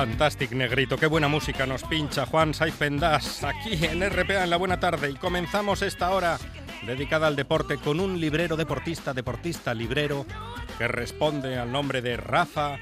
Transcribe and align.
Fantastic 0.00 0.52
Negrito, 0.52 0.96
qué 0.96 1.06
buena 1.06 1.28
música 1.28 1.66
nos 1.66 1.84
pincha 1.84 2.24
Juan 2.24 2.54
Saifendas 2.54 3.44
aquí 3.44 3.84
en 3.84 4.00
RPA 4.00 4.44
en 4.44 4.48
la 4.48 4.56
buena 4.56 4.80
tarde 4.80 5.10
y 5.10 5.14
comenzamos 5.14 5.82
esta 5.82 6.12
hora 6.12 6.38
dedicada 6.86 7.26
al 7.26 7.36
deporte 7.36 7.76
con 7.76 8.00
un 8.00 8.18
librero 8.18 8.56
deportista, 8.56 9.12
deportista 9.12 9.74
librero 9.74 10.24
que 10.78 10.88
responde 10.88 11.58
al 11.58 11.70
nombre 11.70 12.00
de 12.00 12.16
Rafa 12.16 12.78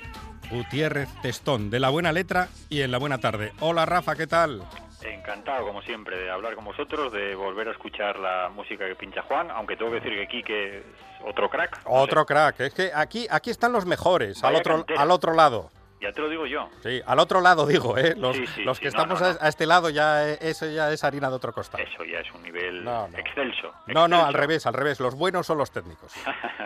Gutiérrez 0.52 1.08
Testón, 1.20 1.70
de 1.70 1.80
la 1.80 1.90
buena 1.90 2.12
letra 2.12 2.46
y 2.68 2.82
en 2.82 2.92
la 2.92 2.98
buena 2.98 3.18
tarde. 3.18 3.52
Hola 3.58 3.84
Rafa, 3.84 4.14
¿qué 4.14 4.28
tal? 4.28 4.62
Encantado, 5.02 5.66
como 5.66 5.82
siempre, 5.82 6.20
de 6.20 6.30
hablar 6.30 6.54
con 6.54 6.66
vosotros, 6.66 7.12
de 7.12 7.34
volver 7.34 7.66
a 7.66 7.72
escuchar 7.72 8.16
la 8.20 8.48
música 8.48 8.86
que 8.86 8.94
pincha 8.94 9.22
Juan, 9.22 9.50
aunque 9.50 9.76
tengo 9.76 9.90
que 9.90 9.96
decir 9.96 10.12
que 10.12 10.22
aquí 10.22 10.42
que 10.44 10.78
es 10.78 10.84
otro 11.24 11.50
crack. 11.50 11.80
Otro 11.84 12.24
crack, 12.24 12.60
es 12.60 12.74
que 12.74 12.92
aquí, 12.94 13.26
aquí 13.28 13.50
están 13.50 13.72
los 13.72 13.86
mejores, 13.86 14.44
al 14.44 14.54
otro, 14.54 14.86
al 14.96 15.10
otro 15.10 15.34
lado. 15.34 15.72
Ya 16.00 16.12
te 16.12 16.20
lo 16.20 16.28
digo 16.28 16.46
yo. 16.46 16.68
Sí, 16.82 17.00
al 17.04 17.18
otro 17.18 17.40
lado 17.40 17.66
digo, 17.66 17.98
¿eh? 17.98 18.14
Los, 18.16 18.36
los 18.58 18.78
que 18.78 18.88
estamos 18.88 19.20
A, 19.20 19.48
este 19.48 19.66
lado 19.66 19.90
ya 19.90 20.28
eh, 20.28 20.38
eso 20.40 20.66
ya 20.66 20.92
es 20.92 21.02
harina 21.02 21.28
de 21.28 21.34
otro 21.34 21.52
costado. 21.52 21.82
Eso 21.82 22.04
ya 22.04 22.20
es 22.20 22.32
un 22.32 22.42
nivel 22.42 22.86
excelso, 23.16 23.72
No, 23.86 24.06
no, 24.06 24.24
al 24.24 24.34
revés, 24.34 24.66
al 24.66 24.74
revés. 24.74 25.00
Los 25.00 25.16
buenos 25.16 25.46
son 25.46 25.58
los 25.58 25.70
técnicos. 25.72 26.12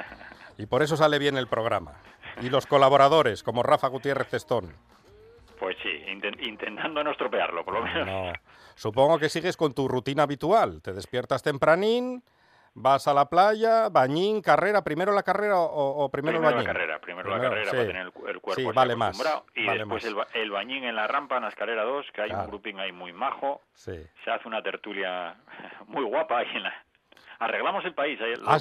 y 0.58 0.66
por 0.66 0.82
eso 0.82 0.96
sale 0.96 1.18
bien 1.18 1.36
el 1.38 1.46
programa. 1.46 1.92
Y 2.42 2.50
los 2.50 2.66
colaboradores, 2.66 3.42
como 3.42 3.62
Rafa 3.62 3.88
Gutiérrez 3.88 4.28
Cestón. 4.28 4.74
Pues 5.58 5.76
sí, 5.82 6.02
intentando 6.40 7.04
no 7.04 7.12
estropearlo, 7.12 7.64
por 7.64 7.74
lo 7.74 7.82
menos. 7.82 8.36
Supongo 8.74 9.18
que 9.18 9.28
sigues 9.28 9.56
con 9.56 9.72
tu 9.74 9.86
rutina 9.88 10.24
habitual. 10.24 10.82
Te 10.82 10.92
despiertas 10.92 11.42
tempranín, 11.42 12.22
vas 12.74 13.06
a 13.08 13.14
la 13.14 13.28
playa, 13.28 13.88
bañín, 13.88 14.40
carrera, 14.40 14.82
primero 14.82 15.12
la 15.12 15.22
carrera 15.22 15.58
o, 15.58 16.08
primero, 16.10 16.38
el 16.38 16.44
bañín. 16.44 16.58
La 16.58 16.64
carrera, 16.64 17.00
primero, 17.00 17.30
la 17.30 17.40
carrera 17.40 17.70
para 17.70 17.86
tener 17.86 18.02
el, 18.02 18.12
cuerpo 18.12 18.54
sí, 18.54 18.64
vale 18.74 18.96
más, 18.96 19.20
y 19.54 19.66
después 19.66 20.04
El, 20.34 20.50
bañín 20.50 20.84
en 20.84 20.96
la 20.96 21.06
rampa, 21.06 21.36
en 21.36 21.42
la 21.42 21.48
escalera 21.48 21.84
2, 21.84 22.06
que 22.12 22.22
hay 22.22 22.30
un 22.30 22.46
grupín 22.46 22.80
ahí 22.80 22.92
muy 22.92 23.12
majo. 23.12 23.62
Sí. 23.74 24.06
Se 24.24 24.30
hace 24.30 24.48
una 24.48 24.62
tertulia 24.62 25.36
muy 25.86 26.04
guapa 26.04 26.38
ahí 26.38 26.48
en 26.54 26.62
la... 26.64 26.74
Arreglamos 27.38 27.84
el 27.84 27.94
país. 27.94 28.18
¿Ah, 28.46 28.58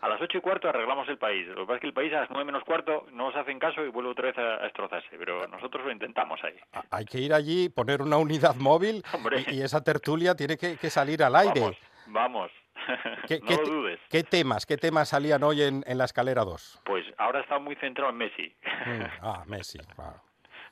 a 0.00 0.08
las 0.08 0.20
ocho 0.20 0.38
y 0.38 0.40
cuarto 0.40 0.68
arreglamos 0.68 1.08
el 1.08 1.18
país. 1.18 1.46
Lo 1.48 1.56
que 1.56 1.66
pasa 1.66 1.74
es 1.74 1.80
que 1.82 1.86
el 1.88 1.92
país 1.92 2.12
a 2.14 2.20
las 2.20 2.30
nueve 2.30 2.46
menos 2.46 2.64
cuarto 2.64 3.06
no 3.12 3.26
nos 3.26 3.36
hacen 3.36 3.58
caso 3.58 3.84
y 3.84 3.90
vuelve 3.90 4.10
otra 4.10 4.26
vez 4.26 4.38
a, 4.38 4.62
destrozarse. 4.64 5.16
Pero 5.18 5.46
nosotros 5.46 5.84
lo 5.84 5.92
intentamos 5.92 6.40
ahí. 6.42 6.54
Hay 6.90 7.04
que 7.04 7.18
ir 7.18 7.34
allí, 7.34 7.68
poner 7.68 8.00
una 8.00 8.16
unidad 8.16 8.54
móvil 8.56 9.02
y, 9.46 9.60
esa 9.60 9.82
tertulia 9.82 10.34
tiene 10.34 10.56
que, 10.56 10.90
salir 10.90 11.22
al 11.22 11.36
aire. 11.36 11.60
Vamos, 11.60 11.76
vamos. 12.06 12.50
¿Qué, 13.28 13.40
no 13.40 13.62
lo 13.62 13.68
dudes. 13.68 14.00
¿Qué 14.10 14.22
temas, 14.22 14.66
qué 14.66 14.76
temas 14.76 15.08
salían 15.08 15.42
hoy 15.42 15.62
en, 15.62 15.82
la 15.86 16.04
escalera 16.04 16.44
2? 16.44 16.82
Pues 16.84 17.04
ahora 17.18 17.40
está 17.40 17.58
muy 17.58 17.76
centrado 17.76 18.10
en 18.10 18.16
Messi. 18.16 18.54
Mm, 18.86 19.02
ah, 19.22 19.44
Messi, 19.46 19.78
claro. 19.78 20.20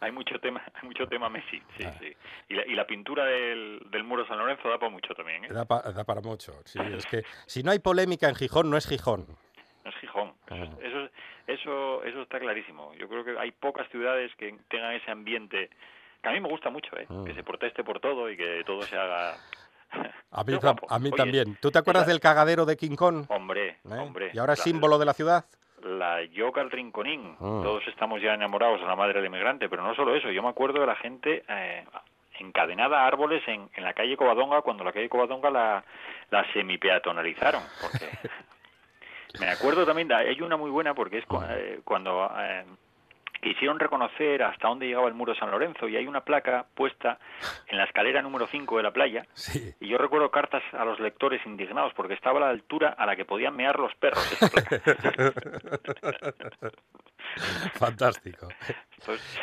hay 0.01 0.13
mucho 0.13 0.39
tema, 0.41 0.63
hay 0.75 0.89
mucho 0.89 1.07
tema 1.07 1.29
Messi, 1.29 1.63
sí, 1.77 1.85
ah. 1.85 1.93
sí. 1.99 2.15
Y 2.49 2.55
la, 2.55 2.67
y 2.67 2.75
la 2.75 2.87
pintura 2.87 3.25
del, 3.25 3.87
del, 3.91 4.05
muro 4.05 4.27
San 4.27 4.39
Lorenzo 4.39 4.69
da 4.69 4.79
para 4.79 4.91
mucho 4.91 5.15
también, 5.15 5.45
¿eh? 5.45 5.49
Da, 5.51 5.65
da 5.65 6.05
para 6.05 6.21
mucho, 6.21 6.55
sí. 6.65 6.79
es 6.81 7.07
que 7.07 7.23
si 7.47 7.63
no 7.63 7.71
hay 7.71 7.79
polémica 7.79 8.29
en 8.29 8.35
Gijón, 8.35 8.71
no 8.71 8.77
es 8.77 8.87
Gijón. 8.89 9.27
No 9.85 9.91
es 9.91 9.97
Gijón. 9.97 10.35
Ah. 10.51 10.67
Eso, 10.83 11.09
eso, 11.47 12.05
eso 12.05 12.23
está 12.23 12.39
clarísimo. 12.39 12.95
Yo 12.95 13.09
creo 13.09 13.25
que 13.25 13.39
hay 13.39 13.53
pocas 13.53 13.89
ciudades 13.91 14.35
que 14.37 14.55
tengan 14.69 14.95
ese 14.95 15.11
ambiente 15.11 15.71
que 16.23 16.29
a 16.29 16.33
mí 16.33 16.41
me 16.41 16.49
gusta 16.49 16.71
mucho, 16.71 16.97
¿eh? 16.97 17.07
Que 17.25 17.35
se 17.35 17.45
proteste 17.45 17.85
por 17.85 18.01
todo 18.01 18.29
y 18.31 18.37
que 18.37 18.63
todo 18.67 18.83
se 18.83 18.97
haga 18.97 19.37
a 20.31 20.45
mí, 20.45 20.59
a 20.89 20.99
mí 20.99 21.11
también. 21.13 21.57
¿Tú 21.61 21.71
te 21.71 21.79
acuerdas 21.79 22.07
del 22.07 22.21
cagadero 22.21 22.67
de 22.67 22.77
King 22.77 22.97
Kong? 22.97 23.25
Hombre, 23.29 23.69
¿Eh? 23.69 23.99
hombre. 23.99 24.31
¿Y 24.33 24.39
ahora 24.39 24.55
es 24.55 24.61
símbolo 24.61 24.99
de 24.99 25.07
la 25.07 25.15
ciudad? 25.15 25.45
La 25.83 26.25
yoga 26.25 26.63
al 26.63 26.71
rinconín. 26.71 27.37
Ah. 27.41 27.61
Todos 27.63 27.87
estamos 27.89 28.21
ya 28.21 28.35
enamorados 28.35 28.81
de 28.81 28.87
la 28.87 28.97
madre 28.97 29.15
del 29.15 29.27
inmigrante, 29.27 29.69
pero 29.69 29.83
no 29.83 29.95
solo 29.95 30.15
eso. 30.15 30.31
Yo 30.31 30.43
me 30.43 30.49
acuerdo 30.49 30.81
de 30.81 30.87
la 30.87 30.97
gente 30.97 31.45
eh, 31.49 31.85
encadenada 32.41 33.03
a 33.03 33.07
árboles 33.07 33.43
en, 33.47 33.71
en, 33.75 33.85
la 33.85 33.95
calle 33.95 34.17
Covadonga 34.17 34.63
cuando 34.63 34.85
la 34.85 34.93
calle 34.93 35.09
Covadonga 35.09 35.51
la, 35.51 35.85
la 36.31 36.53
semipeatonalizaron. 36.53 37.63
Porque... 37.81 38.09
me 39.41 39.49
acuerdo 39.49 39.87
también, 39.87 40.13
hay 40.13 40.41
una 40.41 40.57
muy 40.57 40.71
buena 40.71 40.95
porque 40.95 41.19
es 41.19 41.25
eh, 41.51 41.81
cuando 41.85 42.31
quisieron 43.41 43.79
reconocer 43.79 44.43
hasta 44.43 44.69
dónde 44.69 44.87
llegaba 44.87 45.09
el 45.09 45.15
muro 45.15 45.33
de 45.33 45.39
San 45.39 45.51
Lorenzo 45.51 45.89
y 45.89 45.97
hay 45.97 46.07
una 46.07 46.21
placa 46.23 46.67
puesta 46.75 47.19
en 47.67 47.79
la 47.79 47.85
escalera 47.85 48.23
número 48.23 48.47
5 48.47 48.77
de 48.77 48.83
la 48.83 48.93
playa. 48.93 49.27
Y 49.81 49.89
yo 49.89 49.99
recuerdo 49.99 50.31
cartas 50.31 50.63
a 50.73 50.85
los 50.85 51.01
lectores 51.01 51.45
indignados 51.47 51.93
porque 51.95 52.15
estaba 52.15 52.39
a 52.39 52.43
la 52.43 52.51
altura 52.51 52.91
a 52.91 53.07
la 53.07 53.17
que 53.17 53.25
podían 53.25 53.57
mear 53.57 53.79
los 53.79 53.95
perros. 53.97 54.25
Fantástico. 57.75 58.49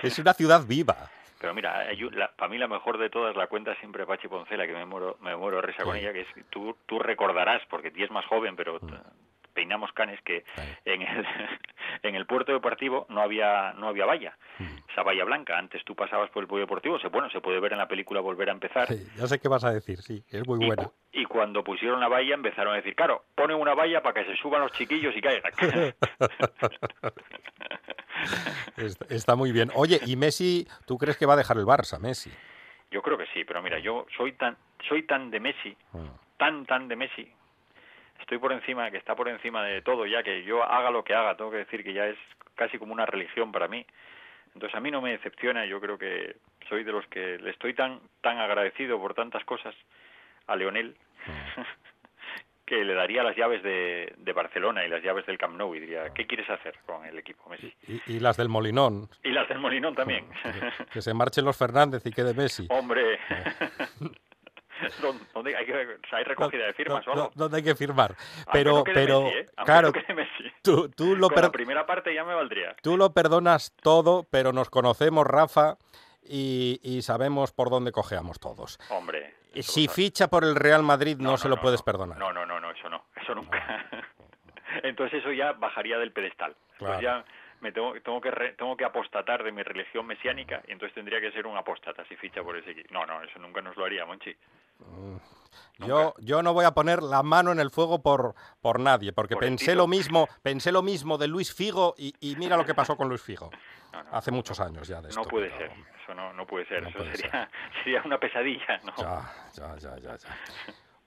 es 0.02 0.20
una 0.20 0.34
ciudad 0.34 0.66
viva. 0.66 0.96
Pero 1.40 1.54
mira, 1.54 1.86
la, 2.14 2.32
para 2.32 2.50
mí 2.50 2.58
la 2.58 2.68
mejor 2.68 2.98
de 2.98 3.10
todas 3.10 3.36
la 3.36 3.48
cuenta 3.48 3.76
siempre 3.76 4.06
Pachi 4.06 4.28
Poncela, 4.28 4.66
que 4.66 4.74
me 4.74 4.86
muero, 4.86 5.18
me 5.22 5.36
muero 5.36 5.62
risa 5.62 5.84
con 5.84 5.96
ella, 5.96 6.12
que 6.12 6.22
es 6.22 6.28
tú, 6.50 6.76
tú 6.86 6.98
recordarás, 6.98 7.62
porque 7.70 7.92
ti 7.92 8.04
es 8.04 8.10
más 8.10 8.26
joven, 8.26 8.56
pero 8.56 8.80
mm 8.82 8.88
peinamos 9.56 9.92
canes 9.94 10.22
que 10.22 10.44
en 10.84 11.02
el, 11.02 11.26
en 12.04 12.14
el 12.14 12.28
puerto 12.28 12.52
deportivo 12.52 13.08
no 13.10 13.22
había 13.22 13.74
no 13.74 13.88
había 13.88 14.06
valla. 14.06 14.38
Esa 14.92 15.02
valla 15.02 15.24
blanca 15.24 15.58
antes 15.58 15.84
tú 15.84 15.96
pasabas 15.96 16.30
por 16.30 16.44
el 16.44 16.48
puerto 16.48 16.62
deportivo 16.62 17.00
se 17.00 17.08
bueno 17.08 17.30
se 17.32 17.42
puede 17.42 17.60
ver 17.60 17.72
en 17.72 17.80
la 17.80 17.88
película 17.88 18.20
volver 18.22 18.50
a 18.50 18.52
empezar. 18.52 18.88
Sí, 18.88 19.08
ya 19.18 19.26
sé 19.26 19.40
qué 19.40 19.48
vas 19.48 19.64
a 19.64 19.72
decir 19.72 19.98
sí 20.02 20.24
es 20.30 20.46
muy 20.46 20.64
bueno 20.64 20.94
y 21.12 21.26
cuando 21.26 21.64
pusieron 21.64 22.00
la 22.00 22.08
valla 22.08 22.36
empezaron 22.36 22.74
a 22.74 22.76
decir 22.78 22.96
claro 22.96 23.24
ponen 23.34 23.58
una 23.58 23.74
valla 23.74 24.04
para 24.04 24.22
que 24.22 24.32
se 24.32 24.38
suban 24.40 24.62
los 24.62 24.72
chiquillos 24.74 25.16
y 25.16 25.22
caigan 25.22 25.52
está 29.10 29.36
muy 29.36 29.52
bien. 29.52 29.72
Oye 29.76 30.00
y 30.06 30.16
Messi 30.18 30.68
tú 30.86 30.98
crees 30.98 31.18
que 31.18 31.26
va 31.26 31.34
a 31.34 31.38
dejar 31.38 31.58
el 31.58 31.66
Barça 31.66 32.00
Messi 32.00 32.32
yo 32.92 33.02
creo 33.02 33.18
que 33.18 33.26
sí 33.34 33.46
pero 33.46 33.62
mira 33.62 33.80
yo 33.80 34.06
soy 34.18 34.34
tan 34.34 34.58
soy 34.88 35.04
tan 35.04 35.32
de 35.32 35.40
Messi 35.40 35.76
ah. 35.94 36.20
tan 36.38 36.66
tan 36.66 36.88
de 36.88 36.96
Messi 36.98 37.32
estoy 38.26 38.40
por 38.40 38.52
encima, 38.52 38.90
que 38.90 38.98
está 38.98 39.16
por 39.16 39.30
encima 39.30 39.64
de 39.64 39.84
todo, 39.84 40.08
ya 40.08 40.24
que 40.24 40.44
yo 40.44 40.64
haga 40.64 40.90
lo 40.90 41.04
que 41.04 41.14
haga, 41.14 41.38
tengo 41.38 41.52
que 41.52 41.58
decir 41.58 41.84
que 41.84 41.94
ya 41.94 42.08
es 42.08 42.18
casi 42.56 42.80
como 42.80 42.92
una 42.92 43.06
religión 43.06 43.52
para 43.52 43.68
mí. 43.68 43.86
Entonces 44.56 44.76
a 44.76 44.80
mí 44.80 44.90
no 44.90 45.00
me 45.00 45.12
decepciona, 45.12 45.66
yo 45.66 45.80
creo 45.80 46.00
que 46.00 46.38
soy 46.68 46.84
de 46.84 46.92
los 46.92 47.06
que 47.08 47.38
le 47.38 47.52
estoy 47.52 47.76
tan 47.76 48.00
tan 48.22 48.40
agradecido 48.40 49.00
por 49.00 49.14
tantas 49.14 49.46
cosas 49.46 49.76
a 50.48 50.56
Leonel 50.56 50.96
que 52.66 52.84
le 52.84 52.96
daría 52.96 53.22
las 53.22 53.36
llaves 53.36 53.62
de, 53.62 54.12
de, 54.18 54.34
Barcelona 54.34 54.84
y 54.84 54.90
las 54.90 55.04
llaves 55.04 55.28
del 55.28 55.38
Camp 55.38 55.56
Nou 55.56 55.76
y 55.76 55.80
diría, 55.80 56.10
¿qué 56.16 56.26
quieres 56.26 56.50
hacer 56.50 56.80
con 56.88 57.06
el 57.06 57.20
equipo 57.20 57.48
Messi? 57.48 57.72
Y, 58.08 58.20
las 58.20 58.38
del 58.38 58.50
Molinón. 58.50 59.08
Y 59.24 59.30
las 59.30 59.48
del 59.48 59.60
Molinón 59.60 59.94
también. 59.94 60.26
Que, 60.92 61.04
se 61.04 61.14
marchen 61.14 61.46
los 61.46 61.56
Fernández 61.56 62.04
y 62.08 62.12
quede 62.12 62.34
Messi. 62.34 62.66
Hombre. 62.72 63.20
¿Dónde 65.34 65.56
hay, 65.56 65.66
que, 65.66 65.98
hay 66.12 66.24
recogida 66.24 66.66
de 66.66 66.74
firmas 66.74 67.08
o 67.08 67.12
algo? 67.12 67.32
¿Dónde 67.36 67.58
hay 67.58 67.64
que 67.64 67.76
firmar? 67.76 68.16
Pero, 68.52 68.84
pero 68.84 69.28
¿eh? 69.28 69.50
claro, 69.64 69.92
tú, 70.62 70.90
tú 70.90 71.16
lo 71.16 71.30
la 71.30 71.52
primera 71.52 71.86
parte 71.86 72.14
ya 72.14 72.24
me 72.24 72.34
valdría. 72.34 72.76
Tú 72.82 72.98
lo 72.98 73.14
perdonas 73.14 73.76
todo, 73.82 74.26
pero 74.30 74.54
nos 74.54 74.70
conocemos, 74.70 75.26
Rafa, 75.26 75.78
y, 76.24 76.80
y 76.84 77.02
sabemos 77.02 77.52
por 77.52 77.70
dónde 77.70 77.92
cojeamos 77.92 78.40
todos. 78.40 78.80
Hombre. 78.90 79.36
Si 79.62 79.88
ficha 79.88 80.28
por 80.28 80.44
el 80.44 80.56
Real 80.56 80.84
Madrid, 80.84 81.18
no, 81.18 81.38
se 81.38 81.48
lo 81.48 81.58
puedes 81.58 81.82
perdonar. 81.82 82.18
No, 82.18 82.34
no, 82.34 82.46
no, 82.46 82.60
no, 82.60 82.72
eso 82.72 82.90
no, 82.90 83.06
eso 83.22 83.34
nunca. 83.34 83.86
Entonces 84.84 85.22
eso 85.22 85.32
ya 85.32 85.54
bajaría 85.54 85.98
del 85.98 86.12
pedestal. 86.12 86.56
Pues 86.78 87.00
ya 87.00 87.24
me 87.62 87.72
tengo, 87.72 87.94
tengo 88.02 88.20
que 88.20 88.32
tengo 88.58 88.76
que 88.76 88.86
apostatar 88.86 89.44
de 89.44 89.52
mi 89.52 89.64
religión 89.64 90.06
mesiánica 90.06 90.62
y 90.68 90.74
entonces 90.74 90.94
tendría 90.94 91.22
que 91.22 91.32
ser 91.32 91.48
un 91.48 91.58
apóstata 91.58 92.04
si 92.06 92.16
ficha 92.18 92.44
por 92.44 92.58
ese 92.58 92.72
equipo. 92.72 92.94
No, 92.94 93.06
no, 93.06 93.22
eso 93.24 93.40
nunca 93.40 93.62
nos 93.62 93.78
lo 93.78 93.86
haría, 93.86 94.06
Monchi. 94.06 94.36
Yo, 95.80 96.14
yo 96.20 96.42
no 96.42 96.54
voy 96.54 96.66
a 96.66 96.72
poner 96.72 97.04
la 97.04 97.22
mano 97.22 97.52
en 97.52 97.60
el 97.60 97.70
fuego 97.70 98.02
por, 98.02 98.36
por 98.62 98.80
nadie, 98.80 99.12
porque 99.12 99.36
pensé 99.36 99.76
lo 99.76 99.88
mismo, 99.88 100.28
pensé 100.42 100.72
lo 100.72 100.82
mismo 100.82 101.18
de 101.18 101.28
Luis 101.28 101.54
Figo 101.54 101.96
y, 101.98 102.14
mira 102.38 102.56
lo 102.56 102.66
que 102.66 102.74
pasó 102.74 102.96
con 102.96 103.10
Luis 103.10 103.22
Figo. 103.22 103.50
hace 104.12 104.32
muchos 104.32 104.60
años 104.60 104.88
ya 104.88 105.02
de 105.02 105.10
esto. 105.10 105.22
No 105.22 105.28
puede 105.28 105.50
ser, 105.58 105.72
eso 106.02 106.14
no, 106.14 106.34
no 106.34 106.46
puede 106.46 106.66
ser, 106.66 106.86
eso 106.86 107.00
sería, 107.06 107.50
sería 107.84 108.02
una 108.04 108.18
pesadilla, 108.18 108.80
¿no? 108.84 108.94
Ya, 108.98 109.34
ya, 109.54 109.76
ya, 109.78 109.98
ya, 109.98 110.18
ya. 110.18 110.30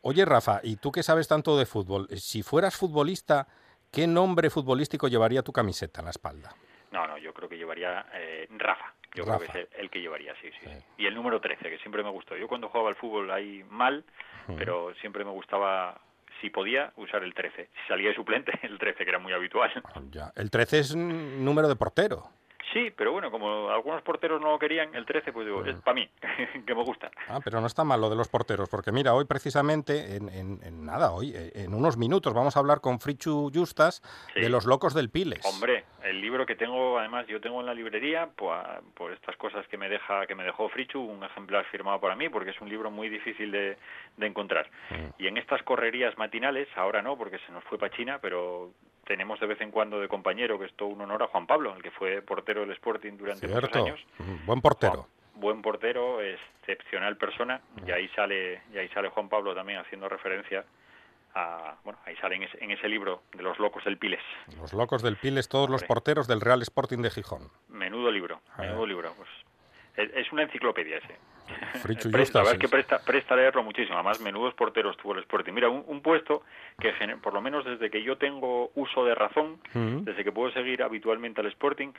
Oye, 0.02 0.24
Rafa, 0.24 0.60
¿y 0.62 0.76
tú 0.76 0.92
que 0.92 1.02
sabes 1.02 1.28
tanto 1.28 1.58
de 1.58 1.66
fútbol? 1.66 2.08
Si 2.16 2.42
fueras 2.42 2.76
futbolista, 2.76 3.46
¿qué 3.90 4.06
nombre 4.06 4.50
futbolístico 4.50 5.08
llevaría 5.08 5.42
tu 5.42 5.52
camiseta 5.52 6.00
en 6.00 6.06
la 6.06 6.10
espalda? 6.10 6.54
No, 6.90 7.06
no, 7.06 7.18
yo 7.18 7.34
creo 7.34 7.48
que 7.48 7.56
llevaría 7.56 8.06
eh, 8.14 8.46
Rafa. 8.50 8.94
Yo 9.14 9.24
creo 9.24 9.38
que 9.38 9.46
es 9.46 9.68
el, 9.78 9.90
que 9.90 10.00
llevaría, 10.00 10.34
sí, 10.40 10.50
sí, 10.60 10.68
Y 10.96 11.06
el 11.06 11.14
número 11.14 11.40
13, 11.40 11.70
que 11.70 11.78
siempre 11.78 12.02
me 12.02 12.10
gustó. 12.10 12.36
Yo 12.36 12.46
cuando 12.46 12.68
jugaba 12.68 12.90
al 12.90 12.96
fútbol 12.96 13.30
ahí 13.30 13.64
mal, 13.70 14.04
pero 14.56 14.94
siempre 15.00 15.24
me 15.24 15.30
gustaba 15.30 16.00
si 16.40 16.50
podía 16.50 16.92
usar 16.96 17.22
el 17.22 17.34
13. 17.34 17.64
Si 17.64 17.88
salía 17.88 18.10
de 18.10 18.14
suplente, 18.14 18.52
el 18.62 18.78
13, 18.78 19.04
que 19.04 19.10
era 19.10 19.18
muy 19.18 19.32
habitual. 19.32 19.70
Ya. 20.10 20.32
El 20.36 20.50
13 20.50 20.78
es 20.78 20.90
un 20.92 21.44
número 21.44 21.68
de 21.68 21.76
portero. 21.76 22.30
Sí, 22.72 22.92
pero 22.96 23.12
bueno, 23.12 23.30
como 23.30 23.70
algunos 23.70 24.02
porteros 24.02 24.40
no 24.40 24.50
lo 24.50 24.58
querían, 24.58 24.94
el 24.94 25.06
13, 25.06 25.32
pues 25.32 25.46
digo, 25.46 25.64
es 25.64 25.80
para 25.80 25.94
mí, 25.94 26.08
que 26.66 26.74
me 26.74 26.82
gusta. 26.82 27.10
Ah, 27.28 27.40
pero 27.42 27.60
no 27.60 27.66
está 27.66 27.84
mal 27.84 28.00
lo 28.00 28.10
de 28.10 28.16
los 28.16 28.28
porteros, 28.28 28.68
porque 28.68 28.92
mira, 28.92 29.14
hoy 29.14 29.24
precisamente, 29.24 30.16
en, 30.16 30.28
en, 30.28 30.84
nada, 30.84 31.12
hoy, 31.12 31.32
eh, 31.34 31.52
en 31.54 31.74
unos 31.74 31.96
minutos, 31.96 32.34
vamos 32.34 32.56
a 32.56 32.60
hablar 32.60 32.80
con 32.80 33.00
Frichu 33.00 33.50
Justas 33.54 34.02
de 34.34 34.48
Los 34.48 34.66
Locos 34.66 34.94
del 34.94 35.10
Piles. 35.10 35.40
Hombre, 35.44 35.84
el 36.04 36.20
libro 36.20 36.44
que 36.44 36.56
tengo, 36.56 36.98
además, 36.98 37.26
yo 37.26 37.40
tengo 37.40 37.60
en 37.60 37.66
la 37.66 37.74
librería, 37.74 38.28
pues, 38.36 38.58
por 38.94 39.12
estas 39.12 39.36
cosas 39.36 39.66
que 39.68 39.78
me 39.78 39.88
deja 39.88 40.26
que 40.26 40.34
me 40.34 40.44
dejó 40.44 40.68
Frichu, 40.68 41.00
un 41.00 41.24
ejemplar 41.24 41.64
firmado 41.66 42.00
para 42.00 42.16
mí, 42.16 42.28
porque 42.28 42.50
es 42.50 42.60
un 42.60 42.68
libro 42.68 42.90
muy 42.90 43.08
difícil 43.08 43.50
de, 43.50 43.78
de 44.16 44.26
encontrar. 44.26 44.68
Mm. 44.90 45.22
Y 45.22 45.26
en 45.26 45.38
estas 45.38 45.62
correrías 45.62 46.16
matinales, 46.18 46.68
ahora 46.76 47.02
no, 47.02 47.16
porque 47.16 47.38
se 47.38 47.52
nos 47.52 47.64
fue 47.64 47.78
para 47.78 47.94
China, 47.96 48.18
pero 48.20 48.72
tenemos 49.08 49.40
de 49.40 49.46
vez 49.46 49.60
en 49.62 49.70
cuando 49.70 49.98
de 49.98 50.06
compañero, 50.06 50.58
que 50.58 50.66
es 50.66 50.74
todo 50.74 50.90
un 50.90 51.00
honor 51.00 51.22
a 51.22 51.28
Juan 51.28 51.46
Pablo, 51.46 51.74
el 51.74 51.82
que 51.82 51.90
fue 51.90 52.20
portero 52.20 52.60
del 52.60 52.72
Sporting 52.72 53.16
durante 53.16 53.48
muchos 53.48 53.74
años. 53.74 53.98
Buen 54.44 54.60
portero. 54.60 55.08
buen 55.34 55.62
portero, 55.62 56.20
excepcional 56.20 57.16
persona, 57.16 57.62
y 57.86 57.90
ahí 57.90 58.06
sale, 58.08 58.60
y 58.70 58.76
ahí 58.76 58.88
sale 58.88 59.08
Juan 59.08 59.30
Pablo 59.30 59.54
también 59.54 59.78
haciendo 59.78 60.10
referencia 60.10 60.62
a, 61.34 61.76
bueno, 61.84 61.98
ahí 62.04 62.16
sale 62.16 62.36
en 62.36 62.70
ese, 62.70 62.88
libro 62.88 63.22
de 63.32 63.42
los 63.42 63.58
locos 63.58 63.82
del 63.84 63.96
Piles. 63.96 64.20
Los 64.60 64.74
locos 64.74 65.02
del 65.02 65.16
Piles, 65.16 65.48
todos 65.48 65.70
los 65.70 65.84
porteros 65.84 66.28
del 66.28 66.42
Real 66.42 66.60
Sporting 66.60 66.98
de 66.98 67.10
Gijón. 67.10 67.48
Menudo 67.68 68.10
libro, 68.10 68.42
menudo 68.58 68.86
libro. 68.86 69.14
Pues, 69.16 70.10
es 70.14 70.30
una 70.32 70.42
enciclopedia 70.42 70.98
ese. 70.98 71.16
Presta, 72.10 72.40
a 72.40 72.44
ver 72.44 72.58
que 72.58 72.68
presta, 72.68 72.98
presta 72.98 73.36
leerlo 73.36 73.62
muchísimo. 73.62 73.94
Además, 73.94 74.20
menudos 74.20 74.54
porteros 74.54 74.96
tuvo 74.96 75.14
el 75.14 75.20
Sporting. 75.20 75.52
Mira, 75.52 75.68
un, 75.68 76.00
puesto 76.00 76.42
que, 76.78 76.92
por 77.22 77.34
lo 77.34 77.40
menos 77.40 77.64
desde 77.64 77.90
que 77.90 78.02
yo 78.02 78.16
tengo 78.16 78.70
uso 78.74 79.04
de 79.04 79.14
razón, 79.14 79.58
desde 79.74 80.24
que 80.24 80.32
puedo 80.32 80.52
seguir 80.52 80.82
habitualmente 80.82 81.40
al 81.40 81.46
Sporting, 81.48 81.92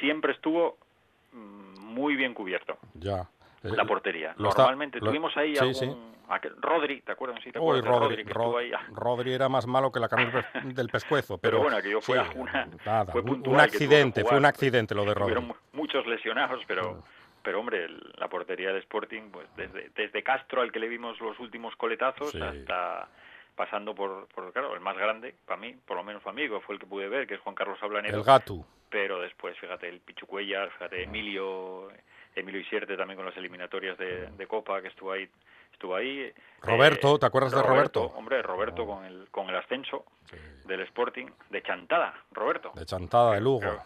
siempre 0.00 0.32
estuvo 0.32 0.78
mm, 1.32 1.80
muy 1.80 2.16
bien 2.16 2.34
cubierto. 2.34 2.78
Ya. 2.94 3.28
La 3.62 3.82
eh, 3.82 3.86
portería. 3.86 4.34
Normalmente 4.38 5.00
tuvimos 5.00 5.36
ahí 5.36 5.56
algún... 5.56 6.14
Rodri, 6.60 7.02
¿te 7.02 7.12
acuerdas? 7.12 7.40
¿Sí 7.44 7.52
te 7.52 7.58
acuerdas 7.58 7.84
Rodri, 7.84 8.22
Rodri, 8.22 8.24
que 8.24 8.32
ahí? 8.58 8.72
Rodri, 8.94 9.32
era 9.34 9.48
más 9.48 9.66
malo 9.66 9.92
que 9.92 10.00
la 10.00 10.08
camisa 10.08 10.46
del 10.64 10.88
pescuezo, 10.92 11.38
pero, 11.38 11.60
bueno, 11.60 11.80
que 11.82 11.90
yo 11.90 12.00
fue, 12.00 12.18
una, 12.34 12.66
fue 13.06 13.20
un 13.20 13.60
accidente, 13.60 14.24
fue 14.24 14.38
un 14.38 14.46
accidente 14.46 14.94
lo 14.94 15.04
de 15.04 15.14
Rodri. 15.14 15.54
Muchos 15.72 16.06
lesionados, 16.06 16.62
pero 16.66 17.02
pero 17.44 17.60
hombre, 17.60 17.86
la 18.16 18.28
portería 18.28 18.68
del 18.68 18.78
Sporting, 18.78 19.30
pues 19.30 19.46
desde, 19.54 19.90
desde 19.94 20.22
Castro, 20.22 20.62
al 20.62 20.72
que 20.72 20.78
le 20.78 20.88
vimos 20.88 21.20
los 21.20 21.38
últimos 21.38 21.76
coletazos, 21.76 22.34
hasta 22.34 23.06
pasando 23.54 23.94
por, 23.94 24.26
por, 24.28 24.50
claro, 24.52 24.74
el 24.74 24.80
más 24.80 24.96
grande, 24.96 25.34
para 25.44 25.60
mí, 25.60 25.76
por 25.86 25.96
lo 25.96 26.02
menos 26.02 26.22
para 26.22 26.34
mí, 26.34 26.48
fue 26.48 26.74
el 26.74 26.80
que 26.80 26.86
pude 26.86 27.06
ver, 27.06 27.26
que 27.26 27.34
es 27.34 27.40
Juan 27.40 27.54
Carlos 27.54 27.78
Ablanero. 27.82 28.16
El 28.16 28.24
gato. 28.24 28.66
Pero 28.88 29.20
después, 29.20 29.56
fíjate, 29.58 29.88
el 29.88 30.00
Pichucuellas, 30.00 30.72
fíjate, 30.72 31.02
Emilio, 31.02 31.90
Emilio 32.34 32.60
Isierte 32.62 32.96
también 32.96 33.18
con 33.18 33.26
las 33.26 33.36
eliminatorias 33.36 33.98
de, 33.98 34.30
de 34.30 34.46
Copa, 34.46 34.80
que 34.80 34.88
estuvo 34.88 35.12
ahí. 35.12 35.28
Estuvo 35.70 35.96
ahí. 35.96 36.32
Roberto, 36.62 37.18
¿te 37.18 37.26
acuerdas 37.26 37.52
de 37.52 37.62
Roberto? 37.62 38.04
Hombre, 38.16 38.40
Roberto 38.42 38.86
con 38.86 39.04
el, 39.04 39.28
con 39.30 39.50
el 39.50 39.56
ascenso 39.56 40.06
del 40.64 40.80
Sporting, 40.82 41.26
de 41.50 41.62
Chantada, 41.62 42.14
Roberto. 42.32 42.72
De 42.74 42.86
Chantada, 42.86 43.34
de 43.34 43.40
Lugo. 43.40 43.82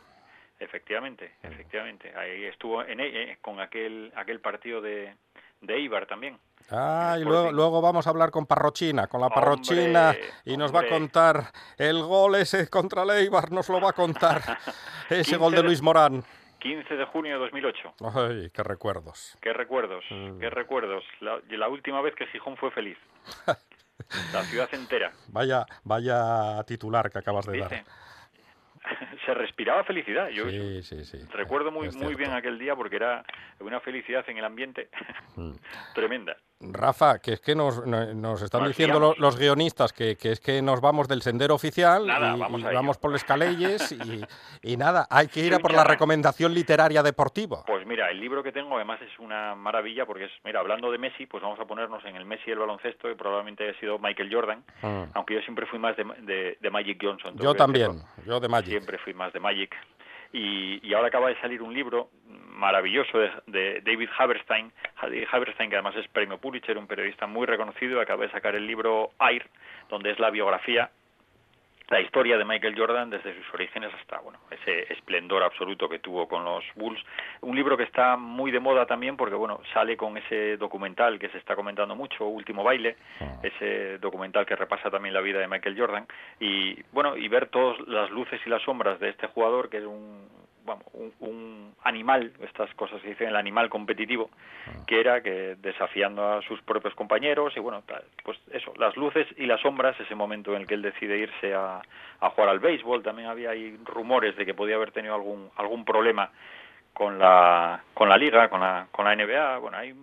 Efectivamente, 0.58 1.34
efectivamente. 1.42 2.12
Ahí 2.16 2.44
estuvo 2.44 2.82
en, 2.82 3.00
eh, 3.00 3.38
con 3.40 3.60
aquel 3.60 4.12
aquel 4.16 4.40
partido 4.40 4.80
de, 4.80 5.14
de 5.60 5.74
Eibar 5.74 6.06
también. 6.06 6.38
Ah, 6.70 7.16
y 7.18 7.24
luego, 7.24 7.52
luego 7.52 7.80
vamos 7.80 8.06
a 8.06 8.10
hablar 8.10 8.30
con 8.30 8.44
Parrochina, 8.44 9.06
con 9.06 9.20
la 9.20 9.30
Parrochina, 9.30 10.14
y 10.44 10.56
nos 10.56 10.74
va 10.74 10.80
a 10.80 10.88
contar 10.88 11.52
el 11.78 12.02
gol 12.02 12.34
ese 12.34 12.68
contra 12.68 13.04
el 13.04 13.10
Eibar, 13.10 13.50
nos 13.52 13.68
lo 13.68 13.80
va 13.80 13.90
a 13.90 13.92
contar, 13.94 14.42
ese 15.08 15.36
gol 15.36 15.54
de 15.54 15.62
Luis 15.62 15.80
Morán. 15.80 16.22
15 16.58 16.94
de 16.94 17.04
junio 17.06 17.34
de 17.34 17.38
2008. 17.38 17.94
Ay, 18.14 18.50
qué 18.50 18.62
recuerdos. 18.62 19.38
Qué 19.40 19.52
recuerdos, 19.52 20.04
mm. 20.10 20.40
qué 20.40 20.50
recuerdos. 20.50 21.04
La, 21.20 21.40
la, 21.50 21.68
última 21.68 22.02
vez 22.02 22.14
que 22.16 22.26
Gijón 22.26 22.56
fue 22.56 22.70
feliz. 22.72 22.98
la 24.32 24.42
ciudad 24.42 24.68
entera. 24.72 25.12
Vaya, 25.28 25.64
vaya 25.84 26.62
titular 26.64 27.10
que 27.10 27.18
acabas 27.18 27.46
de 27.46 27.58
dar. 27.60 27.84
se 29.26 29.34
respiraba 29.34 29.84
felicidad. 29.84 30.28
Yo 30.28 30.44
recuerdo 31.32 31.70
muy, 31.70 31.90
muy 31.90 32.14
bien 32.14 32.32
aquel 32.32 32.58
día 32.58 32.74
porque 32.76 32.96
era 32.96 33.24
una 33.60 33.80
felicidad 33.80 34.24
en 34.28 34.38
el 34.38 34.44
ambiente 34.44 34.88
mm. 35.36 35.52
tremenda. 35.94 36.36
Rafa, 36.60 37.20
que 37.20 37.34
es 37.34 37.40
que 37.40 37.54
nos, 37.54 37.86
nos 37.86 38.42
están 38.42 38.66
diciendo 38.66 39.14
los, 39.16 39.38
guionistas 39.38 39.92
que, 39.92 40.16
que, 40.16 40.32
es 40.32 40.40
que 40.40 40.60
nos 40.60 40.80
vamos 40.80 41.06
del 41.06 41.22
sendero 41.22 41.54
oficial 41.54 42.04
y, 42.04 42.74
vamos, 42.74 42.98
por 42.98 43.12
las 43.12 43.22
caleyes 43.22 43.92
y, 43.92 44.24
y, 44.62 44.76
nada, 44.76 45.06
hay 45.08 45.28
que 45.28 45.40
ir 45.40 45.54
a 45.54 45.60
por 45.60 45.72
la 45.72 45.84
recomendación 45.84 46.52
literaria 46.52 47.02
deportiva. 47.02 47.62
Pues 47.64 47.86
mira, 47.86 48.10
el 48.10 48.18
libro 48.18 48.42
que 48.42 48.50
tengo 48.50 48.74
además 48.74 49.00
es 49.02 49.18
una 49.20 49.54
maravilla 49.54 50.04
porque 50.04 50.24
es, 50.24 50.32
mira, 50.44 50.58
hablando 50.58 50.90
de 50.90 50.98
Messi, 50.98 51.26
pues 51.26 51.42
vamos 51.42 51.60
a 51.60 51.64
ponernos 51.64 52.04
en 52.04 52.16
el 52.16 52.24
Messi 52.24 52.50
del 52.50 52.58
baloncesto, 52.58 53.08
que 53.08 53.14
probablemente 53.14 53.68
haya 53.68 53.78
sido 53.78 53.98
Michael 54.00 54.32
Jordan, 54.32 54.64
mm. 54.82 55.02
aunque 55.14 55.34
yo 55.34 55.40
siempre 55.42 55.66
fui 55.66 55.78
más 55.78 55.96
de, 55.96 56.58
de, 56.60 56.70
Magic 56.70 56.98
Johnson. 57.00 57.36
Yo 57.38 57.54
también, 57.54 58.02
yo 58.26 58.40
de 58.40 58.48
Magic. 58.48 58.70
Siempre 58.70 58.98
fui 58.98 59.14
más 59.14 59.32
de 59.32 59.38
Magic. 59.38 59.76
Y, 60.32 60.86
y, 60.86 60.94
ahora 60.94 61.08
acaba 61.08 61.28
de 61.28 61.40
salir 61.40 61.62
un 61.62 61.72
libro 61.72 62.10
maravilloso 62.58 63.18
de, 63.46 63.80
David 63.80 64.08
Haberstein, 64.18 64.72
Haberstein 65.30 65.70
que 65.70 65.76
además 65.76 65.96
es 65.96 66.08
premio 66.08 66.38
Pulitzer, 66.38 66.76
un 66.76 66.86
periodista 66.86 67.26
muy 67.26 67.46
reconocido, 67.46 68.00
acaba 68.00 68.24
de 68.24 68.32
sacar 68.32 68.54
el 68.54 68.66
libro 68.66 69.10
Air, 69.20 69.48
donde 69.88 70.10
es 70.10 70.18
la 70.18 70.30
biografía 70.30 70.90
la 71.88 72.00
historia 72.00 72.36
de 72.36 72.44
Michael 72.44 72.74
Jordan 72.76 73.10
desde 73.10 73.34
sus 73.34 73.54
orígenes 73.54 73.90
hasta 73.94 74.18
bueno 74.20 74.38
ese 74.50 74.92
esplendor 74.92 75.42
absoluto 75.42 75.88
que 75.88 75.98
tuvo 75.98 76.28
con 76.28 76.44
los 76.44 76.64
Bulls 76.74 77.02
un 77.40 77.56
libro 77.56 77.76
que 77.76 77.84
está 77.84 78.16
muy 78.16 78.50
de 78.50 78.60
moda 78.60 78.86
también 78.86 79.16
porque 79.16 79.34
bueno 79.34 79.60
sale 79.72 79.96
con 79.96 80.16
ese 80.16 80.56
documental 80.56 81.18
que 81.18 81.28
se 81.30 81.38
está 81.38 81.56
comentando 81.56 81.96
mucho 81.96 82.26
Último 82.26 82.62
baile 82.62 82.96
ah. 83.20 83.40
ese 83.42 83.98
documental 83.98 84.44
que 84.44 84.56
repasa 84.56 84.90
también 84.90 85.14
la 85.14 85.20
vida 85.20 85.38
de 85.38 85.48
Michael 85.48 85.78
Jordan 85.78 86.06
y 86.40 86.82
bueno 86.92 87.16
y 87.16 87.26
ver 87.28 87.46
todas 87.46 87.78
las 87.88 88.10
luces 88.10 88.40
y 88.44 88.50
las 88.50 88.62
sombras 88.62 89.00
de 89.00 89.10
este 89.10 89.26
jugador 89.28 89.70
que 89.70 89.78
es 89.78 89.84
un 89.84 90.28
un, 91.20 91.74
animal, 91.84 92.32
estas 92.42 92.72
cosas 92.74 93.00
se 93.02 93.08
dicen 93.08 93.28
el 93.28 93.36
animal 93.36 93.70
competitivo, 93.70 94.30
ah. 94.66 94.72
que 94.86 95.00
era 95.00 95.22
que 95.22 95.56
desafiando 95.60 96.26
a 96.26 96.42
sus 96.42 96.60
propios 96.62 96.94
compañeros 96.94 97.54
y 97.56 97.60
bueno, 97.60 97.82
pues 98.24 98.38
eso, 98.52 98.72
las 98.78 98.96
luces 98.96 99.26
y 99.36 99.46
las 99.46 99.60
sombras, 99.60 99.98
ese 100.00 100.14
momento 100.14 100.54
en 100.54 100.62
el 100.62 100.66
que 100.66 100.74
él 100.74 100.82
decide 100.82 101.18
irse 101.18 101.54
a, 101.54 101.80
a 102.20 102.30
jugar 102.30 102.50
al 102.50 102.60
béisbol, 102.60 103.02
también 103.02 103.28
había 103.28 103.50
ahí 103.50 103.78
rumores 103.84 104.36
de 104.36 104.44
que 104.44 104.54
podía 104.54 104.76
haber 104.76 104.92
tenido 104.92 105.14
algún 105.14 105.50
algún 105.56 105.84
problema 105.84 106.30
con 106.92 107.18
la 107.18 107.82
con 107.94 108.08
la 108.08 108.16
liga, 108.16 108.48
con 108.48 108.60
la 108.60 108.88
con 108.90 109.04
la 109.04 109.14
NBA, 109.14 109.58
bueno, 109.58 109.76
hay 109.78 109.94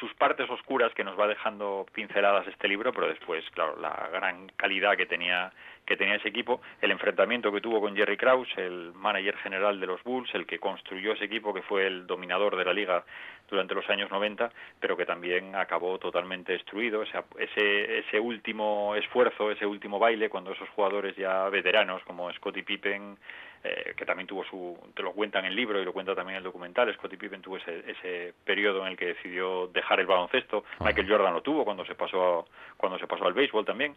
sus, 0.00 0.12
partes 0.14 0.48
oscuras 0.50 0.92
que 0.94 1.04
nos 1.04 1.18
va 1.18 1.28
dejando 1.28 1.86
pinceladas 1.92 2.46
este 2.48 2.66
libro, 2.66 2.92
pero 2.92 3.06
después, 3.06 3.44
claro, 3.50 3.78
la 3.80 4.08
gran 4.12 4.48
calidad 4.56 4.96
que 4.96 5.06
tenía 5.06 5.52
que 5.86 5.96
tenía 5.96 6.14
ese 6.14 6.28
equipo, 6.28 6.60
el 6.80 6.92
enfrentamiento 6.92 7.50
que 7.50 7.60
tuvo 7.60 7.80
con 7.80 7.96
Jerry 7.96 8.16
Krause, 8.16 8.56
el 8.58 8.92
manager 8.94 9.36
general 9.38 9.80
de 9.80 9.86
los 9.86 10.00
Bulls, 10.04 10.32
el 10.34 10.46
que 10.46 10.60
construyó 10.60 11.14
ese 11.14 11.24
equipo 11.24 11.52
que 11.52 11.62
fue 11.62 11.86
el 11.86 12.06
dominador 12.06 12.56
de 12.56 12.64
la 12.64 12.72
liga 12.72 13.04
durante 13.50 13.74
los 13.74 13.88
años 13.90 14.10
90, 14.10 14.50
pero 14.78 14.96
que 14.96 15.06
también 15.06 15.54
acabó 15.54 15.98
totalmente 15.98 16.52
destruido. 16.52 17.02
ese, 17.02 17.98
ese 17.98 18.20
último 18.20 18.94
esfuerzo, 18.96 19.50
ese 19.50 19.66
último 19.66 19.98
baile, 19.98 20.28
cuando 20.28 20.52
esos 20.52 20.68
jugadores 20.70 21.16
ya 21.16 21.48
veteranos 21.48 22.02
como 22.04 22.32
Scottie 22.32 22.62
Pippen, 22.62 23.16
eh, 23.62 23.92
que 23.94 24.06
también 24.06 24.26
tuvo 24.26 24.42
su, 24.44 24.78
te 24.94 25.02
lo 25.02 25.12
cuenta 25.12 25.38
en 25.38 25.44
el 25.44 25.54
libro 25.54 25.80
y 25.80 25.84
lo 25.84 25.92
cuenta 25.92 26.14
también 26.14 26.36
en 26.36 26.38
el 26.38 26.44
documental, 26.44 26.92
Scottie 26.94 27.18
Pippen 27.18 27.42
tuvo 27.42 27.58
ese, 27.58 27.84
ese 27.90 28.32
periodo 28.44 28.86
en 28.86 28.92
el 28.92 28.96
que 28.96 29.06
decidió 29.06 29.66
dejar 29.66 30.00
el 30.00 30.06
baloncesto, 30.06 30.64
Michael 30.80 31.08
Jordan 31.08 31.34
lo 31.34 31.42
tuvo 31.42 31.64
cuando 31.64 31.84
se 31.84 31.94
pasó, 31.94 32.48
cuando 32.78 32.98
se 32.98 33.06
pasó 33.06 33.26
al 33.26 33.34
béisbol 33.34 33.66
también 33.66 33.94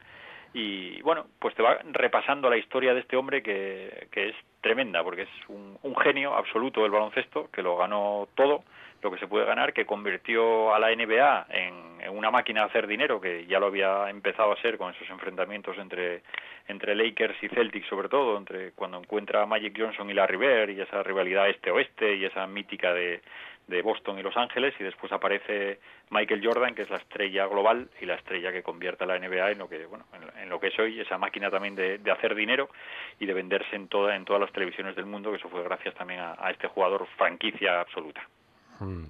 y 0.54 1.02
bueno, 1.02 1.26
pues 1.40 1.56
te 1.56 1.64
va 1.64 1.80
repasando 1.92 2.50
la 2.50 2.58
historia 2.58 2.94
de 2.94 3.00
este 3.00 3.18
hombre 3.18 3.42
que, 3.42 4.08
que 4.12 4.30
es 4.30 4.36
tremenda, 4.62 5.04
porque 5.04 5.24
es 5.24 5.30
un, 5.48 5.78
un 5.82 5.96
genio 5.98 6.36
absoluto 6.36 6.84
del 6.84 6.92
baloncesto, 6.92 7.50
que 7.52 7.64
lo 7.64 7.76
ganó 7.76 8.28
todo, 8.36 8.64
lo 9.04 9.12
que 9.12 9.20
se 9.20 9.28
puede 9.28 9.46
ganar, 9.46 9.74
que 9.74 9.86
convirtió 9.86 10.74
a 10.74 10.80
la 10.80 10.96
NBA 10.96 11.48
en, 11.50 11.94
una 12.10 12.32
máquina 12.32 12.62
de 12.62 12.68
hacer 12.68 12.88
dinero, 12.88 13.20
que 13.20 13.46
ya 13.46 13.60
lo 13.60 13.68
había 13.68 14.10
empezado 14.10 14.52
a 14.52 14.62
ser 14.62 14.78
con 14.78 14.94
esos 14.94 15.10
enfrentamientos 15.10 15.78
entre, 15.78 16.22
entre 16.68 16.96
Lakers 16.96 17.42
y 17.42 17.50
Celtics, 17.50 17.88
sobre 17.88 18.10
todo, 18.10 18.38
entre 18.38 18.72
cuando 18.72 18.98
encuentra 18.98 19.42
a 19.42 19.46
Magic 19.46 19.76
Johnson 19.78 20.10
y 20.10 20.14
la 20.14 20.28
River, 20.28 20.70
y 20.70 20.82
esa 20.82 21.02
rivalidad 21.04 21.50
este-oeste, 21.50 22.16
y 22.16 22.26
esa 22.26 22.46
mítica 22.48 22.94
de, 22.94 23.22
de 23.68 23.82
Boston 23.82 24.20
y 24.20 24.24
Los 24.24 24.36
Ángeles, 24.36 24.74
y 24.80 24.84
después 24.84 25.12
aparece 25.12 25.80
Michael 26.10 26.46
Jordan, 26.46 26.76
que 26.76 26.82
es 26.82 26.90
la 26.90 26.98
estrella 26.98 27.46
global 27.48 27.90
y 28.02 28.06
la 28.06 28.16
estrella 28.16 28.52
que 28.52 28.62
convierte 28.64 29.06
a 29.06 29.08
la 29.08 29.18
NBA 29.18 29.52
en 29.52 29.58
lo 29.60 29.70
que, 29.70 29.86
bueno, 29.86 30.06
en, 30.42 30.50
lo 30.50 30.60
que 30.60 30.68
es 30.68 30.80
hoy, 30.80 31.00
esa 31.00 31.18
máquina 31.18 31.50
también 31.50 31.76
de, 31.76 32.00
hacer 32.12 32.36
dinero 32.36 32.70
y 33.20 33.26
de 33.26 33.34
venderse 33.34 33.76
en, 33.76 33.88
toda, 33.88 34.16
en 34.16 34.26
todas 34.26 34.42
las 34.42 34.52
televisiones 34.52 34.96
del 34.96 35.06
mundo, 35.06 35.32
que 35.32 35.38
eso 35.38 35.50
fue 35.50 35.64
gracias 35.64 35.96
también 35.96 36.20
a 36.20 36.52
este 36.52 36.68
jugador 36.68 37.08
franquicia 37.18 37.80
absoluta. 37.80 38.22
Mm. 38.80 39.06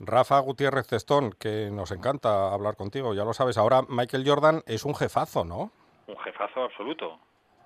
Rafa 0.00 0.38
Gutiérrez 0.40 0.86
Cestón, 0.86 1.32
que 1.38 1.70
nos 1.70 1.92
encanta 1.92 2.52
hablar 2.52 2.76
contigo, 2.76 3.14
ya 3.14 3.24
lo 3.24 3.32
sabes. 3.32 3.56
Ahora 3.56 3.82
Michael 3.88 4.24
Jordan 4.26 4.62
es 4.66 4.84
un 4.84 4.94
jefazo, 4.94 5.44
¿no? 5.44 5.70
Un 6.06 6.18
jefazo 6.18 6.64
absoluto. 6.64 7.18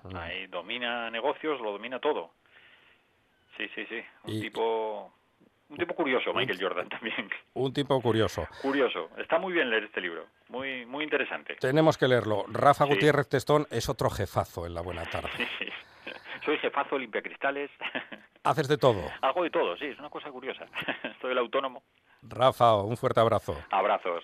Mm. 0.03 0.15
Ahí 0.15 0.47
domina 0.47 1.09
negocios, 1.09 1.59
lo 1.59 1.71
domina 1.71 1.99
todo. 1.99 2.31
Sí, 3.57 3.67
sí, 3.75 3.85
sí. 3.87 4.01
Un 4.23 4.41
tipo 4.41 5.11
un 5.69 5.77
tipo 5.77 5.93
curioso, 5.95 6.33
Michael 6.33 6.59
Jordan 6.61 6.89
también. 6.89 7.29
Un 7.53 7.73
tipo 7.73 8.01
curioso. 8.01 8.47
Curioso. 8.61 9.09
Está 9.17 9.37
muy 9.39 9.53
bien 9.53 9.69
leer 9.69 9.85
este 9.85 10.01
libro. 10.01 10.25
Muy 10.49 10.85
muy 10.85 11.03
interesante. 11.03 11.55
Tenemos 11.55 11.97
que 11.97 12.07
leerlo. 12.07 12.45
Rafa 12.47 12.85
Gutiérrez 12.85 13.29
Testón 13.29 13.67
es 13.69 13.87
otro 13.89 14.09
jefazo 14.09 14.65
en 14.65 14.73
la 14.73 14.81
buena 14.81 15.05
tarde. 15.05 15.29
Soy 16.45 16.57
jefazo, 16.57 16.97
limpia 16.97 17.21
cristales. 17.21 17.69
¿Haces 18.43 18.67
de 18.67 18.77
todo? 18.77 19.01
Hago 19.21 19.43
de 19.43 19.49
todo, 19.49 19.77
sí, 19.77 19.85
es 19.85 19.99
una 19.99 20.09
cosa 20.09 20.31
curiosa. 20.31 20.65
Soy 21.21 21.31
el 21.31 21.37
autónomo. 21.37 21.83
Rafa, 22.23 22.75
un 22.77 22.97
fuerte 22.97 23.19
abrazo. 23.19 23.61
Abrazos. 23.69 24.23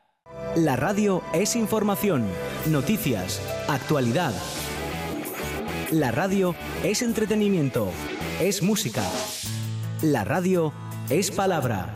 La 0.55 0.75
radio 0.75 1.23
es 1.31 1.55
información, 1.55 2.25
noticias, 2.65 3.41
actualidad. 3.69 4.33
La 5.91 6.11
radio 6.11 6.55
es 6.83 7.01
entretenimiento, 7.01 7.89
es 8.41 8.61
música. 8.61 9.03
La 10.01 10.25
radio 10.25 10.73
es 11.09 11.31
palabra. 11.31 11.93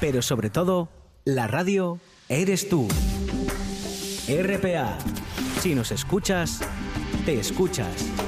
Pero 0.00 0.20
sobre 0.20 0.50
todo, 0.50 0.90
la 1.24 1.46
radio 1.46 1.98
eres 2.28 2.68
tú. 2.68 2.88
RPA. 4.28 4.98
Si 5.62 5.74
nos 5.74 5.92
escuchas, 5.92 6.60
te 7.24 7.40
escuchas. 7.40 8.23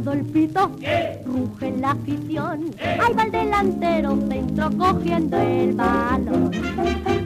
Sonado 0.00 0.12
el 0.12 0.24
pito, 0.26 0.70
ruge 1.24 1.70
la 1.78 1.90
afición. 1.92 2.70
Ahí 2.80 3.12
va 3.14 3.22
el 3.24 3.30
delantero 3.30 4.18
centro 4.28 4.70
cogiendo 4.76 5.38
el 5.38 5.72
balón. 5.72 6.50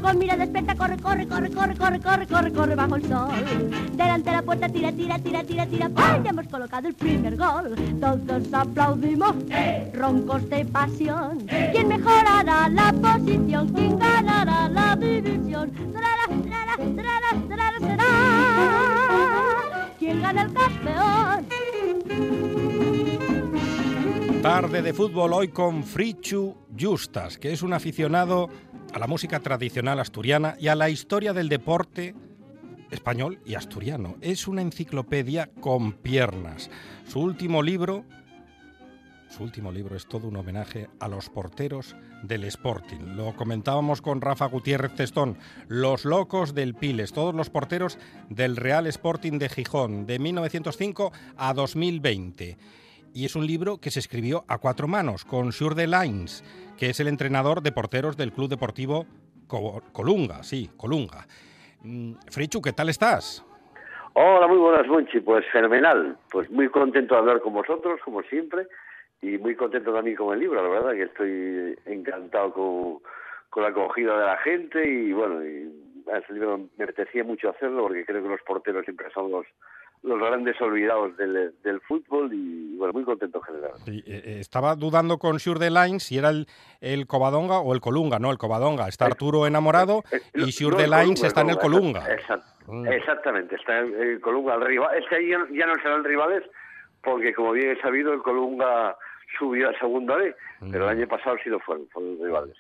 Con 0.03 0.19
mira 0.19 0.37
despierta, 0.37 0.75
corre, 0.75 0.97
corre, 0.99 1.27
corre, 1.27 1.51
corre, 1.51 1.75
corre, 1.77 2.01
corre, 2.01 2.27
corre, 2.27 2.53
corre 2.53 2.75
bajo 2.75 2.97
el 2.97 3.09
sol. 3.09 3.31
Delante 3.95 4.31
de 4.31 4.37
la 4.37 4.43
puerta, 4.43 4.69
tira, 4.69 4.93
tira, 4.93 5.19
tira, 5.19 5.45
tira, 5.45 5.67
tira. 5.67 5.91
¡Ay! 5.97 6.21
Ya 6.25 6.31
hemos 6.31 6.47
colocado 6.49 6.89
el 6.89 6.95
primer 6.95 7.37
gol. 7.37 7.75
Todos 8.01 8.53
aplaudimos, 8.53 9.35
roncos 9.93 10.49
de 10.51 10.65
pasión. 10.67 11.47
¿Quién 11.73 11.89
mejorará 11.89 12.69
la 12.69 12.93
posición? 12.93 13.69
¿Quién 13.69 13.99
ganará 13.99 14.69
la 14.69 14.97
división? 14.97 15.71
¿Quién 19.99 20.21
gana 20.21 20.43
el 20.43 20.53
campeón? 20.53 21.47
Tarde 24.43 24.83
de 24.83 24.93
fútbol 24.93 25.33
hoy 25.33 25.49
con 25.49 25.85
Frichu 25.85 26.55
Justas, 26.79 27.39
que 27.39 27.53
es 27.53 27.63
un 27.63 27.73
aficionado 27.73 28.51
a 28.93 28.99
la 28.99 29.07
música 29.07 29.41
tradicional 29.41 29.99
asturiana 29.99 30.57
y 30.61 30.69
a 30.69 30.75
la 30.75 30.91
historia 30.91 31.33
del 31.33 31.49
deporte 31.49 32.15
español 32.91 33.41
y 33.45 33.55
asturiano. 33.55 34.17
Es 34.21 34.47
una 34.47 34.63
enciclopedia 34.63 35.51
con 35.61 35.93
piernas. 35.93 36.71
Su 37.09 37.21
último 37.21 37.63
libro, 37.63 38.05
su 39.35 39.43
último 39.43 39.73
libro 39.73 39.97
es 39.97 40.07
todo 40.07 40.29
un 40.29 40.37
homenaje 40.37 40.87
a 41.01 41.09
los 41.09 41.29
porteros 41.29 41.97
del 42.23 42.45
Sporting. 42.45 43.17
Lo 43.17 43.35
comentábamos 43.35 44.01
con 44.01 44.21
Rafa 44.21 44.47
Gutiérrez 44.47 44.95
Testón, 44.95 45.39
Los 45.69 46.05
locos 46.05 46.55
del 46.55 46.75
Piles, 46.75 47.13
todos 47.13 47.35
los 47.35 47.51
porteros 47.51 47.99
del 48.29 48.57
Real 48.57 48.87
Sporting 48.87 49.41
de 49.41 49.49
Gijón, 49.49 50.07
de 50.07 50.21
1905 50.21 51.11
a 51.37 51.53
2020. 51.53 52.57
Y 53.13 53.25
es 53.25 53.35
un 53.35 53.45
libro 53.45 53.79
que 53.79 53.91
se 53.91 53.99
escribió 53.99 54.45
a 54.47 54.59
cuatro 54.59 54.87
manos, 54.87 55.25
con 55.25 55.51
Sure 55.51 55.75
de 55.75 55.89
Lines, 55.89 56.45
que 56.79 56.91
es 56.91 57.01
el 57.01 57.09
entrenador 57.09 57.61
de 57.61 57.73
porteros 57.73 58.17
del 58.17 58.33
Club 58.33 58.49
Deportivo 58.49 59.05
Colunga, 59.49 60.45
sí, 60.45 60.71
Colunga. 60.77 61.27
Mm, 61.83 62.13
Frichu, 62.31 62.63
¿qué 62.63 62.73
tal 62.73 62.89
estás? 62.89 63.45
Hola, 64.13 64.47
muy 64.47 64.59
buenas, 64.59 64.87
Monchi. 64.87 65.19
Pues 65.19 65.45
fenomenal. 65.51 66.17
Pues 66.31 66.49
muy 66.51 66.69
contento 66.69 67.15
de 67.15 67.21
hablar 67.21 67.41
con 67.41 67.53
vosotros, 67.53 68.01
como 68.05 68.23
siempre, 68.23 68.69
y 69.25 69.39
muy 69.39 69.57
contento 69.57 69.93
también 69.93 70.17
con 70.17 70.35
el 70.35 70.41
libro, 70.41 70.63
la 70.63 70.69
verdad, 70.69 70.93
que 70.93 71.03
estoy 71.05 71.79
encantado 71.87 72.53
con, 72.53 72.99
con 73.49 73.63
la 73.63 73.71
acogida 73.71 74.19
de 74.19 74.27
la 74.27 74.37
gente 74.39 74.87
y 74.87 75.13
bueno, 75.13 75.45
y, 75.45 75.85
ese 76.13 76.35
libro 76.35 76.61
me 76.77 76.85
apetecía 76.85 77.25
mucho 77.25 77.49
hacerlo 77.49 77.85
porque 77.85 78.05
creo 78.05 78.23
que 78.23 78.29
los 78.29 78.43
porteros 78.43 78.85
siempre 78.85 79.07
son 79.15 79.31
los, 79.31 79.47
los 80.03 80.19
grandes 80.19 80.61
olvidados 80.61 81.17
del, 81.17 81.55
del, 81.63 81.81
fútbol 81.81 82.31
y 82.35 82.77
bueno, 82.77 82.93
muy 82.93 83.05
contento 83.05 83.39
en 83.39 83.45
general. 83.45 83.71
Eh, 83.87 84.03
eh, 84.07 84.37
estaba 84.39 84.75
dudando 84.75 85.17
con 85.17 85.41
Sure 85.41 85.59
de 85.59 85.71
Line 85.71 85.99
si 85.99 86.19
era 86.19 86.29
el, 86.29 86.47
el, 86.83 87.07
Covadonga 87.07 87.61
o 87.61 87.73
el 87.73 87.81
Colunga, 87.81 88.19
no, 88.19 88.31
el 88.31 88.37
Covadonga. 88.37 88.87
Está 88.89 89.07
Arturo 89.07 89.47
enamorado 89.47 90.03
y 90.35 90.53
Sure 90.53 90.77
de 90.77 90.89
Lines 90.89 91.23
está 91.25 91.41
en 91.41 91.51
el 91.51 91.57
Colunga. 91.57 92.05
Mm. 92.67 92.87
Exactamente, 92.87 93.57
está 93.57 93.79
en 93.79 93.95
el 93.95 94.21
Colunga. 94.21 94.57
El 94.57 94.61
rival, 94.61 94.99
es 94.99 95.09
que 95.09 95.17
ahí 95.17 95.31
ya, 95.31 95.67
no 95.67 95.75
serán 95.77 96.05
rivales 96.05 96.45
porque 97.03 97.33
como 97.33 97.53
bien 97.53 97.71
he 97.71 97.81
sabido 97.81 98.13
el 98.13 98.23
Colunga 98.23 98.97
subió 99.39 99.71
a 99.71 99.79
segunda 99.79 100.17
vez, 100.17 100.35
pero 100.61 100.89
el 100.89 100.97
mm. 100.97 100.99
año 100.99 101.09
pasado 101.09 101.37
sí 101.43 101.51
lo 101.51 101.61
fueron, 101.61 101.89
fueron 101.89 102.19
rivales. 102.23 102.57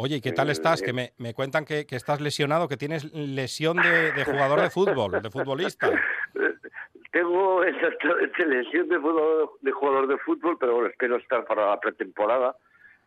Oye, 0.00 0.20
¿qué 0.20 0.30
tal 0.30 0.48
estás? 0.48 0.80
Que 0.80 0.92
me, 0.92 1.10
me 1.18 1.34
cuentan 1.34 1.64
que, 1.64 1.84
que, 1.84 1.96
estás 1.96 2.20
lesionado, 2.20 2.68
que 2.68 2.76
tienes 2.76 3.12
lesión 3.12 3.78
de, 3.78 4.12
de, 4.12 4.24
jugador 4.24 4.60
de 4.60 4.70
fútbol, 4.70 5.20
de 5.20 5.28
futbolista. 5.28 5.90
Tengo 7.10 7.64
exactamente 7.64 8.46
lesión 8.46 8.88
de, 8.88 8.94
de 8.94 9.72
jugador 9.72 10.06
de 10.06 10.18
fútbol, 10.18 10.56
pero 10.60 10.74
bueno, 10.74 10.88
espero 10.88 11.16
estar 11.16 11.44
para 11.46 11.70
la 11.70 11.80
pretemporada. 11.80 12.54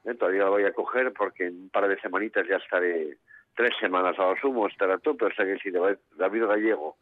¿eh? 0.03 0.15
Todavía 0.15 0.43
la 0.43 0.49
voy 0.49 0.65
a 0.65 0.73
coger 0.73 1.13
porque 1.13 1.47
en 1.47 1.61
un 1.61 1.69
par 1.69 1.87
de 1.87 1.97
semanitas 2.01 2.45
ya 2.45 2.57
estaré, 2.57 3.17
tres 3.55 3.71
semanas 3.79 4.19
a 4.19 4.23
lo 4.23 4.35
sumo, 4.35 4.67
estará 4.67 4.97
todo, 4.97 5.15
pero 5.15 5.33
sé 5.33 5.45
que 5.45 5.59
si 5.59 5.71
David 5.71 6.45
Gallego 6.45 6.97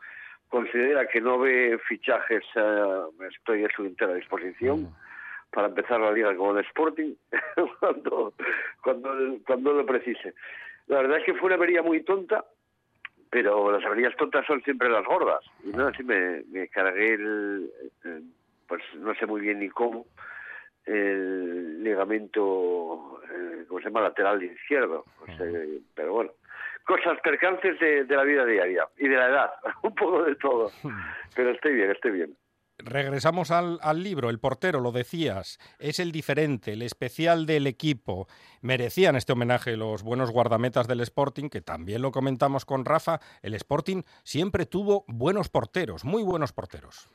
considera 0.50 1.08
que 1.08 1.20
no 1.20 1.40
ve 1.40 1.80
fichajes, 1.88 2.44
eh, 2.54 3.02
estoy 3.32 3.66
a 3.66 3.70
su 3.76 3.86
entera 3.86 4.14
disposición. 4.14 4.82
Mm 4.82 5.09
para 5.52 5.68
empezar 5.68 6.00
la 6.00 6.12
liga 6.12 6.36
como 6.36 6.58
el 6.58 6.66
Sporting 6.66 7.16
cuando, 7.80 8.34
cuando, 8.82 9.38
cuando 9.46 9.74
lo 9.74 9.86
precise. 9.86 10.34
La 10.88 11.02
verdad 11.02 11.20
es 11.20 11.26
que 11.26 11.34
fue 11.34 11.48
una 11.48 11.56
avería 11.56 11.82
muy 11.82 12.04
tonta, 12.04 12.46
pero 13.30 13.72
las 13.72 13.84
averías 13.86 14.16
tontas 14.16 14.46
son 14.46 14.62
siempre 14.64 14.90
las 14.90 15.06
gordas. 15.06 15.42
Y 15.64 15.70
no 15.70 15.88
así 15.88 16.04
me, 16.04 16.44
me 16.52 16.68
cargué 16.68 17.14
el, 17.14 17.72
pues 18.68 18.82
no 18.96 19.14
sé 19.16 19.26
muy 19.26 19.42
bien 19.42 19.60
ni 19.60 19.70
cómo, 19.70 20.06
el 20.86 21.84
ligamento, 21.84 23.22
eh, 23.32 23.66
¿cómo 23.68 23.80
se 23.80 23.86
llama? 23.86 24.02
Lateral 24.02 24.42
izquierdo. 24.42 25.06
pero 25.94 26.14
bueno, 26.14 26.32
cosas, 26.86 27.20
percances 27.22 27.80
de, 27.80 28.06
de 28.06 28.16
la 28.16 28.24
vida 28.24 28.46
diaria 28.46 28.88
y 28.98 29.08
de 29.08 29.16
la 29.16 29.28
edad, 29.28 29.52
un 29.84 29.94
poco 29.94 30.24
de 30.24 30.36
todo. 30.36 30.72
Pero 31.36 31.52
estoy 31.52 31.76
bien, 31.76 31.92
estoy 31.92 32.12
bien. 32.12 32.36
Regresamos 32.84 33.52
al, 33.52 33.80
libro, 34.04 34.30
el 34.30 34.40
portero, 34.40 34.80
lo 34.80 34.92
decías, 34.92 35.60
es 35.80 36.00
el 36.00 36.12
diferente, 36.12 36.74
el 36.74 36.82
especial 36.82 37.46
del 37.46 37.68
equipo. 37.68 38.28
Merecían 38.62 39.16
este 39.16 39.34
homenaje 39.34 39.78
los 39.78 40.04
buenos 40.04 40.32
guardametas 40.32 40.88
del 40.88 41.02
Sporting, 41.02 41.50
que 41.50 41.62
también 41.62 42.02
lo 42.02 42.12
comentamos 42.12 42.66
con 42.66 42.86
Rafa, 42.86 43.20
el 43.42 43.54
Sporting 43.54 44.04
siempre 44.24 44.66
tuvo 44.66 45.06
buenos 45.08 45.50
porteros, 45.50 46.06
muy 46.06 46.24
buenos 46.24 46.54
porteros. 46.54 47.10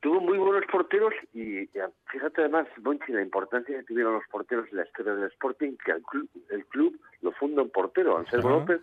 Tuvo 0.00 0.20
muy 0.20 0.38
buenos 0.38 0.64
porteros 0.72 1.12
y 1.34 1.68
fíjate 2.06 2.40
además, 2.40 2.66
Bonchi, 2.78 3.12
la 3.12 3.20
importancia 3.20 3.76
que 3.76 3.84
tuvieron 3.84 4.14
los 4.14 4.26
porteros 4.30 4.66
en 4.70 4.78
la 4.78 4.84
historia 4.84 5.14
del 5.14 5.30
Sporting, 5.30 5.76
que 5.84 5.92
el 5.92 6.02
club, 6.02 6.28
el 6.48 6.64
club 6.66 6.98
lo 7.20 7.32
funda 7.32 7.62
un 7.62 7.70
portero, 7.70 8.16
Anselmo 8.16 8.48
López 8.48 8.80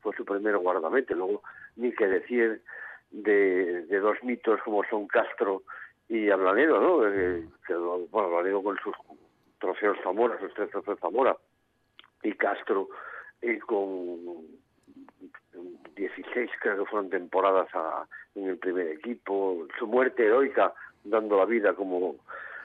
fue 0.00 0.14
su 0.14 0.24
primer 0.24 0.58
guardamete, 0.58 1.14
luego 1.14 1.42
ni 1.76 1.92
que 1.92 2.06
decir 2.06 2.62
de, 3.10 3.82
dos 4.00 4.22
mitos 4.22 4.60
como 4.62 4.84
son 4.84 5.06
Castro 5.06 5.62
y 6.08 6.30
Ablanero, 6.30 6.80
¿no? 6.80 7.06
Eh, 7.06 7.44
bueno, 8.10 8.28
Ablanero 8.28 8.62
con 8.62 8.76
sus 8.78 8.94
trofeos 9.58 9.98
Zamora, 10.02 10.38
sus 10.40 10.52
tres 10.54 10.70
trofeos 10.70 10.98
Zamora, 11.00 11.36
y 12.22 12.32
Castro 12.32 12.88
eh, 13.42 13.58
con 13.58 14.46
16 15.96 16.50
creo 16.60 16.78
que 16.78 16.90
fueron 16.90 17.10
temporadas 17.10 17.68
en 18.34 18.48
el 18.48 18.58
primer 18.58 18.88
equipo, 18.88 19.66
su 19.78 19.86
muerte 19.86 20.24
heroica 20.24 20.72
dando 21.04 21.36
la 21.36 21.44
vida 21.44 21.74
como, 21.74 22.16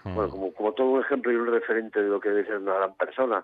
mm. 0.04 0.16
bueno, 0.16 0.30
como, 0.30 0.54
como 0.54 0.74
todo 0.74 0.88
un 0.88 1.02
ejemplo 1.02 1.32
y 1.32 1.36
un 1.36 1.48
referente 1.48 2.02
de 2.02 2.10
lo 2.10 2.20
que 2.20 2.30
debe 2.30 2.46
ser 2.46 2.58
una 2.58 2.76
gran 2.76 2.96
persona. 2.96 3.44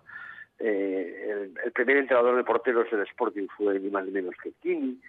Eh, 0.60 1.50
el, 1.64 1.72
primer 1.72 1.98
entrenador 1.98 2.36
de 2.36 2.44
porteros 2.44 2.90
del 2.92 3.02
Sporting 3.04 3.48
fue 3.56 3.80
ni 3.80 3.90
más 3.90 4.06
ni 4.06 4.12
menos 4.12 4.36
que 4.44 4.52
Kini. 4.62 5.00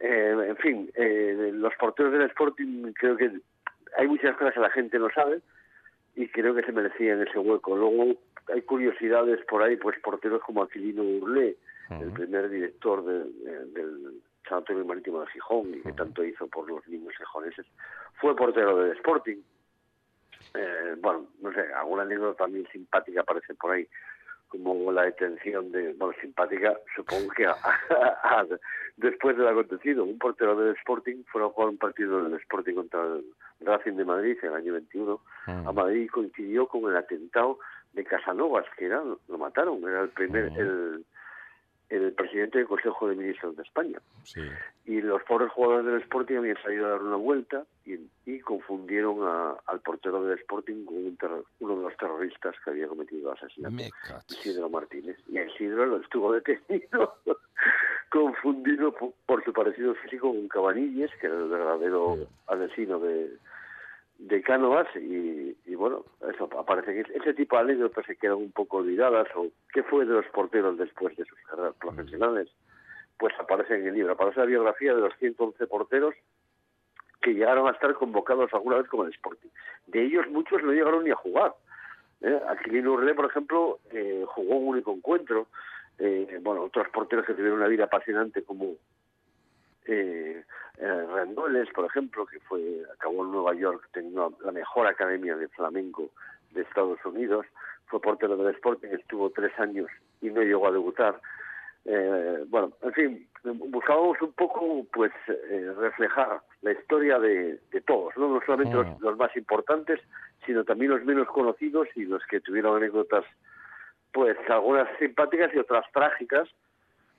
Eh, 0.00 0.36
en 0.48 0.56
fin, 0.56 0.90
eh, 0.94 1.50
los 1.52 1.74
porteros 1.76 2.12
del 2.12 2.22
Sporting 2.22 2.92
creo 2.92 3.16
que 3.16 3.30
hay 3.96 4.08
muchas 4.08 4.36
cosas 4.36 4.54
que 4.54 4.60
la 4.60 4.70
gente 4.70 4.98
no 4.98 5.08
sabe 5.10 5.40
y 6.14 6.28
creo 6.28 6.54
que 6.54 6.62
se 6.62 6.72
merecían 6.72 7.22
ese 7.22 7.38
hueco. 7.38 7.76
Luego 7.76 8.18
hay 8.52 8.62
curiosidades 8.62 9.44
por 9.46 9.62
ahí, 9.62 9.76
pues 9.76 9.98
porteros 10.00 10.42
como 10.42 10.62
Aquilino 10.62 11.02
Urlé, 11.02 11.56
el 11.90 12.10
primer 12.12 12.48
director 12.48 13.04
del 13.04 14.20
Sanatorio 14.48 14.84
Marítimo 14.84 15.20
de 15.20 15.26
Gijón 15.28 15.74
y 15.74 15.80
que 15.82 15.92
tanto 15.92 16.24
hizo 16.24 16.46
por 16.48 16.68
los 16.68 16.86
niños 16.88 17.14
gijoneses, 17.16 17.66
fue 18.20 18.36
portero 18.36 18.78
del 18.78 18.96
Sporting. 18.96 19.38
Eh, 20.54 20.94
bueno, 21.00 21.26
no 21.40 21.52
sé, 21.52 21.60
alguna 21.74 22.02
anécdota 22.02 22.44
también 22.44 22.66
simpática 22.72 23.20
aparece 23.20 23.54
por 23.54 23.72
ahí 23.72 23.86
como 24.48 24.92
la 24.92 25.02
detención 25.02 25.72
de, 25.72 25.92
bueno, 25.94 26.14
simpática, 26.20 26.78
supongo 26.94 27.28
que 27.30 27.46
después 28.96 29.36
del 29.36 29.48
acontecido, 29.48 30.04
un 30.04 30.18
portero 30.18 30.56
del 30.56 30.74
Sporting 30.76 31.24
fue 31.30 31.42
a 31.42 31.48
jugar 31.48 31.70
un 31.70 31.78
partido 31.78 32.22
del 32.22 32.34
Sporting 32.40 32.74
contra 32.74 33.02
el 33.02 33.24
Racing 33.60 33.94
de 33.94 34.04
Madrid 34.04 34.36
en 34.42 34.48
el 34.48 34.54
año 34.54 34.72
21 34.72 35.20
a 35.46 35.72
Madrid 35.72 36.08
coincidió 36.10 36.66
con 36.66 36.90
el 36.90 36.96
atentado 36.96 37.58
de 37.92 38.04
Casanovas, 38.04 38.66
que 38.76 38.86
era, 38.86 39.02
lo 39.02 39.38
mataron, 39.38 39.82
era 39.88 40.02
el 40.02 40.10
primer, 40.10 40.52
el 40.56 41.04
el 41.88 42.12
presidente 42.12 42.58
del 42.58 42.66
Consejo 42.66 43.08
de 43.08 43.16
Ministros 43.16 43.56
de 43.56 43.62
España. 43.62 43.98
Y 44.84 45.00
los 45.00 45.22
pobres 45.24 45.50
jugadores 45.52 45.86
del 45.86 46.02
Sporting 46.02 46.36
habían 46.36 46.60
salido 46.62 46.86
a 46.86 46.90
dar 46.90 47.02
una 47.02 47.16
vuelta 47.16 47.64
y, 47.84 47.96
confundieron 48.40 49.18
al 49.66 49.80
portero 49.80 50.22
del 50.22 50.38
Sporting 50.38 50.84
con 50.84 50.96
uno 51.60 51.76
de 51.76 51.82
los 51.82 51.96
terroristas 51.96 52.54
que 52.62 52.70
había 52.70 52.86
cometido 52.86 53.32
el 53.32 53.38
asesinato, 53.38 53.76
Isidro 54.28 54.70
Martínez. 54.70 55.16
Y 55.28 55.38
Isidro 55.40 55.86
lo 55.86 55.96
estuvo 56.00 56.32
detenido, 56.32 57.16
confundido 58.10 58.92
por, 59.26 59.44
su 59.44 59.52
parecido 59.52 59.94
físico 59.96 60.28
con 60.28 60.46
Cabanilles, 60.48 61.10
que 61.20 61.26
era 61.26 61.36
el 61.36 61.48
verdadero 61.48 62.28
asesino 62.46 63.00
de, 63.00 63.36
de 64.18 64.42
Cánovas 64.42 64.86
y, 64.96 65.74
bueno, 65.74 66.04
eso 66.32 66.48
aparece 66.58 66.94
que 66.94 67.12
ese 67.18 67.34
tipo 67.34 67.56
de 67.56 67.62
anécdotas 67.62 68.06
se 68.06 68.16
quedan 68.16 68.36
un 68.36 68.52
poco 68.52 68.78
olvidadas 68.78 69.28
o 69.34 69.48
qué 69.72 69.82
fue 69.82 70.06
de 70.06 70.14
los 70.14 70.26
porteros 70.26 70.78
después 70.78 71.16
de 71.16 71.24
sus 71.24 71.38
carreras 71.42 71.74
profesionales, 71.78 72.48
pues 73.18 73.34
aparece 73.38 73.74
en 73.74 73.88
el 73.88 73.94
libro, 73.94 74.12
aparece 74.12 74.40
la 74.40 74.46
biografía 74.46 74.94
de 74.94 75.00
los 75.00 75.14
111 75.18 75.66
porteros 75.66 76.14
que 77.20 77.34
llegaron 77.34 77.68
a 77.68 77.72
estar 77.72 77.92
convocados 77.94 78.52
alguna 78.54 78.78
vez 78.78 78.88
como 78.88 79.04
el 79.04 79.12
Sporting. 79.12 79.48
De 79.86 80.04
ellos 80.04 80.26
muchos 80.28 80.62
no 80.62 80.72
llegaron 80.72 81.04
ni 81.04 81.10
a 81.10 81.16
jugar. 81.16 81.54
¿eh? 82.20 82.40
Aquilino 82.48 82.92
Urlé, 82.92 83.14
por 83.14 83.26
ejemplo, 83.26 83.80
eh, 83.90 84.24
jugó 84.26 84.56
un 84.56 84.68
único 84.68 84.92
encuentro. 84.92 85.48
Eh, 85.98 86.38
bueno, 86.42 86.62
otros 86.62 86.88
porteros 86.90 87.26
que 87.26 87.34
tuvieron 87.34 87.58
una 87.58 87.68
vida 87.68 87.84
apasionante 87.84 88.44
como 88.44 88.74
eh, 89.86 90.44
eh, 90.78 91.06
Rendoles, 91.14 91.68
por 91.70 91.86
ejemplo, 91.86 92.26
que 92.26 92.40
fue 92.40 92.82
acabó 92.92 93.24
en 93.24 93.32
Nueva 93.32 93.54
York, 93.54 93.88
tenía 93.92 94.28
la 94.44 94.52
mejor 94.52 94.86
academia 94.86 95.36
de 95.36 95.48
flamenco 95.48 96.10
de 96.52 96.62
Estados 96.62 96.98
Unidos, 97.04 97.46
fue 97.86 98.00
portero 98.00 98.36
del 98.36 98.54
Sporting, 98.54 98.88
estuvo 98.88 99.30
tres 99.30 99.52
años 99.58 99.88
y 100.20 100.30
no 100.30 100.42
llegó 100.42 100.68
a 100.68 100.72
debutar. 100.72 101.20
Eh, 101.84 102.44
bueno, 102.48 102.72
en 102.82 102.92
fin, 102.92 103.28
buscábamos 103.44 104.20
un 104.20 104.32
poco, 104.32 104.84
pues, 104.92 105.12
eh, 105.28 105.72
reflejar 105.78 106.40
la 106.62 106.72
historia 106.72 107.18
de, 107.20 107.60
todos, 107.86 108.16
no, 108.16 108.28
no 108.28 108.40
solamente 108.44 108.74
los, 108.74 108.86
ah. 108.86 108.96
los, 109.00 109.16
más 109.16 109.34
importantes, 109.36 110.00
sino 110.44 110.64
también 110.64 110.90
los 110.90 111.04
menos 111.04 111.28
conocidos 111.28 111.88
y 111.94 112.04
los 112.04 112.24
que 112.26 112.40
tuvieron 112.40 112.76
anécdotas, 112.76 113.24
pues, 114.12 114.36
algunas 114.48 114.88
simpáticas 114.98 115.54
y 115.54 115.58
otras 115.58 115.84
trágicas, 115.92 116.48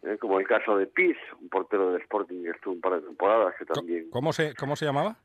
¿eh? 0.08 0.17
como 0.17 0.39
el 0.39 0.48
caso 0.48 0.78
de 0.78 0.88
Pis, 0.88 1.17
un 1.41 1.50
portero 1.50 1.91
del 1.91 2.02
Sporting 2.02 2.43
que 2.43 2.50
estuvo 2.52 2.74
un 2.74 2.82
par 2.82 2.93
de 2.93 3.08
temporadas 3.08 3.56
que 3.58 3.65
también... 3.65 4.10
¿Cómo 4.10 4.34
se, 4.34 4.54
cómo 4.56 4.76
se 4.76 4.86
llamaba? 4.86 5.17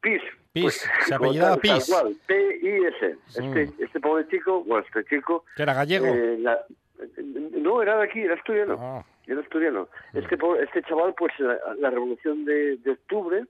Pis. 0.00 0.22
Pis, 0.52 0.64
pues, 0.64 0.90
se 1.06 1.14
apellidaba 1.14 1.56
Pis. 1.56 1.90
P-I-S. 2.26 3.16
Este, 3.28 3.70
este 3.78 4.00
pobre 4.00 4.26
chico, 4.28 4.64
bueno, 4.64 4.84
este 4.86 5.04
chico... 5.04 5.44
¿Que 5.56 5.62
era 5.62 5.74
gallego? 5.74 6.06
Eh, 6.06 6.38
no, 7.56 7.82
era 7.82 7.96
de 7.98 8.04
aquí, 8.04 8.20
era 8.20 8.34
asturiano. 8.34 8.76
Ah. 8.78 9.04
Era 9.26 9.40
asturiano. 9.40 9.88
Este, 10.12 10.36
este 10.62 10.82
chaval, 10.82 11.14
pues 11.14 11.32
la, 11.38 11.90
revolución 11.90 12.44
de, 12.44 12.76
de 12.78 12.90
octubre 12.90 13.44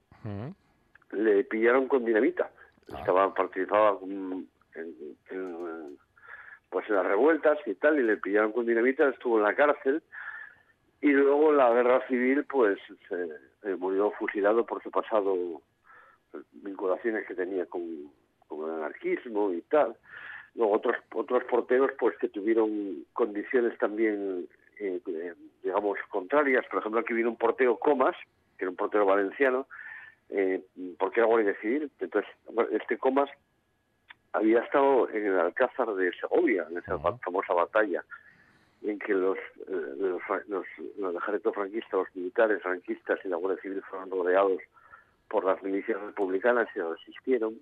le 1.11 1.43
pillaron 1.45 1.87
con 1.87 2.05
dinamita. 2.05 2.49
Ah. 2.91 2.99
Estaba, 2.99 3.33
participaba 3.33 3.97
en, 4.03 4.47
pues 6.69 6.89
en 6.89 6.95
las 6.95 7.05
revueltas 7.05 7.57
y 7.65 7.75
tal, 7.75 7.99
y 7.99 8.03
le 8.03 8.17
pillaron 8.17 8.51
con 8.51 8.65
dinamita, 8.65 9.09
estuvo 9.09 9.37
en 9.37 9.43
la 9.43 9.55
cárcel 9.55 10.01
y 11.03 11.09
luego 11.09 11.51
la 11.51 11.69
guerra 11.69 12.07
civil, 12.07 12.45
pues 12.45 12.79
se, 13.09 13.75
murió 13.75 14.11
fusilado 14.11 14.65
por 14.65 14.81
su 14.81 14.89
pasado, 14.89 15.61
vinculaciones 16.53 17.27
que 17.27 17.35
tenía 17.35 17.65
con, 17.65 17.83
el 17.83 18.73
anarquismo 18.77 19.51
y 19.51 19.61
tal. 19.63 19.97
Luego 20.55 20.71
otros 20.71 20.95
otros 21.13 21.43
porteros, 21.43 21.91
pues 21.99 22.17
que 22.19 22.29
tuvieron 22.29 23.03
condiciones 23.11 23.77
también, 23.79 24.47
eh, 24.79 25.01
digamos, 25.61 25.97
contrarias. 26.07 26.65
Por 26.67 26.79
ejemplo, 26.79 27.01
aquí 27.01 27.13
vino 27.13 27.31
un 27.31 27.37
portero 27.37 27.77
Comas, 27.77 28.15
que 28.57 28.63
era 28.63 28.69
un 28.69 28.77
portero 28.77 29.05
valenciano, 29.05 29.67
eh, 30.29 30.63
porque 30.97 31.19
era 31.19 31.27
guardia 31.27 31.59
civil. 31.59 31.91
Entonces, 31.99 32.31
este 32.71 32.97
Comas 32.97 33.29
había 34.31 34.61
estado 34.61 35.09
en 35.09 35.25
el 35.25 35.37
Alcázar 35.37 35.93
de 35.95 36.13
Segovia, 36.13 36.65
en 36.71 36.77
esa 36.77 36.97
famosa 36.97 37.53
batalla 37.53 38.05
en 38.83 38.99
que 38.99 39.13
los, 39.13 39.37
eh, 39.37 39.95
los, 39.97 40.21
los, 40.47 40.65
los 40.97 41.15
ejércitos 41.15 41.55
franquistas, 41.55 41.93
los 41.93 42.15
militares 42.15 42.61
franquistas 42.61 43.19
y 43.23 43.29
la 43.29 43.37
Guardia 43.37 43.61
Civil 43.61 43.81
fueron 43.89 44.11
rodeados 44.11 44.61
por 45.29 45.45
las 45.45 45.61
milicias 45.63 45.99
republicanas 46.01 46.67
y 46.75 46.79
resistieron. 46.79 47.59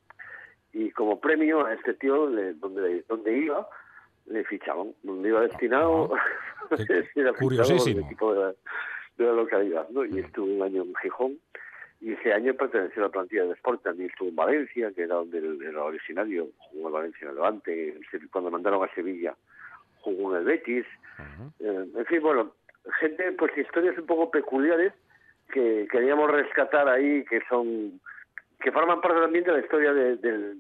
Y 0.74 0.92
como 0.92 1.20
premio 1.20 1.66
a 1.66 1.74
este 1.74 1.94
tío, 1.94 2.26
donde, 2.26 2.54
donde 2.54 3.38
iba, 3.38 3.68
le 4.28 4.44
fichaban. 4.46 4.94
Donde 5.04 5.30
iba 5.30 5.42
destinado, 5.42 6.12
era 7.16 7.34
Curiosísimo. 7.34 8.06
equipo 8.06 8.34
de 8.34 8.40
la, 8.40 8.54
de 9.18 9.26
la 9.26 9.34
localidad. 9.34 9.90
¿no? 9.90 10.06
Y 10.06 10.20
estuvo 10.20 10.48
un 10.48 10.64
año 10.64 10.84
en 10.84 10.96
Gijón. 10.96 11.38
Y 12.00 12.14
ese 12.14 12.34
año 12.34 12.56
perteneció 12.56 13.04
a 13.04 13.06
la 13.06 13.12
plantilla 13.12 13.46
de 13.46 13.54
Sport. 13.54 13.84
También 13.84 14.10
estuvo 14.10 14.30
en 14.30 14.36
Valencia, 14.36 14.92
que 14.92 15.04
era 15.04 15.16
donde 15.16 15.38
era 15.38 15.84
originario. 15.84 16.48
Jugó 16.58 16.88
en 16.88 16.94
Valencia 16.94 17.30
en 17.30 17.36
Levante. 17.36 18.00
Cuando 18.32 18.50
mandaron 18.50 18.84
a 18.84 18.94
Sevilla, 18.96 19.36
jugó 20.02 20.32
en 20.32 20.40
el 20.40 20.46
Betis. 20.46 20.86
Eh, 21.60 21.86
en 21.96 22.06
fin, 22.06 22.22
bueno, 22.22 22.54
gente, 23.00 23.32
pues 23.34 23.56
historias 23.58 23.98
un 23.98 24.06
poco 24.06 24.32
peculiares 24.32 24.94
que 25.52 25.88
queríamos 25.92 26.32
rescatar 26.32 26.88
ahí, 26.88 27.24
que 27.26 27.42
son, 27.50 28.00
que 28.60 28.72
forman 28.72 29.02
parte 29.02 29.20
también 29.22 29.44
de 29.44 29.54
la 29.54 29.60
historia 29.60 29.94
de, 29.94 30.56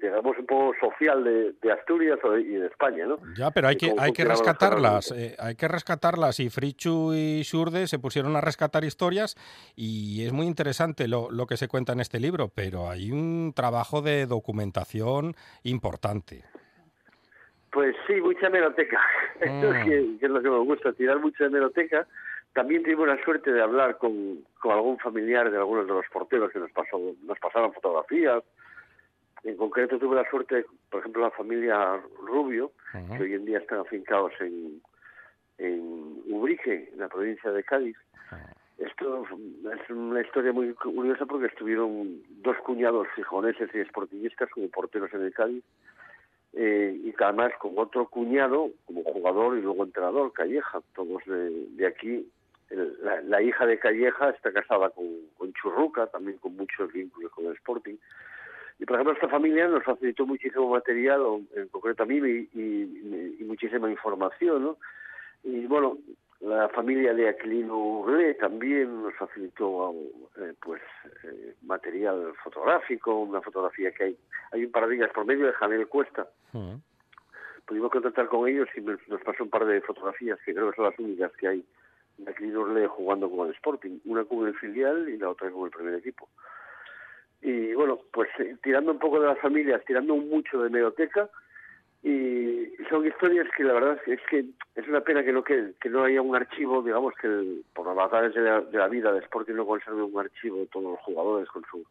digamos, 0.00 0.38
un 0.38 0.46
poco 0.46 0.72
social 0.80 1.24
de, 1.24 1.72
Asturias 1.72 2.18
y 2.38 2.54
de 2.54 2.66
España, 2.66 3.06
¿no? 3.06 3.18
Ya, 3.36 3.50
pero 3.50 3.68
hay 3.68 3.76
que, 3.76 3.94
hay 3.98 4.12
que 4.12 4.24
rescatarlas, 4.24 5.12
eh, 5.12 5.34
hay 5.38 5.54
que 5.54 5.68
rescatarlas 5.68 6.38
y 6.40 6.50
Frichu 6.50 7.14
y 7.14 7.42
Surde 7.44 7.86
se 7.86 7.98
pusieron 7.98 8.36
a 8.36 8.40
rescatar 8.40 8.84
historias 8.84 9.36
y 9.74 10.24
es 10.24 10.32
muy 10.32 10.46
interesante 10.46 11.08
lo, 11.08 11.30
lo 11.30 11.46
que 11.46 11.56
se 11.56 11.68
cuenta 11.68 11.92
en 11.92 12.00
este 12.00 12.20
libro, 12.20 12.48
pero 12.54 12.90
hay 12.90 13.10
un 13.10 13.52
trabajo 13.54 14.02
de 14.02 14.26
documentación 14.26 15.34
importante. 15.62 16.44
Pues 17.78 17.94
sí, 18.08 18.14
mucha 18.14 18.48
hemeroteca. 18.48 19.00
Esto 19.40 19.72
es, 19.72 19.76
ah. 19.76 19.84
que, 19.84 20.16
es, 20.20 20.30
lo 20.30 20.42
que 20.42 20.50
me 20.50 20.58
gusta, 20.58 20.92
tirar 20.94 21.20
mucha 21.20 21.44
hemeroteca, 21.44 22.08
también 22.52 22.82
tuvimos 22.82 23.06
la 23.06 23.22
suerte 23.22 23.52
de 23.52 23.62
hablar 23.62 23.98
con, 23.98 24.40
con 24.60 24.72
algún 24.72 24.98
familiar 24.98 25.48
de 25.48 25.58
algunos 25.58 25.86
de 25.86 25.92
los 25.92 26.04
porteros 26.12 26.50
que 26.50 26.58
nos 26.58 26.72
pasó, 26.72 26.98
nos 27.22 27.38
pasaron 27.38 27.72
fotografías. 27.72 28.42
En 29.44 29.56
concreto 29.56 29.96
tuve 29.96 30.16
la 30.16 30.28
suerte, 30.28 30.66
por 30.90 31.02
ejemplo, 31.02 31.22
la 31.22 31.30
familia 31.30 32.00
Rubio, 32.20 32.72
que 33.16 33.22
hoy 33.22 33.34
en 33.34 33.44
día 33.44 33.58
están 33.58 33.78
afincados 33.78 34.32
en, 34.40 34.82
en 35.58 36.22
Ubrique, 36.30 36.90
en 36.92 36.98
la 36.98 37.08
provincia 37.08 37.52
de 37.52 37.62
Cádiz. 37.62 37.96
Esto 38.78 39.24
es 39.24 39.90
una 39.90 40.20
historia 40.20 40.52
muy 40.52 40.74
curiosa 40.74 41.26
porque 41.26 41.46
estuvieron 41.46 42.22
dos 42.42 42.56
cuñados 42.64 43.06
fijoneses 43.14 43.70
y 43.72 43.78
esportillistas 43.78 44.50
como 44.50 44.68
porteros 44.68 45.14
en 45.14 45.22
el 45.22 45.32
Cádiz 45.32 45.62
eh, 46.54 46.98
y 47.04 47.14
además 47.18 47.52
con 47.60 47.72
otro 47.76 48.06
cuñado 48.08 48.70
como 48.86 49.02
jugador 49.04 49.58
y 49.58 49.62
luego 49.62 49.84
entrenador, 49.84 50.32
Calleja, 50.32 50.80
todos 50.94 51.22
de, 51.26 51.86
aquí. 51.86 52.26
la, 53.24 53.42
hija 53.42 53.66
de 53.66 53.78
Calleja 53.78 54.30
está 54.30 54.52
casada 54.52 54.90
con, 54.90 55.52
Churruca, 55.54 56.06
también 56.06 56.38
con 56.38 56.56
muchos 56.56 56.92
vínculos 56.92 57.32
con 57.32 57.46
el 57.46 57.52
Sporting. 57.52 57.96
Y 58.78 58.84
por 58.84 58.94
ejemplo, 58.94 59.14
esta 59.14 59.28
familia 59.28 59.66
nos 59.66 59.82
facilitó 59.82 60.24
muchísimo 60.24 60.70
material, 60.70 61.20
en 61.54 61.68
concreto 61.68 62.04
a 62.04 62.06
mí, 62.06 62.16
y, 62.16 63.44
muchísima 63.44 63.90
información. 63.90 64.76
Y 65.42 65.66
bueno, 65.66 65.98
la 66.40 66.68
familia 66.68 67.14
de 67.14 67.28
Aquilino 67.28 67.76
Urlé 67.76 68.34
también 68.34 69.02
nos 69.02 69.14
facilitó 69.14 69.92
eh, 70.36 70.54
pues 70.60 70.80
eh, 71.24 71.54
material 71.62 72.32
fotográfico, 72.44 73.18
una 73.20 73.40
fotografía 73.40 73.90
que 73.90 74.04
hay, 74.04 74.18
hay 74.52 74.64
un 74.64 74.70
par 74.70 74.86
de 74.86 74.96
ellas 74.96 75.10
por 75.12 75.24
medio 75.24 75.46
de 75.46 75.52
Janel 75.54 75.88
Cuesta. 75.88 76.28
Pudimos 77.66 77.90
contactar 77.90 78.28
con 78.28 78.48
ellos 78.48 78.68
y 78.76 78.80
nos 78.80 79.20
pasó 79.24 79.44
un 79.44 79.50
par 79.50 79.66
de 79.66 79.80
fotografías 79.82 80.38
que 80.44 80.54
creo 80.54 80.70
que 80.70 80.76
son 80.76 80.84
las 80.86 80.98
únicas 80.98 81.32
que 81.32 81.48
hay 81.48 81.64
de 82.18 82.30
Aquilino 82.30 82.60
Urlé 82.60 82.86
jugando 82.86 83.28
con 83.30 83.48
el 83.48 83.54
Sporting, 83.54 83.98
una 84.04 84.24
con 84.24 84.46
el 84.46 84.54
filial 84.54 85.08
y 85.08 85.18
la 85.18 85.30
otra 85.30 85.50
con 85.50 85.64
el 85.64 85.70
primer 85.70 85.94
equipo. 85.94 86.28
Y 87.42 87.74
bueno, 87.74 87.98
pues 88.12 88.28
eh, 88.38 88.56
tirando 88.62 88.92
un 88.92 88.98
poco 88.98 89.20
de 89.20 89.26
las 89.26 89.38
familias, 89.38 89.84
tirando 89.84 90.16
mucho 90.16 90.62
de 90.62 90.70
medoteca, 90.70 91.28
y 92.02 92.68
son 92.88 93.06
historias 93.06 93.46
que 93.56 93.64
la 93.64 93.72
verdad 93.72 93.98
es 94.06 94.20
que 94.30 94.44
es 94.76 94.88
una 94.88 95.00
pena 95.00 95.24
que 95.24 95.32
no 95.32 95.42
que, 95.42 95.74
no 95.90 96.04
haya 96.04 96.22
un 96.22 96.36
archivo 96.36 96.82
digamos 96.82 97.12
que 97.20 97.62
por 97.74 97.86
las 97.86 97.96
batallas 97.96 98.34
de 98.34 98.78
la, 98.78 98.88
vida 98.88 99.12
de 99.12 99.18
Sporting 99.20 99.54
no 99.54 99.66
conserve 99.66 100.02
un 100.02 100.18
archivo 100.18 100.58
de 100.58 100.66
todos 100.66 100.92
los 100.92 101.00
jugadores 101.00 101.48
con 101.48 101.64
su 101.70 101.84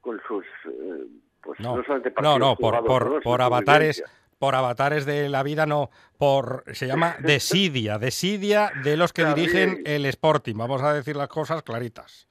con 0.00 0.20
sus 0.26 0.44
eh, 0.64 1.06
pues 1.42 1.60
no, 1.60 1.76
no 1.76 2.38
no, 2.38 2.56
por, 2.56 2.84
por, 2.84 3.22
por 3.22 3.40
avatares 3.40 4.02
por 4.40 4.54
avatares 4.54 5.04
de 5.04 5.28
la 5.28 5.42
vida, 5.42 5.66
no, 5.66 5.90
por 6.16 6.64
se 6.72 6.86
llama 6.86 7.14
desidia, 7.20 7.98
desidia 7.98 8.72
de 8.82 8.96
los 8.96 9.12
que 9.12 9.26
dirigen 9.26 9.82
el 9.84 10.06
Sporting. 10.06 10.54
Vamos 10.56 10.82
a 10.82 10.94
decir 10.94 11.14
las 11.14 11.28
cosas 11.28 11.62
claritas. 11.62 12.26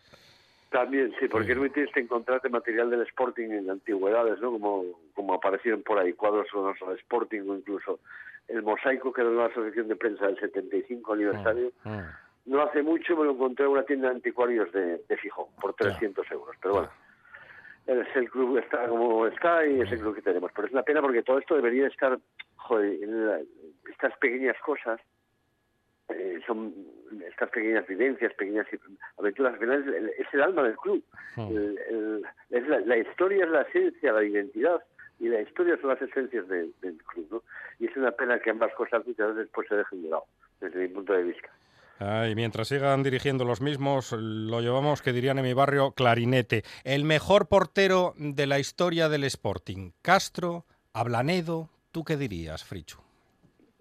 También, 0.69 1.11
sí, 1.19 1.27
porque 1.27 1.55
no 1.55 1.67
te 1.71 1.89
encontrarte 1.99 2.47
material 2.47 2.91
del 2.91 3.01
Sporting 3.01 3.49
en 3.49 3.69
antigüedades, 3.71 4.39
¿no? 4.39 4.51
Como, 4.51 4.85
como 5.15 5.33
aparecieron 5.33 5.81
por 5.81 5.97
ahí 5.97 6.13
cuadros 6.13 6.47
sonoros 6.47 6.79
al 6.87 6.95
Sporting 6.97 7.41
o 7.49 7.55
incluso 7.55 7.99
el 8.47 8.61
mosaico 8.61 9.11
que 9.11 9.21
era 9.21 9.31
una 9.31 9.45
asociación 9.45 9.87
de 9.87 9.95
prensa 9.95 10.27
del 10.27 10.39
75 10.39 11.13
aniversario. 11.13 11.71
Mm, 11.83 11.89
mm. 11.89 12.03
No 12.45 12.61
hace 12.61 12.83
mucho 12.83 13.15
me 13.17 13.25
lo 13.25 13.31
encontré 13.31 13.65
en 13.65 13.71
una 13.71 13.83
tienda 13.83 14.09
de 14.09 14.15
anticuarios 14.15 14.71
de, 14.71 15.01
de 15.07 15.17
Fijón 15.17 15.47
por 15.59 15.73
300 15.73 16.31
euros, 16.31 16.55
pero 16.61 16.73
bueno. 16.75 16.89
el 17.87 18.29
club 18.29 18.57
está 18.57 18.87
como 18.87 19.25
está 19.25 19.65
y 19.65 19.81
es 19.81 19.91
el 19.91 19.99
club 19.99 20.15
que 20.15 20.21
tenemos. 20.21 20.51
Pero 20.55 20.67
es 20.67 20.73
una 20.73 20.83
pena 20.83 21.01
porque 21.01 21.23
todo 21.23 21.39
esto 21.39 21.55
debería 21.55 21.87
estar, 21.87 22.17
joder, 22.57 23.03
en 23.03 23.47
estas 23.89 24.15
pequeñas 24.17 24.55
cosas 24.63 24.99
eh, 26.09 26.39
son 26.45 26.73
estas 27.27 27.49
pequeñas 27.49 27.87
vivencias, 27.87 28.33
pequeñas 28.33 28.67
aventuras, 29.17 29.53
al 29.53 29.59
final 29.59 30.11
es, 30.17 30.27
el 30.33 30.41
alma 30.41 30.63
del 30.63 30.77
club. 30.77 31.03
Hmm. 31.35 32.23
es 32.49 32.67
la, 32.67 32.97
historia 32.97 33.45
es 33.45 33.49
la 33.49 33.61
esencia, 33.61 34.13
la 34.13 34.23
identidad, 34.23 34.83
y 35.19 35.27
la 35.27 35.41
historia 35.41 35.77
son 35.81 35.89
las 35.89 36.01
esencias 36.01 36.47
del 36.47 36.73
club. 37.05 37.27
¿no? 37.31 37.43
Y 37.79 37.87
es 37.87 37.95
una 37.95 38.11
pena 38.11 38.39
que 38.39 38.49
ambas 38.49 38.73
cosas 38.75 39.05
muchas 39.05 39.35
veces 39.35 39.51
pues, 39.53 39.67
se 39.67 39.75
dejen 39.75 40.03
de 40.03 40.09
lado, 40.09 40.25
desde 40.59 40.79
mi 40.79 40.87
punto 40.89 41.13
de 41.13 41.23
vista. 41.23 41.49
y 42.29 42.35
mientras 42.35 42.67
sigan 42.67 43.03
dirigiendo 43.03 43.45
los 43.45 43.61
mismos, 43.61 44.11
lo 44.11 44.61
llevamos, 44.61 45.01
que 45.01 45.13
dirían 45.13 45.39
en 45.39 45.45
mi 45.45 45.53
barrio, 45.53 45.91
clarinete. 45.91 46.63
El 46.83 47.05
mejor 47.05 47.47
portero 47.47 48.13
de 48.17 48.47
la 48.47 48.59
historia 48.59 49.09
del 49.09 49.23
Sporting, 49.23 49.91
Castro, 50.01 50.65
Ablanedo, 50.93 51.69
¿tú 51.91 52.03
qué 52.03 52.17
dirías, 52.17 52.63
Frichu? 52.63 53.08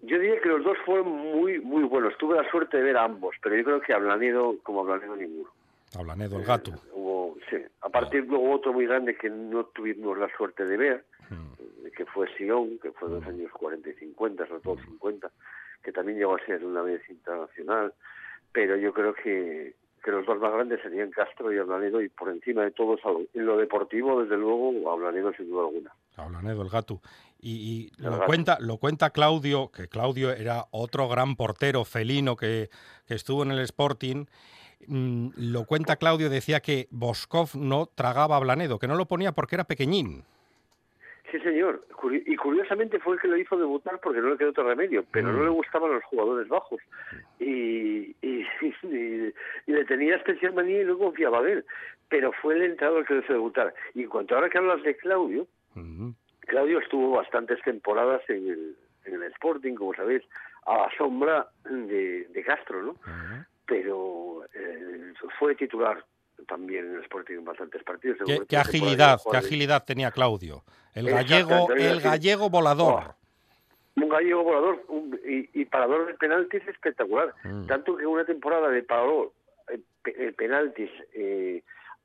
Yo 0.01 0.17
diría 0.17 0.39
que 0.41 0.49
los 0.49 0.63
dos 0.63 0.77
fueron 0.85 1.09
muy 1.09 1.59
muy 1.59 1.83
buenos. 1.83 2.17
Tuve 2.17 2.37
la 2.41 2.49
suerte 2.49 2.77
de 2.77 2.83
ver 2.83 2.97
a 2.97 3.03
ambos, 3.03 3.35
pero 3.41 3.55
yo 3.55 3.63
creo 3.63 3.81
que 3.81 3.93
Ablanedo, 3.93 4.55
como 4.63 4.81
Ablanedo, 4.81 5.15
ninguno. 5.15 5.49
Ablanedo, 5.97 6.39
el 6.39 6.45
gato. 6.45 6.71
Eh, 6.71 6.89
hubo, 6.93 7.37
sí. 7.49 7.57
A 7.81 7.89
partir 7.89 8.25
luego 8.25 8.51
otro 8.51 8.71
muy 8.73 8.85
grande 8.85 9.15
que 9.17 9.29
no 9.29 9.65
tuvimos 9.65 10.17
la 10.17 10.29
suerte 10.37 10.65
de 10.65 10.77
ver, 10.77 11.05
hmm. 11.29 11.85
eh, 11.85 11.91
que 11.95 12.05
fue 12.05 12.27
Sion, 12.37 12.77
que 12.79 12.91
fue 12.91 13.09
en 13.09 13.15
los 13.15 13.25
hmm. 13.25 13.29
años 13.29 13.51
40 13.51 13.89
y 13.89 13.93
50, 13.93 14.47
sobre 14.47 14.61
todo 14.61 14.77
50, 14.77 15.27
hmm. 15.27 15.31
que 15.83 15.91
también 15.91 16.19
llegó 16.19 16.35
a 16.35 16.45
ser 16.45 16.63
una 16.63 16.81
vez 16.81 17.01
internacional. 17.09 17.93
Pero 18.51 18.77
yo 18.77 18.93
creo 18.93 19.13
que, 19.13 19.75
que 20.03 20.11
los 20.11 20.25
dos 20.25 20.39
más 20.39 20.51
grandes 20.51 20.81
serían 20.81 21.11
Castro 21.11 21.53
y 21.53 21.57
Ablanedo, 21.57 22.01
y 22.01 22.09
por 22.09 22.29
encima 22.29 22.63
de 22.63 22.71
todos, 22.71 22.99
en 23.33 23.45
lo 23.45 23.57
deportivo, 23.57 24.21
desde 24.21 24.37
luego, 24.37 24.91
Ablanedo 24.91 25.31
sin 25.33 25.49
duda 25.49 25.65
alguna. 25.67 25.91
Ablanedo, 26.15 26.61
el 26.61 26.69
gato. 26.69 27.01
Y, 27.41 27.91
lo, 27.97 28.25
cuenta, 28.25 28.57
lo 28.59 28.77
cuenta 28.77 29.11
Claudio, 29.11 29.71
que 29.71 29.87
Claudio 29.87 30.31
era 30.31 30.65
otro 30.71 31.07
gran 31.07 31.35
portero 31.35 31.85
felino 31.85 32.35
que, 32.35 32.69
estuvo 33.07 33.43
en 33.43 33.51
el 33.51 33.59
Sporting. 33.59 34.25
Mm, 34.87 35.29
lo 35.37 35.65
cuenta 35.65 35.95
Claudio, 35.95 36.29
decía 36.29 36.59
que 36.59 36.87
Boskov 36.91 37.55
no 37.55 37.85
tragaba 37.85 38.35
a 38.35 38.39
Blanedo, 38.39 38.77
que 38.79 38.87
no 38.87 38.95
lo 38.95 39.07
ponía 39.07 39.31
porque 39.31 39.55
era 39.55 39.63
pequeñín. 39.63 40.25
Sí, 41.31 41.39
señor. 41.41 41.85
Y 42.25 42.35
curiosamente 42.37 42.99
fue 42.99 43.15
el 43.15 43.21
que 43.21 43.27
lo 43.27 43.37
hizo 43.37 43.57
debutar 43.57 43.99
porque 44.01 44.19
no 44.19 44.29
le 44.29 44.37
quedó 44.37 44.49
otro 44.49 44.67
remedio, 44.67 45.05
pero 45.11 45.31
no 45.31 45.39
mm. 45.39 45.43
le 45.43 45.49
gustaban 45.49 45.91
los 45.91 46.03
jugadores 46.05 46.47
bajos. 46.47 46.81
Y, 47.41 48.15
y, 48.21 48.45
le 49.67 49.85
tenía 49.85 50.17
especial 50.17 50.53
manía 50.53 50.81
y 50.81 50.85
no 50.85 50.97
confiaba 50.97 51.39
en 51.39 51.47
él. 51.47 51.65
Pero 52.09 52.31
fue 52.33 52.55
el 52.55 52.63
entrenador 52.63 53.01
el 53.01 53.07
que 53.07 53.13
lo 53.13 53.19
hizo 53.21 53.33
debutar. 53.33 53.73
Y 53.93 54.03
en 54.03 54.09
cuanto 54.09 54.35
ahora 54.35 54.49
que 54.49 54.57
hablas 54.57 54.83
de 54.83 54.95
Claudio, 54.97 55.47
Claudio 56.47 56.79
estuvo 56.79 57.11
bastantes 57.11 57.61
temporadas 57.63 58.21
en 58.29 58.49
el, 58.49 58.75
en 59.05 59.13
el 59.15 59.23
Sporting, 59.31 59.75
como 59.75 59.93
sabéis, 59.93 60.23
a 60.65 60.77
la 60.77 60.89
sombra 60.97 61.47
de, 61.63 62.25
de 62.25 62.43
Castro, 62.43 62.83
¿no? 62.83 62.95
Pero 63.65 64.43
eh, 64.53 65.13
fue 65.37 65.55
titular 65.55 66.03
también 66.49 66.85
en 66.87 66.95
el 66.95 67.01
Sporting 67.03 67.35
en 67.35 67.45
bastantes 67.45 67.83
partidos. 67.83 68.17
¿Qué, 68.47 68.57
agilidad, 68.57 69.19
qué 69.29 69.37
agilidad 69.37 69.85
tenía 69.85 70.11
Claudio? 70.11 70.63
El 70.93 71.09
gallego, 71.09 71.71
el 71.71 72.01
gallego 72.01 72.49
volador. 72.49 73.15
un 73.95 74.09
gallego 74.09 74.43
volador 74.43 74.83
y, 75.23 75.65
parador 75.65 76.07
de 76.07 76.15
penaltis 76.15 76.67
espectacular. 76.67 77.33
Mm. 77.43 77.67
Tanto 77.67 77.95
que 77.95 78.05
una 78.05 78.25
temporada 78.25 78.69
de 78.69 78.81
parador 78.83 79.31
eh, 79.69 79.79
eh, 80.05 80.33
penaltis 80.35 80.89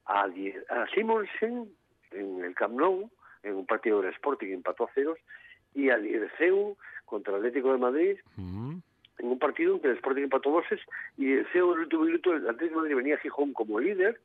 a, 0.07 0.25
a 0.25 0.87
Simonsen 0.95 1.69
en 2.13 2.45
el 2.45 2.55
Camp 2.55 2.75
Nou, 2.79 3.11
en 3.43 3.55
un 3.55 3.67
partido 3.67 4.01
del 4.01 4.13
Sporting 4.13 4.53
empató 4.53 4.85
a 4.85 4.93
ceros, 4.95 5.19
y 5.75 5.91
al 5.91 6.07
IRCEU 6.07 6.77
contra 7.05 7.33
el 7.33 7.39
Atlético 7.39 7.73
de 7.73 7.79
Madrid, 7.79 8.17
en 9.25 9.33
un 9.33 9.39
partido 9.39 9.75
en 9.75 9.81
que 9.81 9.89
el 9.89 9.95
Sporting 9.97 10.25
empató 10.25 10.51
doses, 10.51 10.81
y 11.17 11.33
el 11.33 11.47
CEU 11.53 11.73
en 11.73 11.79
el 11.79 11.85
último 11.85 12.05
minuto, 12.05 12.33
el 12.33 12.49
Atlético 12.49 12.83
de 12.83 12.83
Madrid 12.83 12.97
venía 12.97 13.15
a 13.17 13.19
Gijón 13.19 13.53
como 13.53 13.81
líder, 13.81 14.21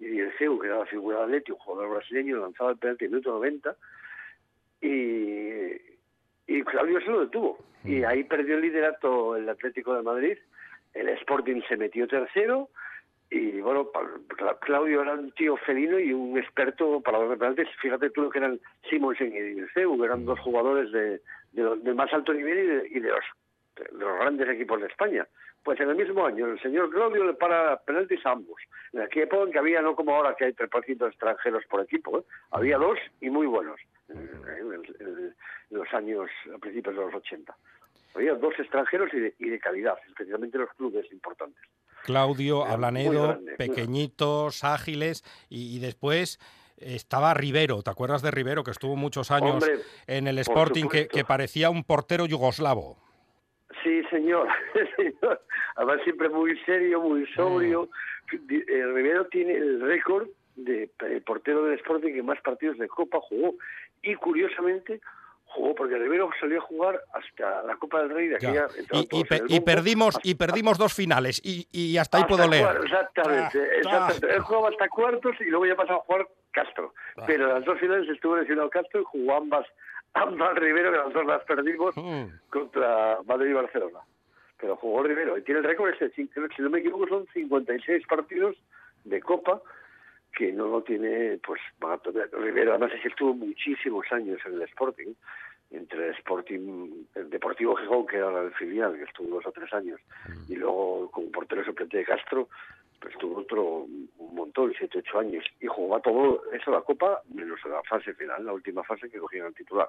y 0.00 0.18
el 0.20 0.32
CEU, 0.38 0.58
que 0.58 0.66
era 0.66 0.78
la 0.78 0.86
figura 0.86 1.18
de 1.18 1.24
Atlético, 1.24 1.56
un 1.56 1.64
jugador 1.64 1.96
brasileño, 1.96 2.38
lanzaba 2.38 2.70
el 2.70 2.78
penalti 2.78 3.04
en 3.04 3.08
el 3.08 3.12
minuto 3.12 3.30
90, 3.32 3.76
y, 4.82 6.56
y 6.58 6.62
Claudio 6.62 7.00
se 7.00 7.10
lo 7.10 7.20
detuvo. 7.20 7.58
Y 7.84 8.02
ahí 8.04 8.24
perdió 8.24 8.56
el 8.56 8.62
liderato 8.62 9.36
el 9.36 9.48
Atlético 9.48 9.94
de 9.94 10.02
Madrid, 10.02 10.38
el 10.94 11.08
Sporting 11.10 11.60
se 11.68 11.76
metió 11.76 12.06
tercero, 12.06 12.70
y 13.30 13.60
bueno, 13.60 13.90
Claudio 14.60 15.02
era 15.02 15.14
un 15.14 15.32
tío 15.32 15.56
felino 15.56 15.98
y 15.98 16.12
un 16.12 16.38
experto 16.38 17.00
para 17.00 17.18
los 17.18 17.36
penaltis. 17.36 17.68
Fíjate 17.80 18.10
tú 18.10 18.22
lo 18.22 18.30
que 18.30 18.38
eran 18.38 18.60
Simonsen 18.88 19.34
y 19.34 19.40
Dirceu, 19.40 20.04
eran 20.04 20.24
dos 20.24 20.38
jugadores 20.40 20.92
de, 20.92 21.20
de, 21.52 21.94
más 21.94 22.12
alto 22.12 22.32
nivel 22.32 22.86
y 22.90 23.00
de, 23.00 23.08
los, 23.08 23.10
de 23.10 23.10
los 23.10 23.24
grandes 23.90 24.48
equipos 24.48 24.80
de 24.80 24.86
España. 24.86 25.26
Pues 25.62 25.80
en 25.80 25.88
el 25.88 25.96
mismo 25.96 26.26
año 26.26 26.46
el 26.46 26.60
señor 26.60 26.90
Claudio 26.90 27.24
le 27.24 27.34
para 27.34 27.78
penaltis 27.78 28.24
a 28.26 28.32
ambos. 28.32 28.60
En 28.92 29.00
aquella 29.00 29.24
época 29.24 29.44
en 29.44 29.52
que 29.52 29.58
había, 29.58 29.80
no 29.80 29.96
como 29.96 30.14
ahora 30.14 30.34
que 30.36 30.44
hay 30.44 30.52
3% 30.52 31.08
extranjeros 31.08 31.64
por 31.66 31.80
equipo, 31.80 32.18
¿eh? 32.18 32.22
había 32.50 32.76
dos 32.76 32.98
y 33.20 33.30
muy 33.30 33.46
buenos 33.46 33.80
en, 34.08 35.34
los 35.70 35.92
años, 35.94 36.30
a 36.54 36.58
principios 36.58 36.94
de 36.96 37.00
los 37.00 37.14
80. 37.14 37.56
Había 38.14 38.34
dos 38.34 38.54
extranjeros 38.58 39.12
y 39.14 39.20
de, 39.20 39.34
y 39.38 39.48
de 39.48 39.58
calidad, 39.58 39.96
especialmente 40.06 40.58
los 40.58 40.70
clubes 40.74 41.10
importantes. 41.10 41.64
Claudio, 42.04 42.64
Ablanedo, 42.66 43.40
pequeñitos, 43.56 44.62
ágiles, 44.62 45.24
y, 45.48 45.78
después 45.78 46.38
estaba 46.76 47.32
Rivero, 47.32 47.82
¿te 47.82 47.90
acuerdas 47.90 48.20
de 48.20 48.30
Rivero 48.30 48.62
que 48.62 48.70
estuvo 48.70 48.94
muchos 48.94 49.30
años 49.30 49.64
en 50.06 50.28
el 50.28 50.38
Sporting 50.38 50.86
que, 50.88 51.24
parecía 51.26 51.70
un 51.70 51.82
portero 51.82 52.26
yugoslavo? 52.26 52.98
Sí, 53.84 54.02
señor. 54.10 54.48
señor. 54.96 55.40
Además, 55.76 56.00
siempre 56.02 56.28
muy 56.28 56.58
serio, 56.64 57.00
muy 57.00 57.26
sobrio. 57.34 57.88
Eh, 58.32 58.86
Rivero 58.92 59.26
tiene 59.26 59.54
el 59.54 59.80
récord 59.80 60.26
de 60.56 60.90
eh, 61.00 61.20
portero 61.24 61.64
del 61.64 61.78
Sporting 61.78 62.14
que 62.14 62.22
más 62.22 62.40
partidos 62.40 62.78
de 62.78 62.88
Copa 62.88 63.20
jugó. 63.20 63.54
Y 64.02 64.14
curiosamente, 64.14 65.00
jugó 65.44 65.74
porque 65.74 65.96
Rivero 65.98 66.30
salió 66.40 66.58
a 66.58 66.62
jugar 66.62 67.00
hasta 67.12 67.62
la 67.62 67.76
Copa 67.76 68.00
del 68.00 68.10
Rey 68.10 68.28
de 68.28 68.36
aquella. 68.36 68.66
Y, 68.90 69.60
perdimos 69.60 70.18
y 70.22 70.34
perdimos 70.34 70.78
dos 70.78 70.94
finales 70.94 71.40
y, 71.44 71.68
y 71.70 71.96
hasta 71.98 72.18
ahí 72.18 72.24
puedo 72.24 72.48
leer. 72.48 72.66
Exactamente, 72.82 73.58
ah, 73.58 73.76
exactamente. 73.76 74.34
Él 74.34 74.40
jugaba 74.40 74.68
hasta 74.70 74.88
cuartos 74.88 75.36
y 75.40 75.44
luego 75.44 75.66
ya 75.66 75.76
pasó 75.76 75.92
a 75.92 75.98
jugar 76.00 76.28
Castro. 76.50 76.94
Ah. 77.16 77.24
Pero 77.26 77.48
las 77.48 77.64
dos 77.64 77.78
finales 77.78 78.08
estuvo 78.08 78.36
lesionado 78.36 78.70
Castro 78.70 79.02
y 79.02 79.04
jugó 79.04 79.36
ambas 79.36 79.66
ambas 80.14 80.54
Rivero, 80.56 80.90
que 80.90 80.98
las 80.98 81.12
dos 81.12 81.26
las 81.26 81.44
perdimos 81.44 81.94
hmm. 81.96 82.24
contra 82.50 83.18
Madrid 83.26 83.50
y 83.50 83.54
Barcelona. 83.54 84.00
Pero 84.60 84.76
jugó 84.76 85.02
Rivero 85.02 85.36
y 85.36 85.42
tiene 85.42 85.60
el 85.60 85.66
récord 85.66 85.90
ese, 85.90 86.10
si 86.10 86.28
no 86.58 86.70
me 86.70 86.78
equivoco 86.78 87.06
son 87.08 87.26
56 87.32 88.06
partidos 88.06 88.56
de 89.04 89.20
Copa 89.20 89.60
que 90.34 90.52
no 90.52 90.66
lo 90.66 90.82
tiene 90.82 91.38
pues 91.46 91.60
Rivero 92.32 92.72
además 92.72 92.92
es 92.94 93.02
que 93.02 93.08
estuvo 93.08 93.34
muchísimos 93.34 94.04
años 94.10 94.40
en 94.44 94.54
el 94.54 94.62
Sporting 94.62 95.12
entre 95.70 96.08
el 96.08 96.14
Sporting 96.16 97.04
el 97.14 97.30
Deportivo 97.30 97.76
Gijón 97.76 98.06
que 98.06 98.16
era 98.16 98.42
el 98.42 98.52
filial 98.52 98.96
que 98.96 99.04
estuvo 99.04 99.36
dos 99.36 99.46
o 99.46 99.52
tres 99.52 99.72
años 99.72 100.00
hmm. 100.26 100.52
y 100.52 100.56
luego 100.56 101.10
como 101.10 101.30
portero 101.30 101.64
suplente 101.64 101.98
de 101.98 102.04
Castro 102.04 102.48
pues 103.00 103.16
tuvo 103.18 103.40
otro 103.40 103.86
un 103.86 104.34
montón, 104.34 104.72
siete, 104.78 104.98
ocho 104.98 105.18
años, 105.18 105.44
y 105.60 105.66
jugó 105.66 105.96
a 105.96 106.00
todo 106.00 106.42
eso 106.52 106.70
la 106.70 106.80
Copa, 106.80 107.22
menos 107.32 107.58
la 107.68 107.82
fase 107.82 108.14
final, 108.14 108.44
la 108.44 108.52
última 108.52 108.82
fase 108.82 109.10
que 109.10 109.18
cogieron 109.18 109.48
el 109.48 109.54
titular. 109.54 109.88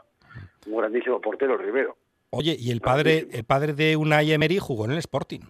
Un 0.68 0.78
grandísimo 0.78 1.22
portero, 1.22 1.58
Rivero. 1.58 1.98
Oye, 2.32 2.56
¿y 2.60 2.72
el 2.72 2.82
padre, 2.82 3.28
el 3.32 3.46
padre 3.46 3.74
de 3.74 3.96
Unai 3.96 4.32
Emery 4.34 4.60
jugó 4.60 4.86
en 4.86 4.92
el 4.92 4.98
Sporting? 4.98 5.42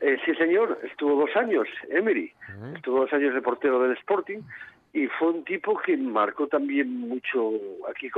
Eh, 0.00 0.16
sí, 0.24 0.34
señor, 0.34 0.80
estuvo 0.82 1.20
dos 1.20 1.36
años, 1.36 1.68
Emery, 1.88 2.32
estuvo 2.74 3.00
dos 3.00 3.12
años 3.12 3.34
de 3.34 3.42
portero 3.42 3.80
del 3.82 3.96
Sporting, 3.98 4.40
y 4.92 5.06
fue 5.06 5.30
un 5.30 5.44
tipo 5.44 5.78
que 5.78 5.96
marcó 5.96 6.48
también 6.48 6.92
mucho, 7.00 7.52
aquí 7.88 8.10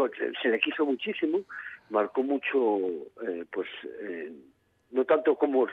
se 0.43 0.49
le 0.49 0.59
quiso 0.61 0.87
muchísimo, 0.87 1.41
marcó 1.91 2.23
mucho, 2.23 2.79
eh, 3.23 3.45
pues, 3.51 3.69
eh, 4.01 4.33
no 4.93 5.05
tanto 5.05 5.37
como, 5.37 5.67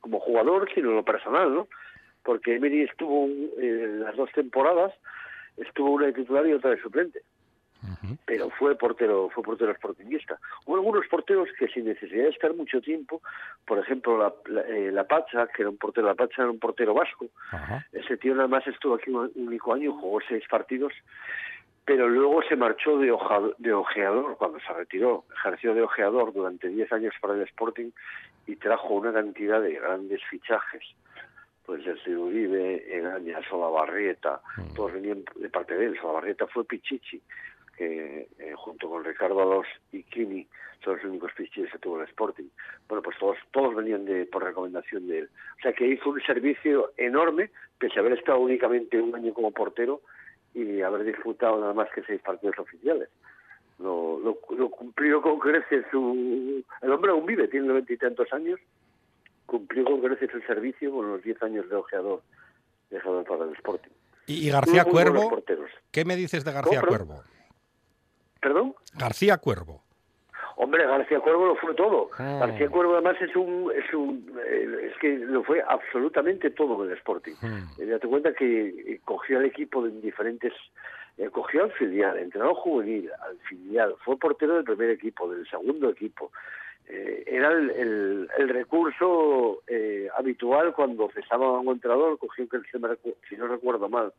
como 0.00 0.20
jugador, 0.20 0.68
sino 0.74 0.90
en 0.90 0.96
lo 0.96 1.04
personal, 1.04 1.54
¿no? 1.54 1.68
porque 2.22 2.56
Emery 2.56 2.82
estuvo 2.82 3.26
en 3.26 4.00
las 4.00 4.16
dos 4.16 4.30
temporadas, 4.32 4.92
estuvo 5.56 5.90
una 5.92 6.06
de 6.06 6.12
titular 6.12 6.46
y 6.46 6.52
otra 6.52 6.70
de 6.70 6.80
suplente. 6.80 7.22
Pero 8.26 8.50
fue 8.50 8.76
portero, 8.76 9.30
fue 9.30 9.42
portero 9.42 9.74
sportingista. 9.74 10.38
Hubo 10.66 10.76
algunos 10.76 11.06
porteros 11.08 11.48
que 11.58 11.66
sin 11.68 11.86
necesidad 11.86 12.24
de 12.24 12.28
estar 12.28 12.54
mucho 12.54 12.80
tiempo, 12.80 13.22
por 13.64 13.78
ejemplo 13.78 14.18
la, 14.18 14.34
la, 14.46 15.00
eh, 15.00 15.04
Pacha, 15.08 15.46
que 15.46 15.62
era 15.62 15.70
un 15.70 15.78
portero, 15.78 16.06
la 16.06 16.14
Pacha 16.14 16.42
era 16.42 16.50
un 16.50 16.58
portero 16.58 16.92
vasco. 16.92 17.26
Ese 17.92 18.18
tío 18.18 18.34
nada 18.34 18.48
más 18.48 18.66
estuvo 18.66 18.94
aquí 18.94 19.10
un 19.10 19.30
único 19.34 19.72
año, 19.72 19.92
jugó 19.98 20.20
seis 20.28 20.44
partidos, 20.48 20.92
pero 21.86 22.08
luego 22.08 22.42
se 22.42 22.56
marchó 22.56 22.98
de, 22.98 23.16
de 23.58 23.72
ojeador 23.72 24.36
cuando 24.36 24.60
se 24.60 24.72
retiró, 24.74 25.24
ejerció 25.34 25.74
de 25.74 25.82
ojeador 25.82 26.32
durante 26.34 26.68
diez 26.68 26.92
años 26.92 27.14
para 27.20 27.34
el 27.34 27.42
Sporting 27.42 27.90
y 28.46 28.56
trajo 28.56 28.94
una 28.94 29.12
cantidad 29.12 29.60
de 29.60 29.74
grandes 29.74 30.20
fichajes 30.30 30.82
pues 31.70 31.86
el 31.86 32.18
Uribe, 32.18 32.96
Egaña, 32.96 33.40
Solabarrieta, 33.48 34.40
mm. 34.56 34.74
todos 34.74 34.92
venían 34.92 35.22
de 35.36 35.48
parte 35.50 35.76
de 35.76 35.86
él. 35.86 35.98
Solabarrieta 36.00 36.48
fue 36.48 36.64
Pichichi, 36.64 37.22
que 37.76 38.26
eh, 38.40 38.52
junto 38.56 38.90
con 38.90 39.04
Ricardo 39.04 39.40
Alós 39.40 39.68
y 39.92 40.02
Kini 40.02 40.48
son 40.82 40.96
los 40.96 41.04
únicos 41.04 41.32
pichichis 41.36 41.70
que 41.70 41.78
tuvo 41.78 42.00
el 42.00 42.08
Sporting. 42.08 42.48
Bueno, 42.88 43.02
pues 43.02 43.16
todos, 43.18 43.36
todos 43.52 43.76
venían 43.76 44.04
de, 44.04 44.26
por 44.26 44.42
recomendación 44.42 45.06
de 45.06 45.20
él. 45.20 45.30
O 45.58 45.62
sea 45.62 45.72
que 45.72 45.86
hizo 45.86 46.10
un 46.10 46.20
servicio 46.22 46.92
enorme, 46.96 47.50
pese 47.78 47.98
a 47.98 48.00
haber 48.00 48.18
estado 48.18 48.40
únicamente 48.40 49.00
un 49.00 49.14
año 49.14 49.32
como 49.32 49.52
portero 49.52 50.00
y 50.54 50.80
haber 50.80 51.04
disfrutado 51.04 51.60
nada 51.60 51.72
más 51.72 51.88
que 51.94 52.02
seis 52.02 52.20
partidos 52.20 52.58
oficiales. 52.58 53.08
Lo, 53.80 54.18
lo, 54.18 54.68
cumplió 54.68 55.22
con 55.22 55.38
creces 55.38 55.86
su... 55.90 56.62
El 56.82 56.92
hombre 56.92 57.12
aún 57.12 57.24
vive, 57.24 57.48
tiene 57.48 57.72
veintitantos 57.72 58.30
años 58.32 58.60
cumplió 59.46 59.84
con 59.84 60.00
creces 60.00 60.30
el 60.32 60.46
servicio 60.46 60.92
con 60.92 61.10
los 61.10 61.22
10 61.24 61.42
años 61.42 61.68
de 61.68 61.74
ojeador 61.74 62.22
dejado 62.88 63.24
para 63.24 63.44
el 63.44 63.52
Sporting. 63.54 63.90
¿Y, 64.26 64.48
García 64.48 64.84
Cuervo? 64.84 65.42
¿Qué 65.90 66.04
me 66.04 66.14
dices 66.14 66.44
de 66.44 66.52
García 66.52 66.82
Cuervo? 66.82 67.24
¿Perdón? 68.40 68.74
García 68.94 69.38
Cuervo. 69.38 69.82
Hombre, 70.56 70.86
García 70.86 71.20
Cuervo 71.20 71.46
lo 71.46 71.56
fue 71.56 71.74
todo. 71.74 72.10
Ah. 72.18 72.38
García 72.46 72.68
Cuervo 72.68 72.92
además 72.94 73.16
es 73.20 73.34
un, 73.34 73.72
es 73.74 73.92
un, 73.92 74.30
eh, 74.46 74.90
es 74.90 74.98
que 74.98 75.18
lo 75.18 75.42
fue 75.42 75.62
absolutamente 75.66 76.50
todo 76.50 76.84
en 76.84 76.90
el 76.90 76.96
Sporting. 76.98 77.34
Hmm. 77.40 77.80
Eh, 77.80 77.86
date 77.86 78.06
cuenta 78.06 78.32
que 78.34 78.68
eh, 78.68 79.00
cogió 79.04 79.38
al 79.38 79.46
equipo 79.46 79.82
de 79.82 79.90
diferentes, 80.00 80.52
cogió 81.28 81.64
al 81.64 81.72
filial, 81.72 82.18
entrenador 82.18 82.54
juvenil, 82.56 83.10
al 83.20 83.38
filial, 83.40 83.94
fue 84.04 84.16
portero 84.18 84.54
del 84.54 84.64
primer 84.64 84.90
equipo, 84.90 85.30
del 85.30 85.46
segundo 85.48 85.90
equipo, 85.90 86.32
eh, 86.88 87.22
era 87.26 87.52
el, 87.52 88.28
el, 88.36 88.48
recurso 88.48 89.62
eh, 89.68 90.08
habitual 90.16 90.72
cuando 90.74 91.08
cesaba 91.10 91.46
a 91.46 91.60
un 91.60 91.68
entrenador, 91.68 92.18
cogió 92.18 92.48
que 92.48 92.58
si 93.28 93.36
no 93.36 93.46
recuerdo 93.46 93.88
mal, 93.88 94.12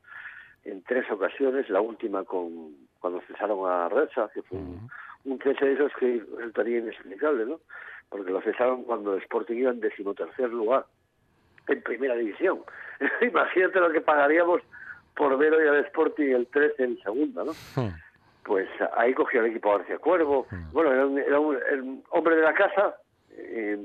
en 0.63 0.81
tres 0.83 1.09
ocasiones, 1.11 1.69
la 1.69 1.81
última 1.81 2.23
con 2.23 2.75
cuando 2.99 3.19
cesaron 3.21 3.69
a 3.69 3.89
Reza, 3.89 4.29
que 4.33 4.43
fue 4.43 4.59
un, 4.59 5.39
cese 5.39 5.65
de 5.65 5.73
esos 5.73 5.91
que 5.99 6.23
resultaría 6.37 6.77
inexplicable, 6.77 7.45
¿no? 7.45 7.59
Porque 8.09 8.31
lo 8.31 8.41
cesaron 8.41 8.83
cuando 8.83 9.15
el 9.15 9.21
Sporting 9.23 9.55
iba 9.55 9.71
en 9.71 9.79
decimotercer 9.79 10.49
lugar 10.49 10.85
en 11.67 11.81
primera 11.81 12.15
división. 12.15 12.61
Imagínate 13.21 13.79
lo 13.79 13.91
que 13.91 14.01
pagaríamos 14.01 14.61
por 15.15 15.37
ver 15.37 15.53
hoy 15.53 15.67
al 15.67 15.85
Sporting 15.85 16.33
el 16.33 16.47
13 16.47 16.83
en 16.83 17.01
segunda, 17.01 17.43
¿no? 17.43 17.53
pues 18.43 18.67
ahí 18.97 19.13
cogió 19.13 19.41
el 19.41 19.51
equipo 19.51 19.71
García 19.71 19.97
Cuervo. 19.97 20.47
Mm. 20.49 20.71
Bueno, 20.71 20.91
era 20.93 21.39
un, 21.39 22.03
hombre 22.09 22.35
de 22.35 22.41
la 22.41 22.53
casa, 22.53 22.95
eh, 23.31 23.77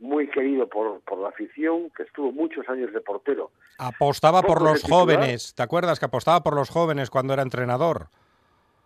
muy 0.00 0.28
querido 0.28 0.68
por, 0.68 1.00
por 1.00 1.18
la 1.18 1.28
afición, 1.28 1.90
que 1.96 2.02
estuvo 2.02 2.30
muchos 2.32 2.68
años 2.68 2.92
de 2.92 3.00
portero. 3.00 3.50
Apostaba 3.78 4.42
por 4.42 4.62
los 4.62 4.82
jóvenes, 4.82 5.54
¿te 5.54 5.62
acuerdas 5.62 5.98
que 5.98 6.06
apostaba 6.06 6.42
por 6.42 6.54
los 6.54 6.70
jóvenes 6.70 7.10
cuando 7.10 7.32
era 7.32 7.42
entrenador? 7.42 8.08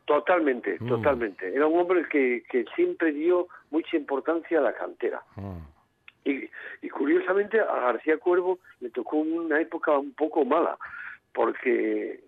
Totalmente, 0.05 0.77
mm. 0.79 0.89
totalmente. 0.89 1.55
Era 1.55 1.67
un 1.67 1.81
hombre 1.81 2.07
que, 2.09 2.45
que 2.49 2.65
siempre 2.77 3.13
dio 3.13 3.49
mucha 3.71 3.97
importancia 3.97 4.59
a 4.59 4.63
la 4.63 4.73
cantera. 4.73 5.23
Mm. 5.35 5.59
Y, 6.25 6.51
y 6.83 6.89
curiosamente 6.89 7.61
a 7.61 7.81
García 7.81 8.19
Cuervo 8.19 8.59
le 8.81 8.91
tocó 8.91 9.17
una 9.17 9.61
época 9.61 9.99
un 9.99 10.13
poco 10.13 10.45
mala, 10.45 10.77
porque 11.37 12.23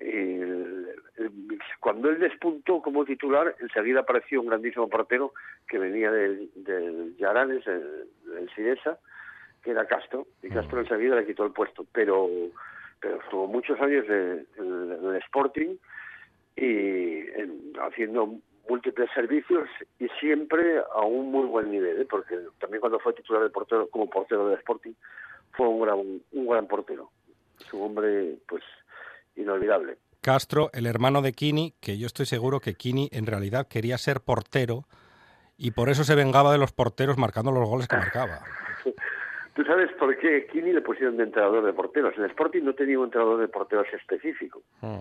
cuando 1.81 2.11
él 2.11 2.19
despuntó 2.19 2.83
como 2.83 3.07
titular, 3.07 3.57
enseguida 3.59 4.01
apareció 4.01 4.43
un 4.43 4.49
grandísimo 4.49 4.87
portero 4.87 5.33
que 5.67 5.79
venía 5.79 6.13
del, 6.13 6.51
del 6.55 7.17
Yaranes, 7.17 7.67
el, 7.67 8.51
Sidesa, 8.55 8.99
que 9.63 9.71
era 9.71 9.87
Castro, 9.87 10.27
y 10.43 10.51
Castro 10.51 10.81
enseguida 10.81 11.17
le 11.17 11.25
quitó 11.25 11.47
el 11.47 11.53
puesto, 11.53 11.87
pero, 11.91 12.29
pero 13.01 13.19
estuvo 13.23 13.47
muchos 13.47 13.81
años 13.81 14.05
en, 14.11 14.47
el 14.59 15.17
Sporting 15.25 15.77
y 16.57 17.25
haciendo 17.81 18.35
múltiples 18.69 19.09
servicios 19.15 19.71
y 19.99 20.09
siempre 20.21 20.83
a 20.95 21.01
un 21.01 21.33
muy 21.33 21.47
buen 21.47 21.71
nivel, 21.71 22.03
¿eh? 22.03 22.07
porque 22.11 22.37
también 22.61 22.81
cuando 22.83 22.99
fue 22.99 23.15
titular 23.15 23.43
de 23.43 23.49
portero, 23.49 23.89
como 23.89 24.11
portero 24.11 24.51
del 24.51 24.59
Sporting 24.59 24.93
fue 25.53 25.67
un 25.67 25.81
gran, 25.81 25.99
un 25.99 26.47
gran 26.47 26.67
portero. 26.67 27.11
Su 27.71 27.83
hombre, 27.83 28.37
pues, 28.47 28.63
inolvidable. 29.39 29.99
Castro, 30.21 30.71
el 30.73 30.87
hermano 30.87 31.23
de 31.23 31.33
Kini, 31.33 31.75
que 31.81 31.97
yo 31.97 32.07
estoy 32.07 32.27
seguro 32.27 32.61
que 32.61 32.75
Kini 32.75 33.09
en 33.13 33.27
realidad 33.27 33.69
quería 33.69 33.99
ser 33.99 34.21
portero 34.21 34.85
y 35.57 35.71
por 35.71 35.89
eso 35.89 36.05
se 36.05 36.15
vengaba 36.15 36.53
de 36.53 36.59
los 36.59 36.73
porteros 36.73 37.19
marcando 37.19 37.51
los 37.51 37.69
goles 37.69 37.89
que 37.89 37.97
marcaba. 37.97 38.41
¿Tú 39.55 39.65
sabes 39.65 39.91
por 39.99 40.17
qué 40.19 40.47
Kini 40.47 40.73
le 40.73 40.83
pusieron 40.83 41.17
de 41.17 41.25
entrenador 41.25 41.65
de 41.65 41.73
porteros? 41.73 42.17
El 42.17 42.27
Sporting 42.27 42.63
no 42.63 42.75
tenía 42.75 42.99
un 42.99 43.07
entrenador 43.07 43.41
de 43.41 43.49
porteros 43.49 43.87
específico. 43.93 44.63
Hmm. 44.81 45.01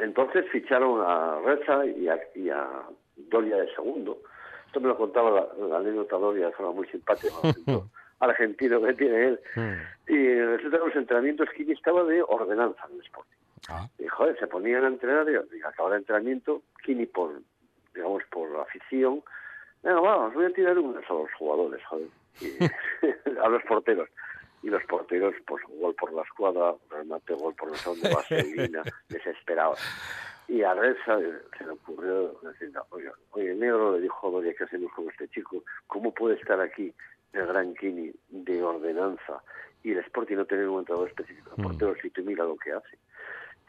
Entonces 0.00 0.46
ficharon 0.50 1.00
a 1.00 1.38
Reza 1.40 1.86
y 1.86 2.08
a, 2.08 2.18
y 2.34 2.50
a, 2.50 2.68
Doria 3.16 3.56
de 3.56 3.74
segundo. 3.74 4.18
Esto 4.66 4.80
me 4.80 4.88
lo 4.88 4.96
contaba 4.96 5.30
la, 5.30 5.66
la 5.68 5.78
anécdota 5.78 6.16
Doria 6.16 6.46
de 6.46 6.52
forma 6.52 6.72
muy 6.72 6.86
simpática. 6.88 7.34
argentino 8.20 8.80
que 8.82 8.94
tiene 8.94 9.24
él. 9.28 9.40
Hmm. 9.54 10.12
Y 10.12 10.40
resulta 10.40 10.78
que 10.78 10.86
los 10.86 10.96
entrenamientos 10.96 11.48
Kini 11.56 11.72
estaba 11.72 12.04
de 12.04 12.22
ordenanza 12.22 12.86
en 12.88 12.96
el 12.96 13.02
Sporting. 13.02 13.41
Ah. 13.68 13.88
Y 13.98 14.06
joder, 14.06 14.38
se 14.38 14.46
ponían 14.46 14.84
a 14.84 14.88
entrenar 14.88 15.26
y, 15.28 15.62
acababa 15.62 15.94
el 15.94 16.02
entrenamiento, 16.02 16.62
Kini 16.84 17.06
por, 17.06 17.40
digamos, 17.94 18.22
por 18.30 18.60
afición, 18.60 19.22
venga, 19.82 20.00
vamos, 20.00 20.34
voy 20.34 20.46
a 20.46 20.52
tirar 20.52 20.78
unos 20.78 21.04
a 21.08 21.14
los 21.14 21.32
jugadores, 21.38 21.84
joder, 21.86 22.08
a 23.42 23.48
los 23.48 23.62
porteros. 23.64 24.08
Y 24.62 24.68
los 24.68 24.84
porteros, 24.84 25.34
pues 25.44 25.62
gol 25.80 25.94
por 25.96 26.12
la 26.12 26.22
escuadra, 26.22 26.74
remate, 26.88 27.34
gol 27.34 27.54
por 27.54 27.70
la 27.70 27.76
zona 27.78 28.08
de 28.08 28.14
vaselina, 28.14 28.82
desesperados. 29.08 29.80
Y 30.48 30.62
a 30.62 30.74
Reza 30.74 31.18
se 31.56 31.64
le 31.64 31.70
ocurrió 31.70 32.34
decir, 32.42 32.72
oye, 32.90 33.10
oye, 33.30 33.54
negro 33.54 33.96
le 33.96 34.02
dijo, 34.02 34.28
oye, 34.28 34.54
¿qué 34.54 34.64
hacemos 34.64 34.92
con 34.92 35.08
este 35.08 35.28
chico? 35.28 35.64
¿Cómo 35.86 36.12
puede 36.12 36.36
estar 36.36 36.60
aquí 36.60 36.92
el 37.32 37.46
gran 37.46 37.74
Kini 37.74 38.12
de 38.28 38.62
ordenanza 38.62 39.42
y 39.82 39.92
el 39.92 39.98
Sporting 39.98 40.36
no 40.36 40.44
tener 40.44 40.68
un 40.68 40.80
entrenador 40.80 41.08
específico 41.08 41.50
de 41.56 41.62
porteros, 41.62 41.98
y 42.04 42.10
tú 42.10 42.22
mira 42.22 42.44
lo 42.44 42.56
que 42.56 42.72
hace. 42.72 42.98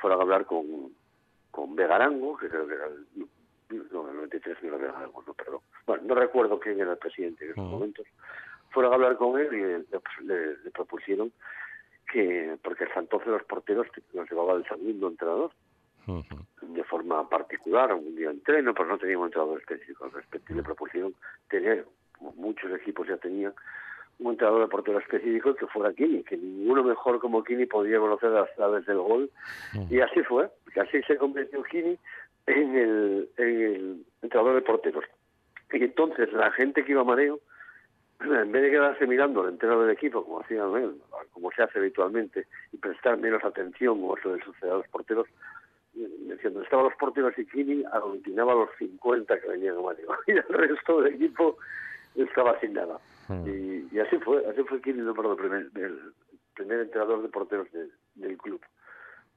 Fueron 0.04 0.20
a 0.20 0.24
hablar 0.24 0.46
con, 0.46 0.94
con 1.50 1.76
Vegarango, 1.76 2.38
que 2.38 2.50
creo 2.50 2.68
que 2.68 2.74
era 2.74 2.88
el, 2.88 3.06
no, 3.70 4.10
el 4.10 4.16
93 4.18 4.58
no 4.64 4.68
era 4.70 4.78
Vegarango, 4.78 5.24
no, 5.26 5.34
perdón. 5.34 5.62
Bueno, 5.88 6.04
no 6.08 6.16
recuerdo 6.16 6.60
quién 6.60 6.80
era 6.80 6.92
el 6.92 6.98
presidente 6.98 7.46
en 7.46 7.52
esos 7.52 7.64
momentos. 7.72 8.06
Fueron 8.72 8.92
a 8.92 8.96
hablar 8.96 9.16
con 9.18 9.40
él 9.40 9.48
y 9.54 9.62
le, 9.62 9.80
le- 10.28 10.58
le 10.58 10.72
propusieron 10.72 11.32
que, 12.12 12.58
porque 12.64 12.84
hasta 12.84 13.00
entonces 13.00 13.30
los 13.30 13.44
porteros 13.46 13.88
los 14.14 14.30
llevaba 14.30 14.54
el 14.54 14.68
segundo 14.68 15.08
entrenador, 15.08 15.52
de 16.62 16.84
forma 16.84 17.30
particular, 17.30 17.94
un 17.94 18.14
día 18.16 18.30
entreno, 18.30 18.74
pero 18.74 18.90
no 18.90 18.98
tenía 18.98 19.18
un 19.18 19.26
entrenador 19.28 19.60
específico 19.60 20.04
al 20.06 20.12
respecto. 20.12 20.52
Y 20.52 20.58
le 20.58 20.64
propusieron 20.64 21.16
tener, 21.50 21.86
como 22.18 22.34
muchos 22.34 22.70
equipos 22.74 23.08
ya 23.08 23.16
tenían, 23.18 23.54
un 24.20 24.32
entrenador 24.32 24.62
de 24.62 24.68
portero 24.68 25.00
específico 25.00 25.56
que 25.56 25.68
fuera 25.68 25.94
Kini, 25.94 26.24
que 26.24 26.38
ninguno 26.38 26.84
mejor 26.84 27.20
como 27.20 27.44
Kini 27.44 27.66
podía 27.66 28.00
conocer 28.00 28.30
las 28.32 28.50
claves 28.52 28.86
del 28.86 29.00
gol. 29.00 29.30
Y 29.90 30.00
así 30.00 30.22
fue, 30.24 30.50
que 30.74 30.82
así 30.82 31.02
se 31.04 31.18
convirtió 31.18 31.64
Kini 31.64 31.98
en 32.48 32.76
el, 32.76 33.30
en 33.38 33.62
el 33.62 34.06
entrenador 34.22 34.56
de 34.56 34.62
porteros. 34.62 35.06
Y 35.72 35.84
entonces 35.84 36.32
la 36.34 36.52
gente 36.52 36.84
que 36.84 36.92
iba 36.92 37.02
a 37.02 37.06
mareo, 37.06 37.40
en 38.22 38.52
vez 38.52 38.62
de 38.62 38.72
quedarse 38.72 39.08
mirando 39.08 39.42
al 39.42 39.50
entrenador 39.50 39.88
del 39.88 39.96
equipo, 39.96 40.24
como 40.24 40.42
hacían 40.42 40.76
él, 40.76 40.96
como 41.32 41.52
se 41.52 41.64
hace 41.64 41.80
habitualmente, 41.80 42.48
y 42.72 42.78
prestar 42.78 43.18
menos 43.18 43.44
atención, 43.44 44.00
como 44.00 44.18
eso 44.18 44.36
le 44.36 44.44
sucede 44.44 44.72
a 44.72 44.76
los 44.76 44.88
porteros, 44.88 45.28
diciendo 45.94 46.62
estaban 46.62 46.86
los 46.86 46.96
porteros 46.96 47.38
y 47.38 47.46
Kini 47.46 47.84
aglutinaba 47.92 48.54
a 48.54 48.56
los 48.56 48.70
50 48.78 49.40
que 49.40 49.48
venían 49.48 49.78
a 49.78 49.82
Mario 49.82 50.10
y 50.28 50.32
el 50.32 50.44
resto 50.44 51.02
del 51.02 51.14
equipo 51.16 51.58
estaba 52.16 52.60
sin 52.60 52.74
nada 52.74 53.00
y, 53.46 53.88
y 53.92 54.00
así 54.00 54.18
fue 54.20 54.46
así 54.48 54.64
fue 54.64 54.82
Kini 54.82 55.02
nombrado 55.02 55.36
primer, 55.36 55.70
el 55.76 56.14
primer 56.56 56.80
entrenador 56.82 57.22
de 57.22 57.30
porteros 57.30 57.72
de- 57.72 57.90
del 58.16 58.38
club. 58.38 58.62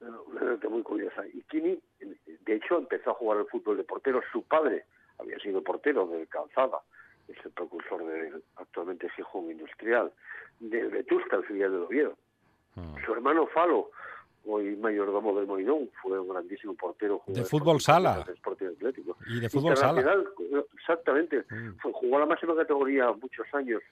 Una 0.00 0.40
anécdota 0.40 0.68
muy 0.68 0.82
curiosa. 0.82 1.26
Y 1.26 1.40
Kini 1.42 1.78
de 2.00 2.54
hecho 2.54 2.78
empezó 2.78 3.10
a 3.10 3.14
jugar 3.14 3.38
al 3.38 3.46
fútbol 3.46 3.76
de 3.78 3.84
portero. 3.84 4.20
Su 4.32 4.42
padre 4.42 4.84
había 5.18 5.38
sido 5.38 5.62
portero 5.62 6.06
del 6.06 6.28
Calzada 6.28 6.80
es 7.28 7.36
el 7.44 7.50
precursor 7.52 8.04
del 8.06 8.42
actualmente 8.56 9.08
Gijón 9.10 9.50
Industrial 9.50 10.12
del 10.60 10.90
Vetusta 10.90 11.36
el 11.36 11.44
filial 11.44 11.72
del 11.72 11.82
Oviedo. 11.82 12.16
Su 13.04 13.12
hermano 13.12 13.46
Falo, 13.48 13.90
hoy 14.46 14.76
mayordomo 14.76 15.34
del 15.36 15.46
Moinón, 15.46 15.90
fue 16.02 16.18
un 16.18 16.28
grandísimo 16.28 16.74
portero. 16.74 17.22
De 17.26 17.44
fútbol 17.44 17.80
sala. 17.80 18.24
De 18.24 18.66
Atlético. 18.68 19.16
Y 19.28 19.40
de 19.40 19.48
fútbol 19.50 19.76
sala. 19.76 20.14
Exactamente. 20.74 21.44
Mm. 21.50 21.76
Fue- 21.80 21.92
jugó 21.92 22.18
la 22.18 22.26
máxima 22.26 22.54
categoría 22.54 23.10
muchos 23.12 23.46
años 23.52 23.82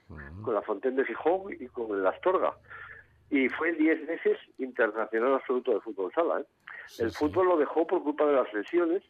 con 0.42 0.54
la 0.54 0.62
Fontaine 0.62 0.96
de 0.98 1.04
Gijón 1.06 1.52
y 1.58 1.66
con 1.66 1.98
el 1.98 2.06
Astorga. 2.06 2.54
Y 3.30 3.48
fue 3.48 3.72
10 3.72 4.06
veces 4.06 4.38
internacional 4.58 5.34
absoluto 5.34 5.72
de 5.74 5.80
fútbol 5.80 6.12
sala. 6.14 6.40
¿eh? 6.40 6.44
el 6.98 7.10
fútbol 7.12 7.48
lo 7.48 7.56
dejó 7.56 7.86
por 7.86 8.02
culpa 8.02 8.26
de 8.26 8.34
las 8.34 8.52
lesiones. 8.52 9.02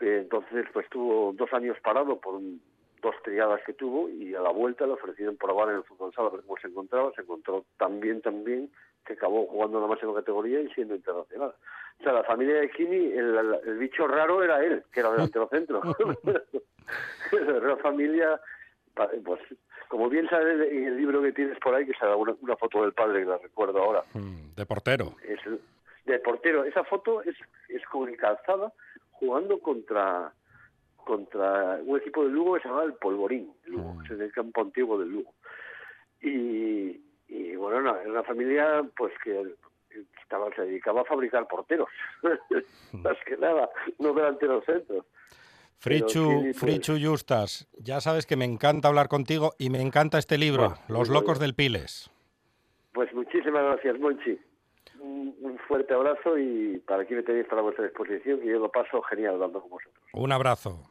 Entonces, 0.00 0.66
pues 0.72 0.88
tuvo 0.88 1.32
dos 1.34 1.52
años 1.52 1.76
parado 1.82 2.18
por 2.18 2.34
un- 2.36 2.60
dos 3.02 3.14
triadas 3.22 3.60
que 3.64 3.72
tuvo 3.74 4.08
y 4.08 4.34
a 4.34 4.40
la 4.40 4.50
vuelta 4.50 4.86
le 4.86 4.92
ofrecieron 4.92 5.36
probar 5.36 5.70
en 5.70 5.76
el 5.76 5.84
fútbol 5.84 6.12
sala 6.14 6.28
a 6.28 6.32
ver 6.32 6.40
cómo 6.42 6.58
se 6.60 6.68
encontraba. 6.68 7.12
Se 7.14 7.22
encontró 7.22 7.64
tan 7.78 8.00
bien 8.00 8.20
que 9.06 9.14
acabó 9.14 9.46
jugando 9.46 9.78
en 9.78 9.82
la 9.82 9.88
máxima 9.88 10.14
categoría 10.14 10.60
y 10.60 10.68
siendo 10.70 10.94
internacional. 10.94 11.54
O 11.98 12.02
sea, 12.02 12.12
la 12.12 12.24
familia 12.24 12.56
de 12.60 12.70
Kini, 12.70 12.96
el, 13.12 13.36
el- 13.64 13.78
bicho 13.78 14.06
raro 14.06 14.42
era 14.42 14.64
él, 14.64 14.82
que 14.92 15.00
era 15.00 15.10
delantero 15.12 15.48
centro. 15.48 15.80
la 17.32 17.76
familia, 17.78 18.40
pues, 18.94 19.40
como 19.88 20.08
bien 20.08 20.28
sabes 20.28 20.70
en 20.70 20.84
el 20.86 20.96
libro 20.96 21.22
que 21.22 21.32
tienes 21.32 21.58
por 21.58 21.74
ahí, 21.74 21.86
que 21.86 21.94
sale 21.94 22.14
una, 22.14 22.34
una 22.40 22.56
foto 22.56 22.82
del 22.82 22.92
padre, 22.92 23.20
que 23.20 23.26
la 23.30 23.38
recuerdo 23.38 23.78
ahora, 23.82 24.02
Mm, 24.14 24.54
De 24.56 24.66
portero. 24.66 25.16
es 25.24 25.40
de 26.06 26.18
portero. 26.20 26.64
Esa 26.64 26.84
foto 26.84 27.22
es, 27.22 27.36
es 27.68 27.84
con 27.86 28.08
el 28.08 28.16
calzada 28.16 28.72
jugando 29.12 29.58
contra 29.60 30.32
contra 31.04 31.80
un 31.84 31.98
equipo 31.98 32.22
de 32.24 32.30
Lugo 32.30 32.54
que 32.54 32.60
se 32.60 32.68
llamaba 32.68 32.84
el 32.86 32.92
Polvorín, 32.94 33.52
Lugo, 33.64 33.98
que 34.00 34.04
es 34.14 34.20
en 34.20 34.22
el 34.26 34.32
campo 34.32 34.60
antiguo 34.60 34.98
del 34.98 35.08
Lugo. 35.10 35.32
Y, 36.20 37.00
y 37.30 37.56
bueno, 37.56 37.80
no, 37.80 37.96
era 37.96 38.10
una 38.10 38.22
familia 38.22 38.82
pues 38.96 39.12
que 39.24 39.54
estaba, 40.22 40.54
se 40.54 40.62
dedicaba 40.62 41.00
a 41.02 41.04
fabricar 41.04 41.46
porteros, 41.48 41.88
más 42.92 43.16
que 43.26 43.36
nada, 43.36 43.68
no 43.98 44.12
delanteros 44.12 44.64
centros. 44.64 45.04
Frichu, 45.78 46.28
Kini, 46.28 46.42
pues- 46.42 46.58
Frichu 46.58 46.98
Justas, 47.02 47.66
ya 47.78 48.00
sabes 48.00 48.26
que 48.26 48.36
me 48.36 48.44
encanta 48.44 48.88
hablar 48.88 49.08
contigo 49.08 49.54
y 49.58 49.70
me 49.70 49.80
encanta 49.80 50.18
este 50.18 50.36
libro, 50.36 50.68
Bueno, 50.70 50.84
Los 50.88 51.08
locos 51.08 51.38
bien. 51.38 51.48
del 51.48 51.54
Piles. 51.54 52.10
Pues 52.92 53.12
muchísimas 53.14 53.62
gracias, 53.64 53.98
Monchi. 53.98 54.38
Un, 54.98 55.34
un 55.40 55.58
fuerte 55.66 55.94
abrazo 55.94 56.36
y 56.36 56.78
para 56.86 57.02
aquí 57.04 57.14
me 57.14 57.22
tenéis 57.22 57.46
para 57.46 57.62
vuestra 57.62 57.84
disposición, 57.84 58.40
que 58.40 58.46
yo 58.48 58.58
lo 58.58 58.70
paso 58.70 59.00
genial 59.02 59.34
hablando 59.34 59.60
con 59.62 59.70
vosotros. 59.70 60.04
Un 60.12 60.32
abrazo. 60.32 60.82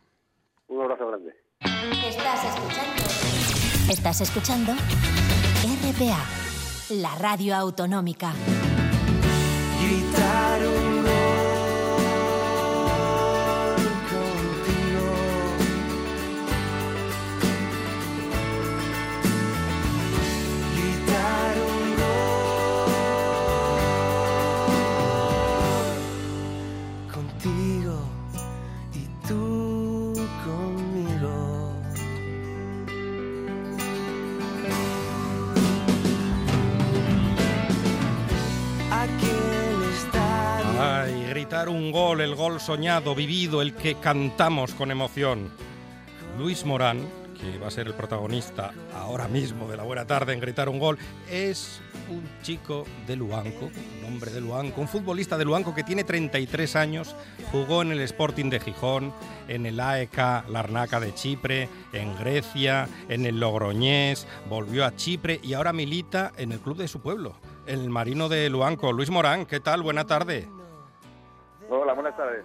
Un 0.68 0.82
abrazo 0.82 1.08
grande. 1.08 1.36
Estás 1.62 2.46
escuchando. 2.46 3.92
Estás 3.92 4.22
escuchando 4.22 4.72
RPA, 5.82 6.26
la 6.90 7.16
radio 7.16 7.56
autonómica. 7.56 8.34
Un 41.68 41.92
gol, 41.92 42.22
el 42.22 42.36
gol 42.36 42.62
soñado, 42.62 43.14
vivido, 43.14 43.62
el 43.62 43.74
que 43.76 43.96
cantamos 43.96 44.74
con 44.74 44.92
emoción. 44.92 45.52
Luis 46.38 46.66
Morán, 46.66 47.06
que 47.40 47.58
va 47.58 47.68
a 47.68 47.72
ser 47.72 47.88
el 47.88 47.94
protagonista 47.94 48.72
ahora 48.96 49.28
mismo 49.28 49.68
de 49.68 49.76
la 49.76 49.84
buena 49.84 50.06
tarde 50.06 50.34
en 50.34 50.40
gritar 50.40 50.70
un 50.70 50.80
gol, 50.80 50.98
es 51.30 51.82
un 52.10 52.24
chico 52.44 52.86
de 53.06 53.18
Luanco, 53.18 53.66
un 54.00 54.06
hombre 54.06 54.32
de 54.32 54.40
Luanco, 54.40 54.80
un 54.80 54.88
futbolista 54.88 55.38
de 55.38 55.44
Luanco 55.46 55.76
que 55.76 55.84
tiene 55.84 56.06
33 56.06 56.78
años, 56.78 57.14
jugó 57.52 57.82
en 57.82 57.92
el 57.92 58.00
Sporting 58.02 58.50
de 58.50 58.62
Gijón, 58.62 59.14
en 59.50 59.66
el 59.66 59.82
AEK 59.82 60.48
Larnaca 60.50 61.02
de 61.02 61.14
Chipre, 61.14 61.68
en 61.92 62.16
Grecia, 62.18 62.88
en 63.10 63.26
el 63.26 63.40
Logroñés, 63.40 64.28
volvió 64.50 64.86
a 64.86 64.96
Chipre 64.96 65.42
y 65.44 65.54
ahora 65.54 65.74
milita 65.74 66.32
en 66.38 66.54
el 66.54 66.60
club 66.60 66.78
de 66.78 66.88
su 66.88 67.02
pueblo, 67.02 67.36
el 67.68 67.90
Marino 67.90 68.30
de 68.30 68.50
Luanco. 68.50 68.94
Luis 68.94 69.10
Morán, 69.10 69.46
¿qué 69.46 69.60
tal? 69.60 69.84
Buena 69.84 70.06
tarde. 70.06 70.48
Hola, 71.70 71.94
buenas 71.94 72.18
tardes. 72.18 72.44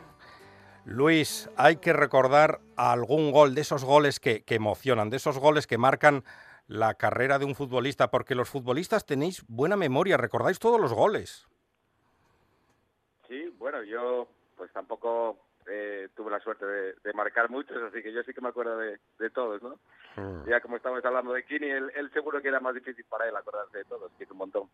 Luis, 0.84 1.48
hay 1.56 1.76
que 1.76 1.94
recordar 1.94 2.60
algún 2.76 3.32
gol 3.32 3.54
de 3.54 3.62
esos 3.62 3.84
goles 3.84 4.20
que, 4.20 4.44
que 4.44 4.54
emocionan, 4.54 5.08
de 5.08 5.16
esos 5.16 5.38
goles 5.38 5.66
que 5.66 5.78
marcan 5.78 6.24
la 6.66 6.94
carrera 6.94 7.38
de 7.38 7.46
un 7.46 7.54
futbolista, 7.54 8.10
porque 8.10 8.34
los 8.34 8.50
futbolistas 8.50 9.06
tenéis 9.06 9.42
buena 9.48 9.76
memoria, 9.76 10.18
recordáis 10.18 10.58
todos 10.58 10.78
los 10.78 10.92
goles. 10.92 11.48
Sí, 13.26 13.48
bueno, 13.58 13.82
yo 13.82 14.28
pues 14.56 14.70
tampoco 14.72 15.38
eh, 15.66 16.08
tuve 16.14 16.30
la 16.30 16.40
suerte 16.40 16.66
de, 16.66 16.94
de 17.02 17.12
marcar 17.14 17.48
muchos, 17.48 17.82
así 17.82 18.02
que 18.02 18.12
yo 18.12 18.22
sí 18.22 18.34
que 18.34 18.42
me 18.42 18.48
acuerdo 18.48 18.76
de, 18.76 18.98
de 19.18 19.30
todos, 19.30 19.62
¿no? 19.62 19.78
Ya 20.46 20.60
como 20.60 20.76
estamos 20.76 21.04
hablando 21.04 21.32
de 21.32 21.44
Kini, 21.44 21.70
él, 21.70 21.90
él 21.96 22.10
seguro 22.12 22.40
que 22.40 22.48
era 22.48 22.60
más 22.60 22.74
difícil 22.74 23.04
para 23.06 23.26
él 23.26 23.34
acordarse 23.34 23.78
de 23.78 23.84
todos, 23.84 24.12
que 24.16 24.24
es 24.24 24.30
un 24.30 24.36
montón. 24.36 24.70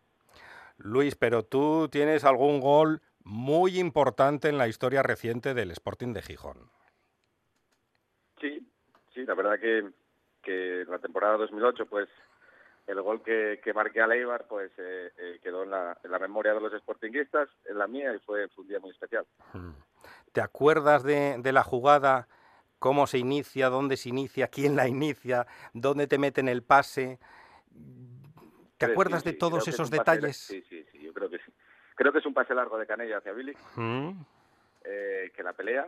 Luis, 0.77 1.15
pero 1.15 1.43
tú 1.43 1.87
tienes 1.89 2.25
algún 2.25 2.59
gol 2.59 3.01
muy 3.23 3.79
importante 3.79 4.49
en 4.49 4.57
la 4.57 4.67
historia 4.67 5.03
reciente 5.03 5.53
del 5.53 5.71
Sporting 5.71 6.13
de 6.13 6.21
Gijón. 6.21 6.71
Sí, 8.39 8.67
sí, 9.13 9.25
la 9.25 9.35
verdad 9.35 9.59
que, 9.59 9.89
que 10.41 10.81
en 10.81 10.89
la 10.89 10.99
temporada 10.99 11.37
2008, 11.37 11.85
pues 11.85 12.09
el 12.87 13.01
gol 13.01 13.21
que, 13.23 13.61
que 13.63 13.73
marqué 13.73 14.01
a 14.01 14.07
Leibar, 14.07 14.47
pues 14.47 14.71
eh, 14.77 15.11
eh, 15.17 15.39
quedó 15.43 15.63
en 15.63 15.71
la, 15.71 15.97
en 16.03 16.11
la 16.11 16.19
memoria 16.19 16.53
de 16.53 16.61
los 16.61 16.73
sportinguistas, 16.81 17.49
en 17.65 17.77
la 17.77 17.87
mía, 17.87 18.13
y 18.13 18.19
fue, 18.19 18.47
fue 18.49 18.63
un 18.63 18.67
día 18.69 18.79
muy 18.79 18.91
especial. 18.91 19.25
¿Te 20.31 20.41
acuerdas 20.41 21.03
de, 21.03 21.37
de 21.39 21.51
la 21.51 21.63
jugada? 21.63 22.27
¿Cómo 22.79 23.05
se 23.05 23.19
inicia? 23.19 23.69
¿Dónde 23.69 23.95
se 23.97 24.09
inicia? 24.09 24.47
¿Quién 24.47 24.75
la 24.75 24.87
inicia? 24.87 25.45
¿Dónde 25.73 26.07
te 26.07 26.17
meten 26.17 26.49
el 26.49 26.63
pase? 26.63 27.19
¿Te 28.77 28.85
Sí, 28.85 28.91
acuerdas 28.91 29.23
sí, 29.23 29.29
de 29.29 29.33
todos 29.33 29.67
esos 29.67 29.91
detalles? 29.91 30.37
Sí, 30.37 30.63
sí, 30.67 30.83
sí, 30.91 30.99
yo 31.03 31.13
creo 31.13 31.29
que 31.29 31.37
sí. 31.37 31.50
Creo 31.95 32.11
que 32.11 32.19
es 32.19 32.25
un 32.25 32.33
pase 32.33 32.53
largo 32.55 32.77
de 32.77 32.87
Canella 32.87 33.17
hacia 33.17 33.33
Billy, 33.33 33.55
Mm. 33.75 34.11
eh, 34.83 35.31
que 35.35 35.43
la 35.43 35.53
pelea 35.53 35.87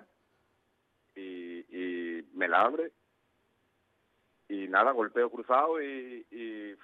y, 1.15 1.59
y 1.69 2.27
me 2.33 2.47
la 2.47 2.61
abre 2.61 2.91
y 4.49 4.67
nada, 4.67 4.91
golpeo 4.91 5.29
cruzado 5.29 5.81
y, 5.81 6.25
y 6.29 6.75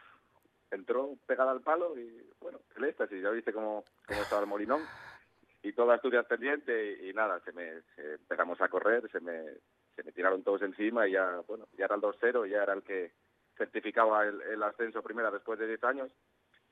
entró 0.71 1.17
pegada 1.25 1.51
al 1.51 1.61
palo 1.61 1.97
y 1.97 2.29
bueno, 2.39 2.59
el 2.77 2.85
éxtasis, 2.85 3.21
ya 3.21 3.29
viste 3.31 3.53
cómo, 3.53 3.83
cómo 4.07 4.23
estaba 4.23 4.41
el 4.41 4.47
molinón 4.47 4.87
y 5.61 5.73
toda 5.73 5.95
Asturias 5.95 6.25
pendiente 6.25 6.97
y, 7.03 7.09
y 7.09 7.13
nada, 7.13 7.39
se 7.41 7.51
me 7.51 7.81
se- 7.95 8.13
empezamos 8.13 8.59
a 8.61 8.69
correr, 8.69 9.09
se 9.11 9.19
me, 9.19 9.43
se 9.95 10.03
me 10.03 10.11
tiraron 10.11 10.43
todos 10.43 10.61
encima 10.61 11.07
y 11.07 11.11
ya, 11.11 11.41
bueno, 11.47 11.67
ya 11.77 11.85
era 11.85 11.95
el 11.95 12.01
2-0, 12.01 12.45
ya 12.49 12.63
era 12.63 12.73
el 12.73 12.83
que 12.83 13.11
certificaba 13.57 14.25
el, 14.25 14.41
el 14.41 14.63
ascenso 14.63 15.03
primera 15.03 15.29
después 15.31 15.59
de 15.59 15.67
10 15.67 15.83
años, 15.83 16.11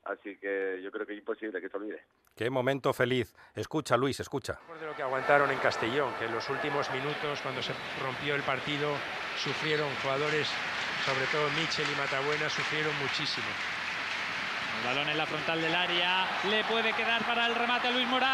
así 0.08 0.38
que 0.38 0.82
yo 0.84 0.92
creo 0.92 1.06
que 1.06 1.14
es 1.14 1.20
imposible 1.20 1.62
que 1.62 1.70
se 1.70 1.78
olvide. 1.78 2.04
Qué 2.36 2.50
momento 2.50 2.94
feliz. 2.94 3.36
Escucha, 3.56 3.98
Luis, 3.98 4.20
escucha. 4.20 4.60
De 4.80 4.86
lo 4.86 4.96
que 4.96 5.04
aguantaron 5.04 5.52
en 5.52 5.60
Castellón, 5.60 6.14
que 6.20 6.26
en 6.26 6.34
los 6.34 6.50
últimos 6.50 6.90
minutos, 6.92 7.42
cuando 7.42 7.62
se 7.62 7.74
rompió 8.02 8.36
el 8.36 8.44
partido, 8.44 8.92
sufrieron 9.38 9.90
jugadores, 10.02 10.48
sobre 11.06 11.26
todo 11.32 11.50
Michel 11.52 11.86
y 11.92 11.96
Matabuena, 12.00 12.50
sufrieron 12.50 12.96
muchísimo. 13.00 13.48
El 14.80 14.86
balón 14.86 15.10
en 15.10 15.18
la 15.18 15.26
frontal 15.26 15.60
del 15.60 15.74
área. 15.74 16.28
Le 16.50 16.64
puede 16.66 16.94
quedar 16.94 17.26
para 17.26 17.48
el 17.48 17.56
remate 17.56 17.88
a 17.88 17.92
Luis 17.92 18.08
Morán. 18.08 18.30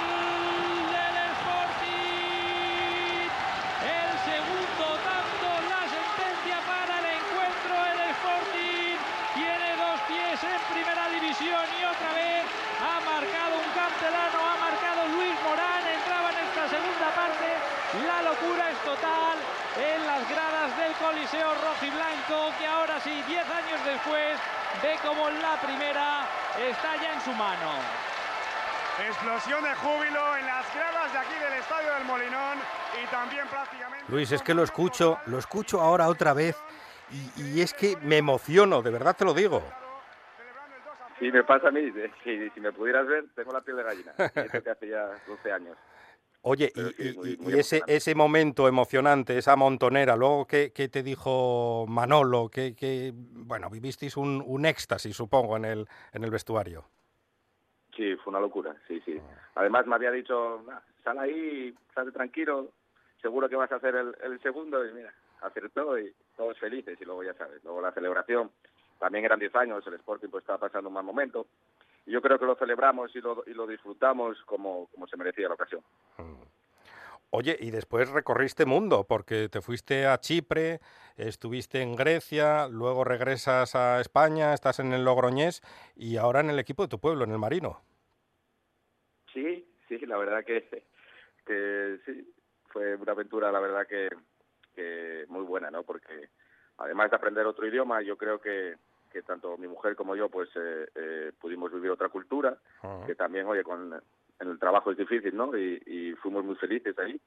¡Gol 0.00 0.90
del 0.90 1.16
Sporting! 1.38 3.30
El 3.86 4.10
segundo 4.26 4.98
tanto, 5.06 5.46
la 5.70 5.82
sentencia 5.86 6.58
para 6.66 6.98
el 6.98 7.06
encuentro. 7.22 7.74
El 7.86 8.00
Sporting 8.18 8.98
tiene 9.38 9.68
dos 9.78 10.00
pies 10.10 10.42
en 10.42 10.60
primera 10.74 11.06
división 11.06 11.66
y 11.78 11.86
otra 11.86 12.10
vez 12.18 12.42
ha 12.82 12.98
marcado 13.06 13.62
un 13.62 13.70
cantelano, 13.78 14.42
ha 14.42 14.56
marcado 14.58 15.06
Luis 15.14 15.38
Morán. 15.46 15.86
Entraba 15.86 16.34
en 16.34 16.38
esta 16.50 16.66
segunda 16.66 17.14
parte. 17.14 17.46
La 18.06 18.22
locura 18.26 18.70
es 18.74 18.78
total 18.82 19.38
en 19.78 20.06
las 20.06 20.28
gradas 20.28 20.76
del 20.78 20.94
Coliseo 21.10 21.54
Rojiblanco, 21.54 22.56
que 22.56 22.66
ahora 22.66 23.00
sí, 23.00 23.10
10 23.26 23.50
años 23.50 23.84
después, 23.84 24.38
ve 24.80 24.94
como 25.04 25.28
la 25.28 25.60
primera 25.60 26.20
está 26.56 26.94
ya 27.02 27.14
en 27.14 27.20
su 27.22 27.32
mano. 27.32 27.72
Explosión 29.08 29.64
de 29.64 29.74
júbilo 29.74 30.36
en 30.36 30.46
las 30.46 30.72
gradas 30.72 31.12
de 31.12 31.18
aquí 31.18 31.34
del 31.34 31.52
Estadio 31.54 31.94
del 31.94 32.04
Molinón 32.04 32.58
y 33.02 33.06
también 33.10 33.48
prácticamente... 33.48 34.04
Luis, 34.08 34.30
es 34.30 34.40
que 34.40 34.54
lo 34.54 34.62
escucho, 34.62 35.18
lo 35.26 35.38
escucho 35.38 35.80
ahora 35.80 36.06
otra 36.06 36.32
vez 36.32 36.56
y, 37.10 37.56
y 37.56 37.60
es 37.60 37.74
que 37.74 37.96
me 38.02 38.18
emociono, 38.18 38.80
de 38.80 38.90
verdad 38.90 39.16
te 39.16 39.24
lo 39.24 39.34
digo. 39.34 39.64
Y 41.20 41.32
me 41.32 41.42
pasa 41.42 41.68
a 41.68 41.70
mí, 41.72 41.92
si, 42.22 42.50
si 42.50 42.60
me 42.60 42.70
pudieras 42.70 43.08
ver, 43.08 43.24
tengo 43.34 43.52
la 43.52 43.62
piel 43.62 43.78
de 43.78 43.82
gallina, 43.82 44.12
y 44.16 44.38
eso 44.38 44.62
que 44.62 44.70
hace 44.70 44.88
ya 44.88 45.10
12 45.26 45.52
años. 45.52 45.76
Oye, 46.42 46.72
Pero 46.74 46.88
y, 46.88 46.92
sí, 46.92 47.08
y- 47.08 47.18
muy- 47.18 47.30
y- 47.32 47.36
muy 47.36 47.54
y 47.54 47.58
ese, 47.58 47.82
ese 47.86 48.14
momento 48.14 48.66
emocionante, 48.66 49.36
esa 49.36 49.56
montonera, 49.56 50.16
luego, 50.16 50.46
¿qué, 50.46 50.72
qué 50.72 50.88
te 50.88 51.02
dijo 51.02 51.84
Manolo? 51.88 52.48
Que, 52.48 52.74
que, 52.74 53.12
bueno, 53.14 53.68
vivisteis 53.68 54.16
un, 54.16 54.42
un 54.46 54.64
éxtasis, 54.64 55.14
supongo, 55.14 55.56
en 55.56 55.64
el, 55.66 55.86
en 56.12 56.24
el 56.24 56.30
vestuario. 56.30 56.84
Sí, 57.94 58.16
fue 58.16 58.30
una 58.30 58.40
locura, 58.40 58.74
sí, 58.88 59.02
sí. 59.04 59.20
Además 59.56 59.86
me 59.86 59.96
había 59.96 60.10
dicho, 60.12 60.62
"Nah, 60.66 60.80
sal 61.04 61.18
ahí, 61.18 61.74
sal 61.94 62.10
tranquilo, 62.12 62.70
seguro 63.20 63.48
que 63.48 63.56
vas 63.56 63.70
a 63.72 63.76
hacer 63.76 63.94
el, 63.94 64.14
el 64.22 64.40
segundo 64.40 64.86
y 64.86 64.92
mira, 64.94 65.12
acertó 65.42 65.98
y 65.98 66.14
todos 66.36 66.58
felices 66.58 66.98
y 67.00 67.04
luego 67.04 67.22
ya 67.24 67.34
sabes, 67.34 67.62
luego 67.64 67.82
la 67.82 67.92
celebración, 67.92 68.50
también 68.98 69.24
eran 69.26 69.40
10 69.40 69.54
años, 69.56 69.86
el 69.86 69.94
Sporting 69.94 70.28
pues 70.28 70.42
estaba 70.42 70.58
pasando 70.58 70.88
un 70.88 70.94
mal 70.94 71.04
momento 71.04 71.46
y 72.06 72.12
yo 72.12 72.20
creo 72.22 72.38
que 72.38 72.46
lo 72.46 72.56
celebramos 72.56 73.14
y 73.14 73.20
lo, 73.20 73.44
y 73.46 73.54
lo 73.54 73.66
disfrutamos 73.66 74.40
como, 74.44 74.88
como 74.88 75.06
se 75.06 75.16
merecía 75.16 75.48
la 75.48 75.54
ocasión. 75.54 75.82
Oye, 77.32 77.56
y 77.60 77.70
después 77.70 78.10
recorriste 78.10 78.66
mundo, 78.66 79.06
porque 79.08 79.48
te 79.48 79.60
fuiste 79.60 80.04
a 80.04 80.18
Chipre, 80.18 80.80
estuviste 81.16 81.80
en 81.80 81.94
Grecia, 81.94 82.66
luego 82.66 83.04
regresas 83.04 83.76
a 83.76 84.00
España, 84.00 84.52
estás 84.52 84.80
en 84.80 84.92
el 84.92 85.04
Logroñés 85.04 85.62
y 85.94 86.16
ahora 86.16 86.40
en 86.40 86.50
el 86.50 86.58
equipo 86.58 86.82
de 86.82 86.88
tu 86.88 86.98
pueblo, 86.98 87.24
en 87.24 87.30
el 87.30 87.38
Marino. 87.38 87.82
Sí, 89.32 89.64
sí, 89.88 89.98
la 90.06 90.16
verdad 90.16 90.44
que, 90.44 90.84
que 91.46 92.00
sí, 92.04 92.34
fue 92.66 92.96
una 92.96 93.12
aventura, 93.12 93.52
la 93.52 93.60
verdad 93.60 93.86
que, 93.86 94.08
que 94.74 95.24
muy 95.28 95.44
buena, 95.44 95.70
¿no? 95.70 95.84
Porque 95.84 96.30
además 96.78 97.10
de 97.10 97.16
aprender 97.16 97.46
otro 97.46 97.64
idioma, 97.64 98.02
yo 98.02 98.16
creo 98.16 98.40
que, 98.40 98.74
que 99.10 99.22
tanto 99.22 99.56
mi 99.58 99.68
mujer 99.68 99.96
como 99.96 100.14
yo, 100.16 100.28
pues 100.28 100.48
eh, 100.54 100.88
eh, 100.94 101.32
pudimos 101.38 101.72
vivir 101.72 101.90
otra 101.90 102.08
cultura, 102.08 102.56
que 103.06 103.14
también, 103.14 103.46
oye, 103.46 103.62
con 103.62 103.92
en 104.40 104.48
el 104.48 104.58
trabajo 104.58 104.90
es 104.90 104.96
difícil, 104.96 105.36
¿no? 105.36 105.56
Y, 105.56 105.82
y 105.86 106.12
fuimos 106.14 106.44
muy 106.44 106.56
felices 106.56 106.98
ahí. 106.98 107.20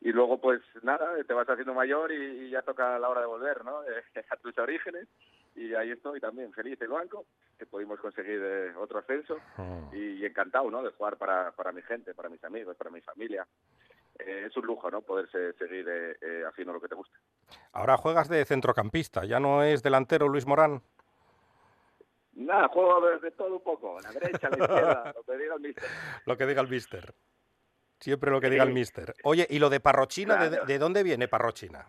Y 0.00 0.12
luego, 0.12 0.38
pues 0.40 0.62
nada, 0.82 1.22
te 1.24 1.34
vas 1.34 1.48
haciendo 1.48 1.74
mayor 1.74 2.12
y, 2.12 2.46
y 2.46 2.50
ya 2.50 2.62
toca 2.62 2.98
la 2.98 3.08
hora 3.08 3.20
de 3.20 3.26
volver, 3.26 3.64
¿no? 3.64 3.82
Eh, 4.14 4.24
a 4.30 4.36
tus 4.36 4.56
orígenes. 4.58 5.08
Y 5.54 5.74
ahí 5.74 5.90
estoy 5.90 6.20
también, 6.20 6.52
feliz 6.52 6.80
en 6.82 6.90
banco, 6.90 7.24
que 7.58 7.64
pudimos 7.64 7.98
conseguir 7.98 8.40
eh, 8.42 8.74
otro 8.76 8.98
ascenso 8.98 9.38
y, 9.92 10.20
y 10.20 10.24
encantado, 10.26 10.70
¿no? 10.70 10.82
De 10.82 10.90
jugar 10.90 11.16
para, 11.16 11.52
para 11.52 11.72
mi 11.72 11.82
gente, 11.82 12.14
para 12.14 12.28
mis 12.28 12.44
amigos, 12.44 12.76
para 12.76 12.90
mi 12.90 13.00
familia. 13.00 13.46
Eh, 14.18 14.46
es 14.46 14.56
un 14.56 14.66
lujo, 14.66 14.90
¿no? 14.90 15.02
Poderse 15.02 15.52
seguir 15.54 15.86
eh, 15.88 16.16
eh, 16.20 16.42
haciendo 16.48 16.72
lo 16.72 16.80
que 16.80 16.88
te 16.88 16.94
gusta. 16.94 17.18
Ahora 17.72 17.96
juegas 17.96 18.28
de 18.28 18.44
centrocampista, 18.44 19.24
ya 19.24 19.40
no 19.40 19.62
es 19.62 19.82
delantero 19.82 20.28
Luis 20.28 20.46
Morán. 20.46 20.82
Nada, 22.36 22.68
juego 22.68 23.00
de, 23.08 23.18
de 23.18 23.30
todo 23.30 23.56
un 23.56 23.62
poco, 23.62 23.98
la 24.00 24.12
derecha, 24.12 24.50
la 24.50 24.58
izquierda, 24.58 25.14
lo 25.16 25.24
que 25.24 25.38
diga 25.38 25.54
el 25.54 25.60
míster. 25.60 25.84
Lo 26.26 26.36
que 26.36 26.46
diga 26.46 26.60
el 26.60 26.68
mister. 26.68 27.14
Siempre 27.98 28.30
lo 28.30 28.40
que 28.40 28.50
diga 28.50 28.62
el 28.64 28.72
mister. 28.72 29.14
Oye, 29.24 29.46
¿y 29.48 29.58
lo 29.58 29.70
de 29.70 29.80
Parrochina, 29.80 30.48
de 30.48 30.78
dónde 30.78 31.02
viene 31.02 31.28
Parrochina? 31.28 31.86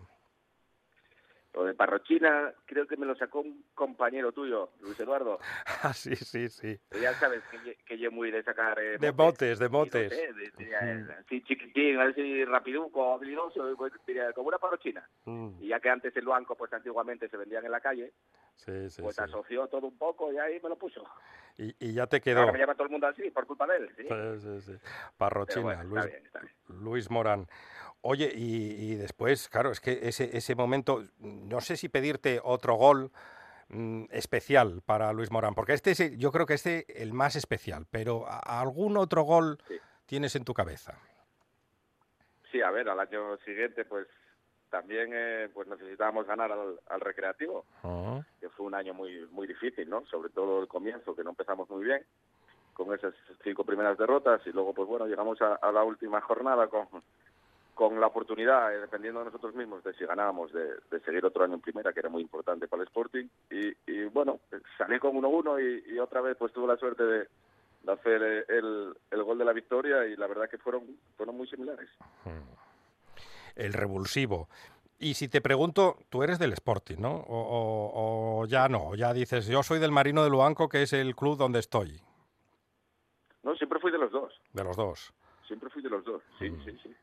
Lo 1.57 1.63
de 1.65 1.73
Parrochina 1.73 2.53
creo 2.67 2.85
que 2.85 2.97
me 2.97 3.07
lo 3.07 3.15
sacó 3.15 3.41
un 3.41 3.65
compañero 3.73 4.31
tuyo, 4.31 4.69
Luis 4.79 4.99
Eduardo. 4.99 5.39
Ah, 5.81 5.91
sí, 5.93 6.15
sí, 6.15 6.49
sí. 6.49 6.79
que 6.91 6.99
Ya 7.01 7.13
sabes 7.15 7.41
que, 7.49 7.77
que 7.83 7.97
yo 7.97 8.11
muy 8.11 8.29
de 8.29 8.43
sacar... 8.43 8.77
eh, 8.79 8.97
De 8.99 9.11
motes, 9.11 9.57
de 9.57 9.67
motes. 9.69 10.11
Eh, 10.11 10.33
de- 10.33 10.51
de- 10.65 11.13
así 11.19 11.41
chiquitín, 11.43 11.99
así 11.99 12.45
rapiduco, 12.45 13.13
habilidoso, 13.15 13.75
pues, 13.75 13.91
como 14.35 14.49
una 14.49 14.59
parrochina. 14.59 15.07
Mm, 15.25 15.61
Y 15.61 15.69
ya 15.69 15.79
que 15.79 15.89
antes 15.89 16.15
el 16.15 16.25
banco, 16.25 16.55
pues 16.55 16.71
antiguamente 16.73 17.27
se 17.27 17.37
vendían 17.37 17.65
en 17.65 17.71
la 17.71 17.79
calle, 17.81 18.13
Sí, 18.55 18.89
sí, 18.89 19.01
pues 19.01 19.15
sí. 19.15 19.21
asoció 19.23 19.67
todo 19.67 19.87
un 19.87 19.97
poco 19.97 20.31
y 20.31 20.37
ahí 20.37 20.59
me 20.61 20.69
lo 20.69 20.77
puso. 20.77 21.03
Y, 21.57 21.75
y 21.79 21.93
ya 21.93 22.05
te 22.05 22.21
quedó. 22.21 22.41
Ahora 22.41 22.51
me 22.53 22.59
llama 22.59 22.73
todo 22.75 22.85
el 22.85 22.91
mundo 22.91 23.07
así, 23.07 23.29
por 23.31 23.47
culpa 23.47 23.65
de 23.67 23.77
él. 23.77 23.89
¿sí? 23.95 24.03
Sí, 24.07 24.39
sí, 24.39 24.61
sí. 24.61 24.87
Parrochina, 25.17 25.61
bueno, 25.61 25.83
Luis, 25.85 26.05
bien. 26.05 26.23
Luis 26.69 27.09
Morán. 27.09 27.47
Oye, 28.01 28.31
y, 28.33 28.91
y 28.91 28.95
después, 28.95 29.49
claro, 29.49 29.71
es 29.71 29.79
que 29.81 29.99
ese, 30.07 30.35
ese 30.37 30.55
momento, 30.55 31.03
no 31.19 31.59
sé 31.61 31.75
si 31.77 31.89
pedirte 31.89 32.39
otro 32.43 32.75
gol 32.75 33.11
mm, 33.69 34.05
especial 34.11 34.81
para 34.85 35.11
Luis 35.13 35.31
Morán, 35.31 35.55
porque 35.55 35.73
este 35.73 35.91
es, 35.91 36.17
yo 36.17 36.31
creo 36.31 36.45
que 36.45 36.53
este 36.53 37.01
el 37.01 37.13
más 37.13 37.35
especial, 37.35 37.85
pero 37.89 38.25
¿a- 38.27 38.61
¿algún 38.61 38.97
otro 38.97 39.23
gol 39.23 39.57
tienes 40.05 40.35
en 40.35 40.45
tu 40.45 40.53
cabeza? 40.53 40.97
Sí, 42.51 42.61
a 42.61 42.71
ver, 42.71 42.87
al 42.87 42.99
año 42.99 43.37
siguiente, 43.39 43.83
pues 43.83 44.07
también 44.69 45.09
eh, 45.13 45.49
pues 45.53 45.67
necesitábamos 45.67 46.25
ganar 46.27 46.51
al, 46.51 46.79
al 46.87 47.01
recreativo, 47.01 47.65
que 48.39 48.49
fue 48.49 48.65
un 48.67 48.75
año 48.75 48.93
muy 48.93 49.25
muy 49.31 49.47
difícil, 49.47 49.89
¿no? 49.89 50.05
Sobre 50.05 50.29
todo 50.29 50.61
el 50.61 50.67
comienzo, 50.67 51.15
que 51.15 51.23
no 51.23 51.31
empezamos 51.31 51.69
muy 51.69 51.83
bien, 51.83 52.05
con 52.73 52.93
esas 52.93 53.13
cinco 53.43 53.65
primeras 53.65 53.97
derrotas, 53.97 54.41
y 54.45 54.51
luego, 54.51 54.73
pues 54.73 54.87
bueno, 54.87 55.07
llegamos 55.07 55.41
a, 55.41 55.55
a 55.55 55.71
la 55.71 55.83
última 55.83 56.21
jornada 56.21 56.67
con, 56.67 56.87
con 57.77 57.99
la 58.01 58.07
oportunidad, 58.07 58.73
eh, 58.73 58.79
dependiendo 58.79 59.19
de 59.19 59.27
nosotros 59.27 59.53
mismos, 59.53 59.83
de 59.83 59.93
si 59.93 60.03
ganábamos, 60.03 60.51
de, 60.51 60.65
de 60.89 60.99
seguir 61.05 61.23
otro 61.23 61.43
año 61.43 61.53
en 61.53 61.61
primera, 61.61 61.93
que 61.93 61.99
era 61.99 62.09
muy 62.09 62.23
importante 62.23 62.67
para 62.67 62.81
el 62.81 62.87
Sporting, 62.87 63.27
y, 63.51 63.67
y 63.85 64.05
bueno, 64.05 64.39
salí 64.79 64.97
con 64.97 65.13
1-1 65.15 65.85
y, 65.87 65.93
y 65.93 65.99
otra 65.99 66.21
vez 66.21 66.35
pues 66.37 66.51
tuve 66.51 66.65
la 66.67 66.77
suerte 66.77 67.03
de, 67.03 67.27
de 67.83 67.91
hacer 67.91 68.21
eh, 68.23 68.45
el, 68.49 68.97
el 69.11 69.23
gol 69.23 69.37
de 69.37 69.45
la 69.45 69.53
victoria, 69.53 70.05
y 70.07 70.15
la 70.15 70.25
verdad 70.25 70.49
que 70.49 70.57
fueron, 70.57 70.85
fueron 71.15 71.37
muy 71.37 71.47
similares. 71.47 71.87
El 73.55 73.73
revulsivo. 73.73 74.49
Y 74.99 75.13
si 75.13 75.27
te 75.27 75.41
pregunto, 75.41 75.99
tú 76.09 76.23
eres 76.23 76.39
del 76.39 76.53
Sporting, 76.53 76.97
¿no? 76.97 77.11
O, 77.15 77.37
o- 77.37 78.39
o 78.41 78.45
ya 78.47 78.67
no, 78.67 78.95
ya 78.95 79.13
dices, 79.13 79.45
yo 79.45 79.61
soy 79.61 79.77
del 79.79 79.91
Marino 79.91 80.23
de 80.23 80.31
Luanco, 80.31 80.67
que 80.67 80.81
es 80.81 80.93
el 80.93 81.15
club 81.15 81.37
donde 81.37 81.59
estoy, 81.59 82.01
No, 83.43 83.55
siempre 83.55 83.79
fui 83.79 83.91
de 83.91 83.99
los 83.99 84.11
dos. 84.11 84.33
de 84.53 84.63
los 84.63 84.75
dos. 84.75 85.13
Siempre 85.45 85.69
fui 85.69 85.83
de 85.83 85.89
los 85.91 86.03
dos, 86.03 86.21
sí, 86.39 86.49
sí, 86.65 86.77
sí. 86.83 86.95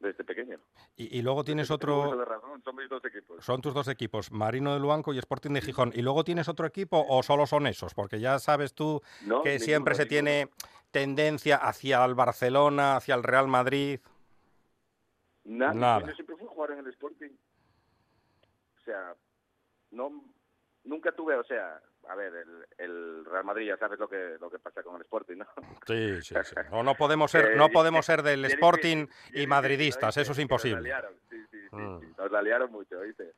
Desde 0.00 0.22
pequeño. 0.22 0.58
Y, 0.96 1.18
y 1.18 1.22
luego 1.22 1.42
tienes 1.42 1.70
otro, 1.72 2.16
de 2.16 2.24
razón, 2.24 2.62
son 2.62 2.76
mis 2.76 2.88
dos 2.88 3.04
equipos. 3.04 3.44
son 3.44 3.60
tus 3.60 3.74
dos 3.74 3.88
equipos, 3.88 4.30
Marino 4.30 4.72
de 4.72 4.78
Luanco 4.78 5.12
y 5.12 5.18
Sporting 5.18 5.50
de 5.52 5.60
Gijón. 5.60 5.92
¿Y 5.94 6.02
luego 6.02 6.22
tienes 6.22 6.48
otro 6.48 6.66
equipo 6.66 7.04
o 7.08 7.22
solo 7.24 7.46
son 7.46 7.66
esos? 7.66 7.94
Porque 7.94 8.20
ya 8.20 8.38
sabes 8.38 8.74
tú 8.74 9.02
No, 9.26 9.42
que 9.42 9.58
siempre 9.58 9.96
se 9.96 10.06
tiene 10.06 10.50
tendencia 10.92 11.56
hacia 11.56 12.04
el 12.04 12.14
Barcelona, 12.14 12.96
hacia 12.96 13.16
el 13.16 13.24
Real 13.24 13.48
Madrid. 13.48 13.98
Nada. 15.44 15.74
Nada. 15.74 16.06
Yo 16.06 16.14
siempre 16.14 16.36
fui 16.36 16.46
a 16.46 16.50
jugar 16.50 16.70
en 16.72 16.78
el 16.78 16.86
Sporting. 16.88 17.30
O 18.76 18.80
sea, 18.84 19.14
no, 19.90 20.24
nunca 20.84 21.10
tuve, 21.12 21.34
o 21.36 21.44
sea, 21.44 21.82
a 22.08 22.14
ver, 22.14 22.34
el, 22.34 22.66
el, 22.78 23.24
Real 23.24 23.44
Madrid 23.44 23.66
ya 23.66 23.76
sabes 23.76 23.98
lo 23.98 24.08
que 24.08 24.36
lo 24.40 24.50
que 24.50 24.58
pasa 24.58 24.82
con 24.82 24.96
el 24.96 25.02
Sporting, 25.02 25.36
¿no? 25.36 25.46
Sí, 25.86 26.22
sí, 26.22 26.34
sí. 26.42 26.54
No, 26.70 26.82
no 26.82 26.94
podemos 26.94 27.30
ser, 27.30 27.56
no 27.56 27.68
podemos 27.68 28.06
ser 28.06 28.22
del 28.22 28.44
Sporting 28.46 29.06
y 29.32 29.46
madridistas, 29.46 30.16
eso 30.16 30.32
es 30.32 30.38
imposible. 30.38 30.92
Sí, 31.28 31.36
sí, 31.50 31.58
sí, 31.70 31.76
mm. 31.76 32.16
Nos 32.16 32.30
la 32.30 32.42
liaron 32.42 32.72
mucho, 32.72 33.00
¿viste? 33.00 33.34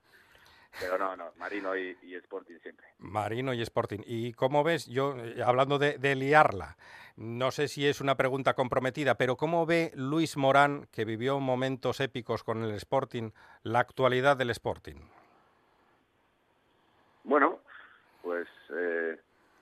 Pero 0.79 0.99
no, 0.99 1.17
no, 1.17 1.33
Marino 1.37 1.77
y, 1.77 1.97
Sporting 2.15 2.59
siempre. 2.63 2.87
Marino 2.99 3.53
y 3.53 3.63
Sporting. 3.63 4.01
¿Y 4.07 4.33
cómo 4.35 4.63
ves, 4.63 4.87
yo, 4.87 5.17
eh, 5.17 5.43
hablando 5.45 5.79
de, 5.79 6.15
liarla, 6.15 6.77
no 7.17 7.51
sé 7.51 7.69
si 7.69 7.87
es 7.87 8.01
una 8.01 8.17
pregunta 8.17 8.55
comprometida, 8.55 9.17
pero 9.17 9.37
¿cómo 9.37 9.67
ve 9.67 9.91
Luis 9.95 10.37
Morán, 10.37 10.87
que 10.93 11.05
vivió 11.05 11.41
momentos 11.41 12.01
épicos 12.01 12.45
con 12.45 12.63
el 12.63 12.71
Sporting, 12.73 13.31
la 13.63 13.81
actualidad 13.81 14.37
del 14.37 14.51
Sporting? 14.51 14.97
Bueno, 17.25 17.60
pues... 18.31 18.49
Eh, 18.71 19.19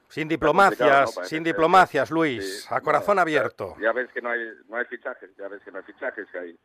sin 0.08 0.28
diplomacias, 0.28 1.18
sin 1.24 1.42
diplomacias, 1.42 2.10
Luis, 2.10 2.70
a 2.70 2.80
corazón 2.82 3.18
abierto. 3.18 3.76
Ya, 3.80 3.92
ves 3.92 4.10
que 4.12 4.20
no 4.20 4.30
hay, 4.30 4.40
no 4.68 4.76
hay 4.76 4.84
fichajes, 4.84 5.34
ya 5.36 5.48
ves 5.48 5.62
que 5.62 5.70
no 5.70 5.78
hay 5.78 5.84
fichajes, 5.84 6.26
que 6.30 6.38
hay 6.38 6.58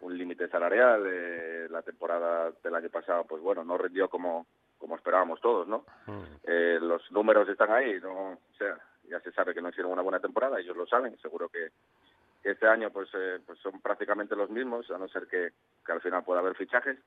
un 0.00 0.16
límite 0.16 0.48
salarial. 0.48 1.04
Eh, 1.06 1.66
la 1.70 1.82
temporada 1.82 2.52
del 2.62 2.74
año 2.74 2.88
pasado, 2.88 3.24
pues 3.24 3.42
bueno, 3.42 3.64
no 3.64 3.78
rindió 3.78 4.08
como, 4.08 4.46
como 4.78 4.96
esperábamos 4.96 5.40
todos, 5.40 5.66
¿no? 5.66 5.84
Mm. 6.06 6.22
Eh, 6.44 6.78
los 6.80 7.10
números 7.10 7.48
están 7.48 7.72
ahí, 7.72 7.98
¿no? 8.00 8.32
O 8.32 8.56
sea, 8.56 8.76
ya 9.08 9.20
se 9.20 9.32
sabe 9.32 9.54
que 9.54 9.62
no 9.62 9.70
hicieron 9.70 9.92
una 9.92 10.02
buena 10.02 10.20
temporada, 10.20 10.60
ellos 10.60 10.76
lo 10.76 10.86
saben, 10.86 11.16
seguro 11.18 11.48
que, 11.48 11.70
este 12.44 12.68
año 12.68 12.90
pues, 12.90 13.08
eh, 13.14 13.38
pues 13.44 13.58
son 13.60 13.80
prácticamente 13.80 14.36
los 14.36 14.50
mismos, 14.50 14.90
a 14.90 14.98
no 14.98 15.08
ser 15.08 15.26
que, 15.26 15.52
que 15.84 15.92
al 15.92 16.00
final 16.00 16.22
pueda 16.24 16.40
haber 16.40 16.54
fichajes, 16.54 16.98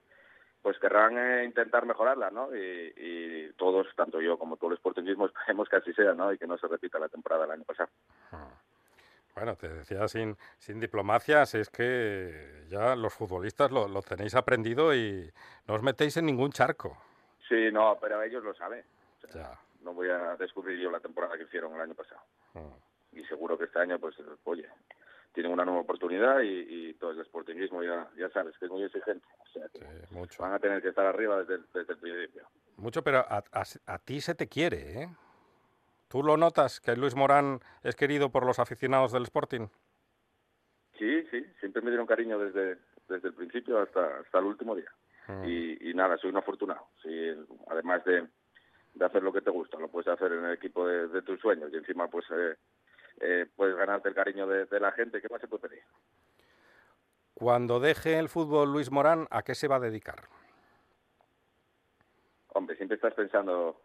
pues 0.62 0.78
querrán 0.80 1.44
intentar 1.46 1.86
mejorarla, 1.86 2.30
¿no? 2.32 2.50
Y, 2.56 3.52
todos, 3.58 3.88
tanto 3.96 4.22
yo 4.22 4.38
como 4.38 4.58
todo 4.58 4.72
el 4.72 4.78
sportingismo, 4.78 5.26
esperemos 5.28 5.68
que 5.70 5.78
así 5.78 5.94
sea, 5.94 6.14
¿no? 6.14 6.32
Y 6.32 6.38
que 6.38 6.48
no 6.48 6.58
se 6.58 6.68
repita 6.68 7.00
la 7.00 7.10
temporada 7.10 7.44
del 7.44 7.52
año 7.52 7.64
pasado. 7.64 7.90
Bueno, 9.36 9.56
te 9.56 9.70
decía 9.70 10.08
sin, 10.08 10.36
sin 10.58 10.80
diplomacias, 10.80 11.54
es 11.54 11.70
que 11.70 12.66
ya 12.70 12.96
los 12.96 13.14
futbolistas 13.14 13.72
lo, 13.72 13.88
lo, 13.88 14.02
tenéis 14.02 14.34
aprendido 14.36 14.96
y 14.96 15.32
no 15.68 15.76
os 15.76 15.84
metéis 15.84 16.18
en 16.18 16.26
ningún 16.26 16.52
charco. 16.52 16.98
Sí, 17.48 17.72
no, 17.72 17.98
pero 18.02 18.22
ellos 18.22 18.44
lo 18.44 18.54
saben. 18.56 18.84
No 19.82 19.94
voy 19.94 20.10
a 20.10 20.36
descubrir 20.36 20.80
yo 20.80 20.92
la 20.92 21.00
temporada 21.00 21.38
que 21.38 21.44
hicieron 21.44 21.74
el 21.76 21.82
año 21.82 21.94
pasado. 21.94 22.22
Y 23.12 23.24
seguro 23.26 23.58
que 23.58 23.66
este 23.66 23.80
año, 23.80 24.00
pues, 24.00 24.16
oye, 24.44 24.68
tienen 25.34 25.52
una 25.52 25.66
nueva 25.66 25.82
oportunidad 25.82 26.42
y, 26.42 26.94
todo 26.96 27.12
el 27.12 27.24
sportingismo 27.26 27.84
ya, 27.84 28.10
ya 28.18 28.30
sabes 28.30 28.58
que 28.58 28.66
es 28.66 28.72
muy 28.72 28.84
exigente. 28.84 29.28
O 29.40 29.52
sea, 29.52 29.68
mucho. 30.12 30.42
Van 30.42 30.54
a 30.54 30.60
tener 30.60 30.82
que 30.82 30.90
estar 30.90 31.06
arriba 31.06 31.44
desde, 31.44 31.64
desde 31.74 31.94
el 31.94 32.00
principio. 32.00 32.48
Mucho, 32.78 33.04
pero 33.04 33.20
a, 33.20 33.44
a, 33.52 33.64
a 33.86 34.00
ti 34.00 34.20
se 34.20 34.34
te 34.34 34.48
quiere, 34.48 35.04
¿eh? 35.04 35.10
¿Tú 36.08 36.24
lo 36.24 36.38
notas 36.38 36.80
que 36.80 36.96
Luis 36.96 37.16
Morán 37.16 37.60
es 37.84 37.96
querido 37.96 38.32
por 38.32 38.46
los 38.46 38.60
aficionados 38.60 39.12
del 39.12 39.24
Sporting? 39.24 39.68
Sí, 40.98 41.24
sí, 41.30 41.46
siempre 41.60 41.82
me 41.82 41.90
dieron 41.90 42.08
cariño 42.08 42.40
desde, 42.40 42.78
desde 43.10 43.28
el 43.28 43.34
principio 43.34 43.80
hasta, 43.80 44.20
hasta 44.20 44.40
el 44.40 44.46
último 44.46 44.76
día. 44.76 44.90
Mm. 45.28 45.44
Y, 45.46 45.94
nada, 45.94 46.18
soy 46.18 46.30
un 46.30 46.38
afortunado. 46.38 46.88
Sí, 47.04 47.10
además 47.70 48.04
de, 48.06 48.26
de, 48.94 49.06
hacer 49.06 49.22
lo 49.22 49.34
que 49.34 49.42
te 49.42 49.50
gusta, 49.50 49.78
lo 49.78 49.90
puedes 49.90 50.08
hacer 50.08 50.32
en 50.32 50.46
el 50.46 50.54
equipo 50.54 50.88
de, 50.88 51.22
tus 51.24 51.40
sueños 51.42 51.70
y 51.74 51.78
encima 51.78 52.08
pues 52.08 52.26
eh, 52.32 52.56
eh, 53.20 53.46
puedes 53.56 53.76
ganarte 53.76 54.10
el 54.10 54.16
cariño 54.16 54.48
de, 54.48 54.80
la 54.80 54.92
gente. 54.92 55.22
¿Qué 55.22 55.28
más 55.30 55.42
se 55.42 55.48
puede 55.48 55.70
pedir? 55.70 55.84
Cuando 57.34 57.80
deje 57.80 58.18
el 58.18 58.30
fútbol 58.30 58.72
Luis 58.72 58.92
Morán, 58.92 59.28
¿a 59.30 59.44
qué 59.44 59.56
se 59.56 59.68
va 59.68 59.76
a 59.76 59.80
dedicar? 59.80 60.24
Hombre, 62.50 62.76
siempre 62.76 62.96
estás 62.96 63.14
pensando 63.14 63.82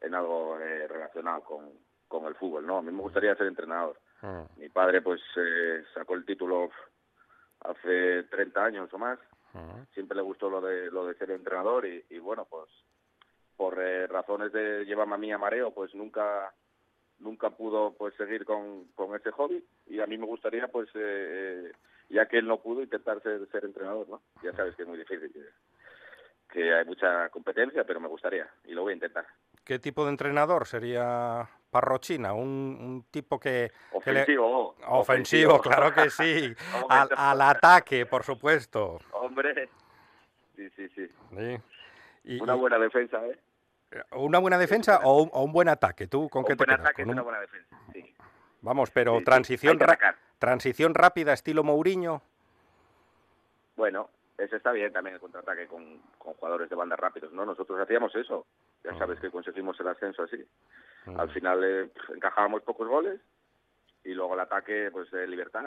en 0.00 0.14
algo 0.14 0.58
eh, 0.58 0.88
relacionado 0.88 1.42
con, 1.42 1.70
con, 2.08 2.26
el 2.26 2.34
fútbol, 2.34 2.66
¿no? 2.66 2.78
A 2.78 2.82
mí 2.82 2.90
me 2.90 3.02
gustaría 3.02 3.36
ser 3.36 3.46
entrenador. 3.46 4.00
Ah. 4.22 4.44
Mi 4.56 4.68
padre, 4.68 5.02
pues, 5.02 5.20
eh, 5.36 5.84
sacó 5.94 6.14
el 6.14 6.24
título 6.24 6.70
hace 7.60 8.24
30 8.24 8.64
años 8.64 8.92
o 8.92 8.98
más. 8.98 9.18
Ah. 9.54 9.84
Siempre 9.94 10.16
le 10.16 10.22
gustó 10.22 10.50
lo 10.50 10.60
de, 10.60 10.90
lo 10.90 11.06
de 11.06 11.14
ser 11.14 11.30
entrenador 11.30 11.86
y, 11.86 12.04
y 12.10 12.18
bueno, 12.18 12.46
pues, 12.50 12.68
por 13.56 13.80
eh, 13.80 14.06
razones 14.06 14.52
de 14.52 14.84
llevarme 14.84 15.14
a 15.14 15.18
mí 15.18 15.32
a 15.32 15.38
mareo, 15.38 15.72
pues 15.72 15.94
nunca 15.94 16.52
nunca 17.18 17.50
pudo 17.50 17.94
pues 17.94 18.14
seguir 18.14 18.44
con, 18.44 18.84
con 18.94 19.14
ese 19.14 19.30
hobby 19.32 19.64
y 19.86 20.00
a 20.00 20.06
mí 20.06 20.18
me 20.18 20.26
gustaría 20.26 20.68
pues 20.68 20.88
ya 22.08 22.26
que 22.26 22.38
él 22.38 22.46
no 22.46 22.60
pudo 22.60 22.82
intentar 22.82 23.22
ser, 23.22 23.46
ser 23.50 23.64
entrenador 23.64 24.08
no 24.08 24.22
ya 24.42 24.52
sabes 24.52 24.74
que 24.76 24.82
es 24.82 24.88
muy 24.88 24.98
difícil 24.98 25.32
que 26.50 26.74
hay 26.74 26.84
mucha 26.84 27.28
competencia 27.30 27.84
pero 27.84 28.00
me 28.00 28.08
gustaría 28.08 28.48
y 28.64 28.72
lo 28.72 28.82
voy 28.82 28.92
a 28.92 28.94
intentar 28.96 29.26
¿Qué 29.66 29.80
tipo 29.80 30.04
de 30.04 30.10
entrenador 30.10 30.64
sería 30.64 31.48
Parrochina? 31.70 32.32
Un, 32.32 33.04
tipo 33.10 33.40
que... 33.40 33.72
Ofensivo. 33.90 34.76
ofensivo, 34.86 35.60
claro 35.60 35.92
que 35.92 36.08
sí. 36.08 36.54
al, 36.88 37.42
ataque, 37.42 38.06
por 38.06 38.22
supuesto. 38.22 39.00
Hombre. 39.10 39.68
Sí, 40.54 40.70
sí, 40.76 40.88
sí. 40.90 41.10
una 42.40 42.54
buena 42.54 42.78
defensa, 42.78 43.26
¿eh? 43.26 43.36
¿Una 44.12 44.38
buena 44.38 44.58
defensa 44.58 45.00
o 45.04 45.22
un, 45.22 45.52
buen 45.52 45.68
ataque? 45.68 46.06
¿Tú 46.06 46.28
con 46.28 46.44
qué 46.44 46.56
te 46.56 46.64
quedas? 46.64 46.80
Ataque 46.80 47.04
una 47.04 47.22
buena 47.22 47.40
defensa, 47.40 47.78
sí. 47.92 48.14
Vamos, 48.62 48.90
pero 48.90 49.22
transición, 49.22 49.78
transición 50.38 50.94
rápida, 50.94 51.32
estilo 51.32 51.62
Mourinho. 51.62 52.22
Bueno, 53.76 54.10
ese 54.38 54.56
está 54.56 54.72
bien 54.72 54.92
también 54.92 55.14
el 55.14 55.20
contraataque 55.20 55.66
con, 55.66 56.00
con 56.18 56.34
jugadores 56.34 56.68
de 56.68 56.76
banda 56.76 56.96
rápidos, 56.96 57.32
¿no? 57.32 57.46
Nosotros 57.46 57.78
hacíamos 57.80 58.14
eso 58.16 58.46
ya 58.86 58.92
ah. 58.92 58.98
sabes 58.98 59.18
que 59.20 59.30
conseguimos 59.30 59.78
el 59.80 59.88
ascenso 59.88 60.22
así. 60.22 60.44
Ah. 61.06 61.14
Al 61.18 61.30
final 61.30 61.64
eh, 61.64 61.90
encajábamos 62.14 62.62
pocos 62.62 62.88
goles 62.88 63.20
y 64.04 64.14
luego 64.14 64.34
el 64.34 64.40
ataque, 64.40 64.90
pues 64.92 65.10
de 65.10 65.26
libertad. 65.26 65.66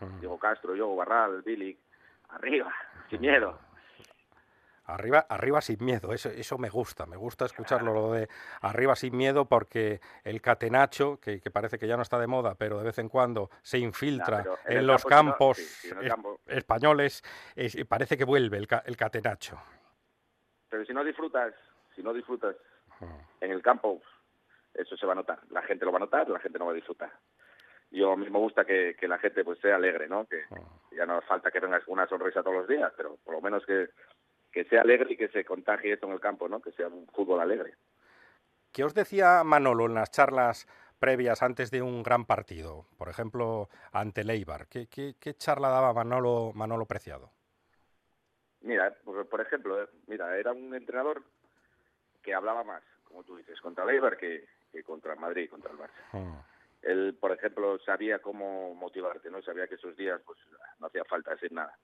Ah. 0.00 0.06
Diego 0.20 0.38
Castro, 0.38 0.74
yo, 0.76 0.94
Barral, 0.94 1.42
Billy, 1.42 1.76
arriba, 2.30 2.72
sin 3.10 3.20
miedo. 3.20 3.58
Arriba, 4.84 5.26
arriba 5.28 5.60
sin 5.60 5.84
miedo, 5.84 6.12
eso, 6.12 6.28
eso 6.28 6.58
me 6.58 6.68
gusta, 6.68 7.06
me 7.06 7.16
gusta 7.16 7.44
escucharlo 7.44 7.94
lo 7.94 8.12
de 8.12 8.28
arriba 8.62 8.96
sin 8.96 9.16
miedo 9.16 9.44
porque 9.46 10.00
el 10.24 10.40
catenacho, 10.40 11.20
que, 11.20 11.40
parece 11.52 11.78
que 11.78 11.86
ya 11.86 11.96
no 11.96 12.02
está 12.02 12.18
de 12.18 12.26
moda, 12.26 12.56
pero 12.56 12.78
de 12.78 12.84
vez 12.84 12.98
en 12.98 13.08
cuando 13.08 13.48
se 13.62 13.78
infiltra 13.78 14.44
en, 14.66 14.86
los 14.86 15.04
campos 15.04 15.58
españoles, 16.46 17.22
parece 17.88 18.16
que 18.16 18.24
vuelve 18.24 18.58
el, 18.58 18.68
el 18.84 18.96
catenacho. 18.96 19.56
Pero 20.68 20.84
si 20.84 20.92
no 20.92 21.04
disfrutas 21.04 21.54
si 21.94 22.02
no 22.02 22.12
disfrutas 22.12 22.56
en 23.40 23.50
el 23.50 23.62
campo, 23.62 24.00
eso 24.74 24.96
se 24.96 25.06
va 25.06 25.12
a 25.12 25.16
notar. 25.16 25.40
La 25.50 25.62
gente 25.62 25.84
lo 25.84 25.92
va 25.92 25.98
a 25.98 26.00
notar, 26.00 26.28
la 26.28 26.38
gente 26.38 26.58
no 26.58 26.66
va 26.66 26.72
a 26.72 26.76
disfrutar. 26.76 27.10
Yo 27.90 28.12
a 28.12 28.16
mí 28.16 28.28
me 28.30 28.38
gusta 28.38 28.64
que, 28.64 28.96
la 29.02 29.18
gente 29.18 29.44
pues 29.44 29.58
sea 29.58 29.76
alegre, 29.76 30.08
¿no? 30.08 30.26
Que 30.26 30.44
ya 30.96 31.04
no 31.04 31.20
falta 31.22 31.50
que 31.50 31.60
vengas 31.60 31.84
con 31.84 31.94
una 31.94 32.06
sonrisa 32.06 32.42
todos 32.42 32.56
los 32.56 32.68
días, 32.68 32.92
pero 32.96 33.16
por 33.24 33.34
lo 33.34 33.40
menos 33.40 33.64
que, 33.66 33.88
que 34.52 34.64
sea 34.64 34.82
alegre 34.82 35.14
y 35.14 35.16
que 35.16 35.28
se 35.28 35.44
contagie 35.44 35.94
esto 35.94 36.06
en 36.06 36.12
el 36.12 36.20
campo, 36.20 36.48
¿no? 36.48 36.60
Que 36.60 36.72
sea 36.72 36.88
un 36.88 37.06
fútbol 37.08 37.40
alegre. 37.40 37.74
¿Qué 38.70 38.84
os 38.84 38.94
decía 38.94 39.42
Manolo 39.44 39.86
en 39.86 39.94
las 39.94 40.10
charlas 40.10 40.66
previas 40.98 41.42
antes 41.42 41.70
de 41.70 41.82
un 41.82 42.02
gran 42.02 42.26
partido? 42.26 42.86
Por 42.96 43.08
ejemplo, 43.08 43.68
ante 43.92 44.24
Leibar. 44.24 44.68
¿Qué, 44.68 44.86
qué, 44.86 45.14
qué 45.18 45.34
charla 45.34 45.68
daba 45.68 45.92
Manolo, 45.92 46.52
Manolo 46.54 46.86
Preciado? 46.86 47.30
Mira, 48.60 48.94
por, 49.04 49.40
ejemplo, 49.40 49.82
eh, 49.82 49.88
mira, 50.06 50.36
era 50.38 50.52
un 50.52 50.74
entrenador 50.74 51.24
que 52.22 52.32
hablaba 52.32 52.62
más, 52.62 52.82
como 53.04 53.24
tú 53.24 53.36
dices, 53.36 53.60
contra 53.60 53.84
el 53.90 54.16
que, 54.16 54.46
que 54.70 54.84
contra 54.84 55.16
Madrid, 55.16 55.50
contra 55.50 55.72
el 55.72 55.78
Barça. 55.78 56.02
Ah. 56.12 56.46
Él, 56.82 57.16
por 57.20 57.32
ejemplo, 57.32 57.78
sabía 57.80 58.20
cómo 58.20 58.74
motivarte, 58.74 59.30
¿no? 59.30 59.42
Sabía 59.42 59.66
que 59.66 59.76
esos 59.76 59.96
días 59.96 60.20
pues 60.24 60.38
no 60.78 60.86
hacía 60.86 61.04
falta 61.04 61.32
decir 61.32 61.52
nada. 61.52 61.76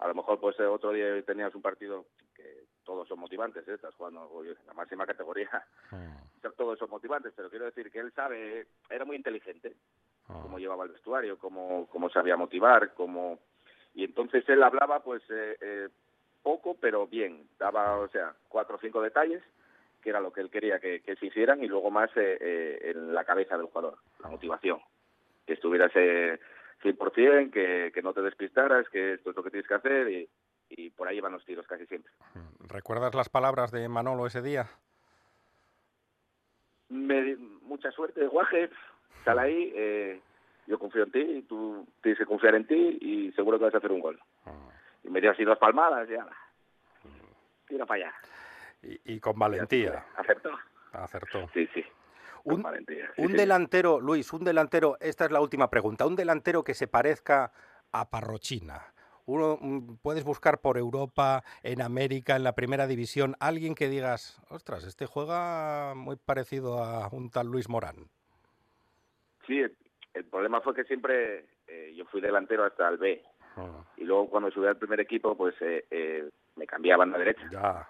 A 0.00 0.08
lo 0.08 0.14
mejor 0.14 0.40
pues 0.40 0.58
otro 0.60 0.92
día 0.92 1.22
tenías 1.22 1.54
un 1.54 1.62
partido 1.62 2.06
que 2.34 2.64
todos 2.84 3.06
son 3.06 3.20
motivantes, 3.20 3.66
¿eh? 3.68 3.74
estás 3.74 3.94
jugando 3.94 4.28
en 4.44 4.54
la 4.66 4.72
máxima 4.74 5.06
categoría, 5.06 5.48
ah. 5.92 6.22
todos 6.56 6.78
son 6.78 6.90
motivantes, 6.90 7.32
pero 7.36 7.50
quiero 7.50 7.66
decir 7.66 7.90
que 7.90 8.00
él 8.00 8.12
sabe, 8.12 8.66
era 8.88 9.04
muy 9.04 9.16
inteligente, 9.16 9.76
ah. 10.28 10.40
cómo 10.42 10.58
llevaba 10.58 10.84
el 10.84 10.92
vestuario, 10.92 11.38
cómo, 11.38 11.86
cómo 11.90 12.10
sabía 12.10 12.36
motivar, 12.36 12.94
cómo... 12.94 13.38
Y 13.94 14.04
entonces 14.04 14.48
él 14.48 14.62
hablaba 14.62 15.02
pues 15.02 15.22
eh, 15.30 15.56
eh, 15.60 15.88
poco, 16.42 16.76
pero 16.80 17.06
bien, 17.06 17.48
daba, 17.58 17.98
o 17.98 18.08
sea, 18.08 18.34
cuatro 18.48 18.76
o 18.76 18.80
cinco 18.80 19.02
detalles 19.02 19.42
que 20.00 20.10
era 20.10 20.20
lo 20.20 20.32
que 20.32 20.40
él 20.40 20.50
quería 20.50 20.80
que, 20.80 21.02
se 21.18 21.26
hicieran, 21.26 21.62
y 21.62 21.68
luego 21.68 21.90
más 21.90 22.10
eh, 22.16 22.38
eh, 22.40 22.92
en 22.94 23.14
la 23.14 23.24
cabeza 23.24 23.56
del 23.56 23.66
jugador, 23.66 23.98
la 24.20 24.28
motivación, 24.28 24.80
que 25.46 25.54
estuvieras 25.54 25.92
eh, 25.94 26.38
100%, 26.82 27.50
que, 27.50 27.90
que 27.92 28.02
no 28.02 28.12
te 28.12 28.22
despistaras, 28.22 28.88
que 28.88 29.14
esto 29.14 29.30
es 29.30 29.36
lo 29.36 29.42
que 29.42 29.50
tienes 29.50 29.68
que 29.68 29.74
hacer, 29.74 30.08
y, 30.08 30.28
y 30.68 30.90
por 30.90 31.08
ahí 31.08 31.20
van 31.20 31.32
los 31.32 31.44
tiros 31.44 31.66
casi 31.66 31.86
siempre. 31.86 32.12
¿Recuerdas 32.60 33.14
las 33.14 33.28
palabras 33.28 33.70
de 33.70 33.88
Manolo 33.88 34.26
ese 34.26 34.42
día? 34.42 34.68
Me, 36.88 37.36
mucha 37.62 37.90
suerte, 37.92 38.26
Guaje, 38.26 38.70
sal 39.24 39.38
ahí, 39.38 39.72
eh, 39.74 40.20
yo 40.66 40.78
confío 40.78 41.04
en 41.04 41.12
ti, 41.12 41.42
tú 41.48 41.86
tienes 42.02 42.18
que 42.18 42.26
confiar 42.26 42.54
en 42.54 42.66
ti 42.66 42.98
y 43.00 43.32
seguro 43.32 43.58
que 43.58 43.66
vas 43.66 43.74
a 43.74 43.78
hacer 43.78 43.92
un 43.92 44.00
gol. 44.00 44.20
Ah. 44.46 44.70
Y 45.04 45.10
me 45.10 45.20
dio 45.20 45.30
así 45.30 45.44
dos 45.44 45.58
palmadas 45.58 46.08
y 46.08 46.12
ya, 46.12 46.26
tira 47.68 47.86
para 47.86 48.06
allá 48.06 48.14
y, 48.82 49.20
con 49.20 49.38
valentía. 49.38 50.04
Aceptó. 50.16 50.50
Acertó. 50.92 51.48
Sí, 51.52 51.68
sí. 51.74 51.84
Un, 52.44 52.64
un 53.18 53.32
delantero, 53.32 54.00
Luis, 54.00 54.32
un 54.32 54.44
delantero, 54.44 54.96
esta 55.00 55.24
es 55.24 55.30
la 55.30 55.40
última 55.40 55.68
pregunta, 55.70 56.06
un 56.06 56.16
delantero 56.16 56.64
que 56.64 56.74
se 56.74 56.86
parezca 56.86 57.52
a 57.92 58.10
Parrochina. 58.10 58.92
Uno, 59.26 59.58
mm, 59.60 59.96
puedes 60.02 60.24
buscar 60.24 60.60
por 60.60 60.78
Europa, 60.78 61.44
en 61.62 61.82
América, 61.82 62.36
en 62.36 62.44
la 62.44 62.54
primera 62.54 62.86
división, 62.86 63.36
alguien 63.38 63.74
que 63.74 63.88
digas, 63.88 64.40
ostras, 64.48 64.84
este 64.84 65.06
juega 65.06 65.94
muy 65.94 66.16
parecido 66.16 66.82
a 66.82 67.08
un 67.12 67.30
tal 67.30 67.46
Luis 67.46 67.68
Morán. 67.68 68.08
Sí, 69.46 69.58
el, 69.60 69.76
el 70.14 70.24
problema 70.24 70.60
fue 70.60 70.74
que 70.74 70.84
siempre 70.84 71.46
eh, 71.68 71.94
yo 71.96 72.04
fui 72.06 72.20
delantero 72.20 72.64
hasta 72.64 72.88
el 72.88 72.98
B. 72.98 73.22
Ah, 73.56 73.84
Y 73.96 74.04
luego 74.04 74.28
cuando 74.30 74.50
subí 74.50 74.66
al 74.66 74.76
primer 74.76 75.00
equipo, 75.00 75.36
pues 75.36 75.54
eh, 75.60 75.84
eh, 75.90 76.28
me 76.56 76.66
cambié 76.66 76.92
a 76.92 76.96
banda 76.96 77.18
derecha. 77.18 77.42
Ya. 77.52 77.88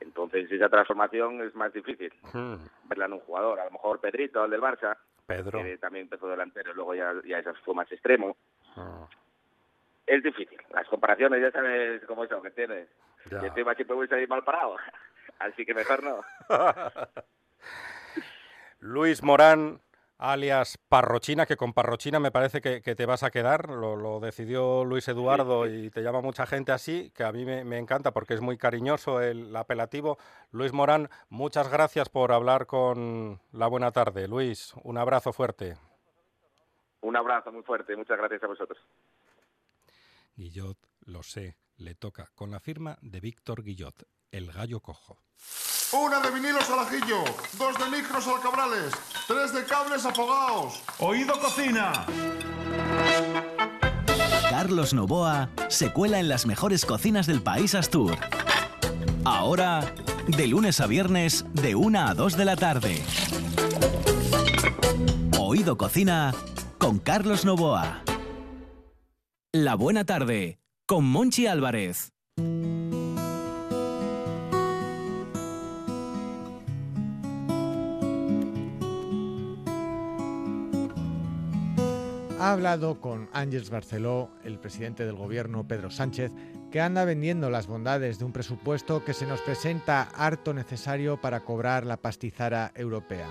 Entonces 0.00 0.50
esa 0.50 0.68
transformación 0.68 1.42
es 1.42 1.54
más 1.54 1.72
difícil 1.72 2.12
Hmm, 2.32 2.56
verla 2.84 3.06
en 3.06 3.12
un 3.14 3.20
jugador. 3.20 3.60
A 3.60 3.64
lo 3.66 3.70
mejor 3.72 4.00
Pedrito, 4.00 4.44
el 4.44 4.50
del 4.50 4.60
Barça, 4.60 4.96
Pedro. 5.26 5.62
que 5.62 5.78
también 5.78 6.04
empezó 6.04 6.28
delantero, 6.28 6.72
luego 6.74 6.94
ya, 6.94 7.12
ya 7.24 7.42
fue 7.64 7.74
más 7.74 7.90
extremo. 7.92 8.36
Ah, 8.76 9.06
Es 10.06 10.22
difícil. 10.22 10.58
Las 10.72 10.86
comparaciones 10.88 11.40
ya 11.42 11.50
sabes 11.50 12.02
cómo 12.06 12.24
es 12.24 12.30
lo 12.30 12.40
que 12.42 12.50
tiene. 12.50 12.86
ya. 13.30 13.42
Y 13.42 13.46
encima 13.46 13.74
siempre 13.74 13.94
voy 13.96 14.06
a 14.06 14.10
salir 14.10 14.28
mal 14.28 14.42
parado. 14.44 14.76
Así 15.38 15.64
que 15.66 15.74
mejor 15.74 16.02
no. 16.02 16.20
Luis 18.80 19.22
Morán, 19.22 19.80
alias 20.18 20.78
Parrochina, 20.88 21.46
que 21.46 21.56
con 21.56 21.72
Parrochina 21.72 22.20
me 22.20 22.30
parece 22.30 22.60
que, 22.60 22.82
que 22.82 22.94
te 22.94 23.06
vas 23.06 23.22
a 23.22 23.30
quedar, 23.30 23.70
lo, 23.70 23.96
lo 23.96 24.20
decidió 24.20 24.84
Luis 24.84 25.08
Eduardo 25.08 25.66
y 25.66 25.90
te 25.90 26.02
llama 26.02 26.20
mucha 26.20 26.46
gente 26.46 26.72
así, 26.72 27.10
que 27.14 27.24
a 27.24 27.32
mí 27.32 27.44
me, 27.44 27.64
me 27.64 27.78
encanta 27.78 28.12
porque 28.12 28.34
es 28.34 28.40
muy 28.40 28.58
cariñoso 28.58 29.20
el 29.20 29.54
apelativo. 29.56 30.18
Luis 30.50 30.72
Morán, 30.72 31.08
muchas 31.28 31.68
gracias 31.70 32.08
por 32.08 32.32
hablar 32.32 32.66
con 32.66 33.40
La 33.52 33.68
Buena 33.68 33.92
Tarde. 33.92 34.28
Luis, 34.28 34.74
un 34.82 34.98
abrazo 34.98 35.32
fuerte. 35.32 35.76
Un 37.00 37.16
abrazo 37.16 37.52
muy 37.52 37.62
fuerte. 37.62 37.96
Muchas 37.96 38.18
gracias 38.18 38.42
a 38.42 38.46
vosotros. 38.48 38.78
Guillot, 40.36 40.78
lo 41.06 41.22
sé, 41.22 41.56
le 41.76 41.94
toca 41.94 42.30
con 42.34 42.50
la 42.50 42.60
firma 42.60 42.98
de 43.02 43.20
Víctor 43.20 43.62
Guillot, 43.62 44.06
el 44.30 44.52
gallo 44.52 44.80
cojo. 44.80 45.18
Una 45.92 46.20
de 46.20 46.30
vinilos 46.30 46.68
al 46.70 46.80
ajillo, 46.80 47.24
dos 47.56 47.78
de 47.78 47.96
micros 47.96 48.26
al 48.28 48.40
cabrales, 48.42 48.92
tres 49.28 49.52
de 49.52 49.62
cables 49.64 50.06
afogados. 50.06 50.82
Oído 50.98 51.38
cocina. 51.38 52.06
Carlos 54.48 54.94
Novoa 54.94 55.50
se 55.68 55.92
cuela 55.92 56.18
en 56.18 56.28
las 56.28 56.46
mejores 56.46 56.86
cocinas 56.86 57.26
del 57.26 57.42
país 57.42 57.74
Astur. 57.74 58.16
Ahora, 59.24 59.92
de 60.26 60.46
lunes 60.46 60.80
a 60.80 60.86
viernes, 60.86 61.44
de 61.52 61.74
1 61.74 62.00
a 62.00 62.14
2 62.14 62.36
de 62.38 62.44
la 62.46 62.56
tarde. 62.56 63.02
Oído 65.38 65.76
Cocina 65.76 66.34
con 66.78 66.98
Carlos 66.98 67.44
Novoa. 67.44 68.02
La 69.52 69.74
buena 69.74 70.04
tarde 70.04 70.58
con 70.86 71.04
Monchi 71.04 71.46
Álvarez. 71.46 72.12
Ha 82.48 82.52
hablado 82.52 82.98
con 82.98 83.28
Ángels 83.34 83.68
Barceló, 83.68 84.30
el 84.42 84.58
presidente 84.58 85.04
del 85.04 85.16
gobierno 85.16 85.68
Pedro 85.68 85.90
Sánchez, 85.90 86.32
que 86.70 86.80
anda 86.80 87.04
vendiendo 87.04 87.50
las 87.50 87.66
bondades 87.66 88.18
de 88.18 88.24
un 88.24 88.32
presupuesto 88.32 89.04
que 89.04 89.12
se 89.12 89.26
nos 89.26 89.42
presenta 89.42 90.04
harto 90.14 90.54
necesario 90.54 91.20
para 91.20 91.44
cobrar 91.44 91.84
la 91.84 91.98
pastizara 91.98 92.72
europea. 92.74 93.28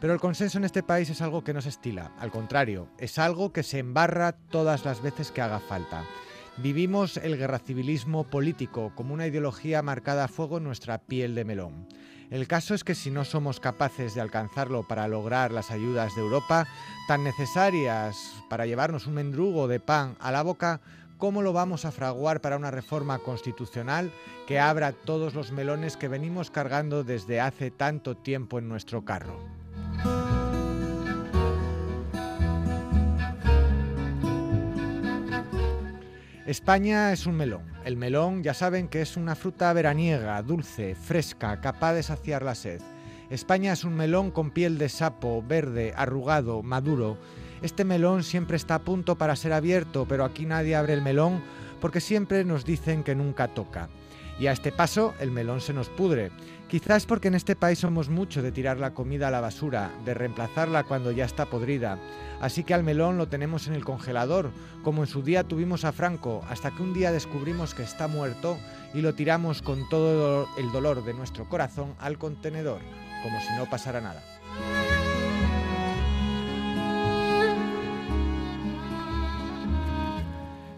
Pero 0.00 0.14
el 0.14 0.20
consenso 0.20 0.56
en 0.56 0.64
este 0.64 0.82
país 0.82 1.10
es 1.10 1.20
algo 1.20 1.44
que 1.44 1.52
no 1.52 1.60
se 1.60 1.68
estila, 1.68 2.14
al 2.18 2.30
contrario, 2.30 2.88
es 2.96 3.18
algo 3.18 3.52
que 3.52 3.62
se 3.62 3.80
embarra 3.80 4.32
todas 4.32 4.86
las 4.86 5.02
veces 5.02 5.30
que 5.30 5.42
haga 5.42 5.60
falta. 5.60 6.04
Vivimos 6.56 7.18
el 7.18 7.36
guerracivilismo 7.36 8.24
político 8.24 8.90
como 8.94 9.12
una 9.12 9.26
ideología 9.26 9.82
marcada 9.82 10.24
a 10.24 10.28
fuego 10.28 10.56
en 10.56 10.64
nuestra 10.64 10.96
piel 10.96 11.34
de 11.34 11.44
melón. 11.44 11.86
El 12.30 12.48
caso 12.48 12.74
es 12.74 12.82
que 12.82 12.96
si 12.96 13.10
no 13.10 13.24
somos 13.24 13.60
capaces 13.60 14.14
de 14.14 14.20
alcanzarlo 14.20 14.82
para 14.82 15.06
lograr 15.06 15.52
las 15.52 15.70
ayudas 15.70 16.14
de 16.16 16.22
Europa, 16.22 16.66
tan 17.06 17.22
necesarias 17.22 18.42
para 18.50 18.66
llevarnos 18.66 19.06
un 19.06 19.14
mendrugo 19.14 19.68
de 19.68 19.78
pan 19.78 20.16
a 20.18 20.32
la 20.32 20.42
boca, 20.42 20.80
¿cómo 21.18 21.40
lo 21.42 21.52
vamos 21.52 21.84
a 21.84 21.92
fraguar 21.92 22.40
para 22.40 22.56
una 22.56 22.72
reforma 22.72 23.20
constitucional 23.20 24.10
que 24.48 24.58
abra 24.58 24.90
todos 24.90 25.34
los 25.34 25.52
melones 25.52 25.96
que 25.96 26.08
venimos 26.08 26.50
cargando 26.50 27.04
desde 27.04 27.40
hace 27.40 27.70
tanto 27.70 28.16
tiempo 28.16 28.58
en 28.58 28.68
nuestro 28.68 29.04
carro? 29.04 29.38
España 36.44 37.12
es 37.12 37.26
un 37.26 37.36
melón. 37.36 37.75
El 37.86 37.96
melón 37.96 38.42
ya 38.42 38.52
saben 38.52 38.88
que 38.88 39.00
es 39.00 39.16
una 39.16 39.36
fruta 39.36 39.72
veraniega, 39.72 40.42
dulce, 40.42 40.96
fresca, 40.96 41.60
capaz 41.60 41.94
de 41.94 42.02
saciar 42.02 42.42
la 42.42 42.56
sed. 42.56 42.80
España 43.30 43.72
es 43.72 43.84
un 43.84 43.94
melón 43.94 44.32
con 44.32 44.50
piel 44.50 44.76
de 44.76 44.88
sapo, 44.88 45.40
verde, 45.46 45.94
arrugado, 45.96 46.64
maduro. 46.64 47.16
Este 47.62 47.84
melón 47.84 48.24
siempre 48.24 48.56
está 48.56 48.74
a 48.74 48.82
punto 48.82 49.14
para 49.14 49.36
ser 49.36 49.52
abierto, 49.52 50.04
pero 50.08 50.24
aquí 50.24 50.46
nadie 50.46 50.74
abre 50.74 50.94
el 50.94 51.00
melón 51.00 51.40
porque 51.80 52.00
siempre 52.00 52.44
nos 52.44 52.64
dicen 52.64 53.04
que 53.04 53.14
nunca 53.14 53.54
toca. 53.54 53.88
Y 54.38 54.46
a 54.46 54.52
este 54.52 54.72
paso 54.72 55.14
el 55.20 55.30
melón 55.30 55.60
se 55.60 55.72
nos 55.72 55.88
pudre. 55.88 56.30
Quizás 56.68 57.06
porque 57.06 57.28
en 57.28 57.34
este 57.34 57.54
país 57.54 57.78
somos 57.78 58.08
mucho 58.08 58.42
de 58.42 58.50
tirar 58.52 58.78
la 58.78 58.92
comida 58.92 59.28
a 59.28 59.30
la 59.30 59.40
basura, 59.40 59.92
de 60.04 60.14
reemplazarla 60.14 60.82
cuando 60.84 61.12
ya 61.12 61.24
está 61.24 61.46
podrida. 61.46 61.98
Así 62.40 62.64
que 62.64 62.74
al 62.74 62.82
melón 62.82 63.18
lo 63.18 63.28
tenemos 63.28 63.68
en 63.68 63.74
el 63.74 63.84
congelador, 63.84 64.50
como 64.82 65.02
en 65.02 65.08
su 65.08 65.22
día 65.22 65.44
tuvimos 65.44 65.84
a 65.84 65.92
Franco, 65.92 66.44
hasta 66.50 66.70
que 66.70 66.82
un 66.82 66.92
día 66.92 67.12
descubrimos 67.12 67.74
que 67.74 67.84
está 67.84 68.08
muerto 68.08 68.58
y 68.94 69.00
lo 69.00 69.14
tiramos 69.14 69.62
con 69.62 69.88
todo 69.88 70.48
el 70.58 70.72
dolor 70.72 71.04
de 71.04 71.14
nuestro 71.14 71.48
corazón 71.48 71.94
al 72.00 72.18
contenedor, 72.18 72.80
como 73.22 73.40
si 73.40 73.48
no 73.56 73.70
pasara 73.70 74.00
nada. 74.00 74.22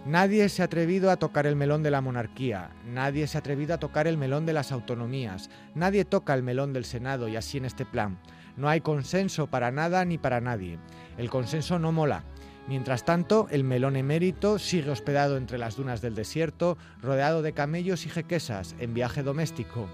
Nadie 0.09 0.49
se 0.49 0.63
ha 0.63 0.65
atrevido 0.65 1.11
a 1.11 1.19
tocar 1.19 1.47
el 1.47 1.55
melón 1.55 1.83
de 1.83 1.91
la 1.91 2.01
monarquía, 2.01 2.71
nadie 2.87 3.27
se 3.27 3.37
ha 3.37 3.41
atrevido 3.41 3.75
a 3.75 3.79
tocar 3.79 4.07
el 4.07 4.17
melón 4.17 4.47
de 4.47 4.55
las 4.55 4.73
autonomías, 4.73 5.51
nadie 5.75 6.07
toca 6.07 6.33
el 6.33 6.43
melón 6.43 6.73
del 6.73 6.87
Senado 6.87 7.29
y 7.29 7.37
así 7.37 7.59
en 7.59 7.67
este 7.67 7.85
plan. 7.85 8.19
No 8.57 8.71
hay 8.71 8.81
consenso 8.81 9.49
para 9.49 9.71
nada 9.71 10.03
ni 10.07 10.17
para 10.17 10.41
nadie. 10.41 10.79
El 11.19 11.29
consenso 11.29 11.79
no 11.79 11.93
mola. 11.93 12.25
Mientras 12.69 13.05
tanto, 13.05 13.49
el 13.51 13.65
melón 13.65 13.97
emérito 13.97 14.59
sigue 14.59 14.89
hospedado 14.91 15.37
entre 15.37 15.59
las 15.59 15.77
dunas 15.77 16.01
del 16.01 16.15
desierto, 16.15 16.79
rodeado 17.03 17.43
de 17.43 17.53
camellos 17.53 18.07
y 18.07 18.09
jequesas, 18.09 18.77
en 18.79 18.95
viaje 18.95 19.23
doméstico. 19.23 19.91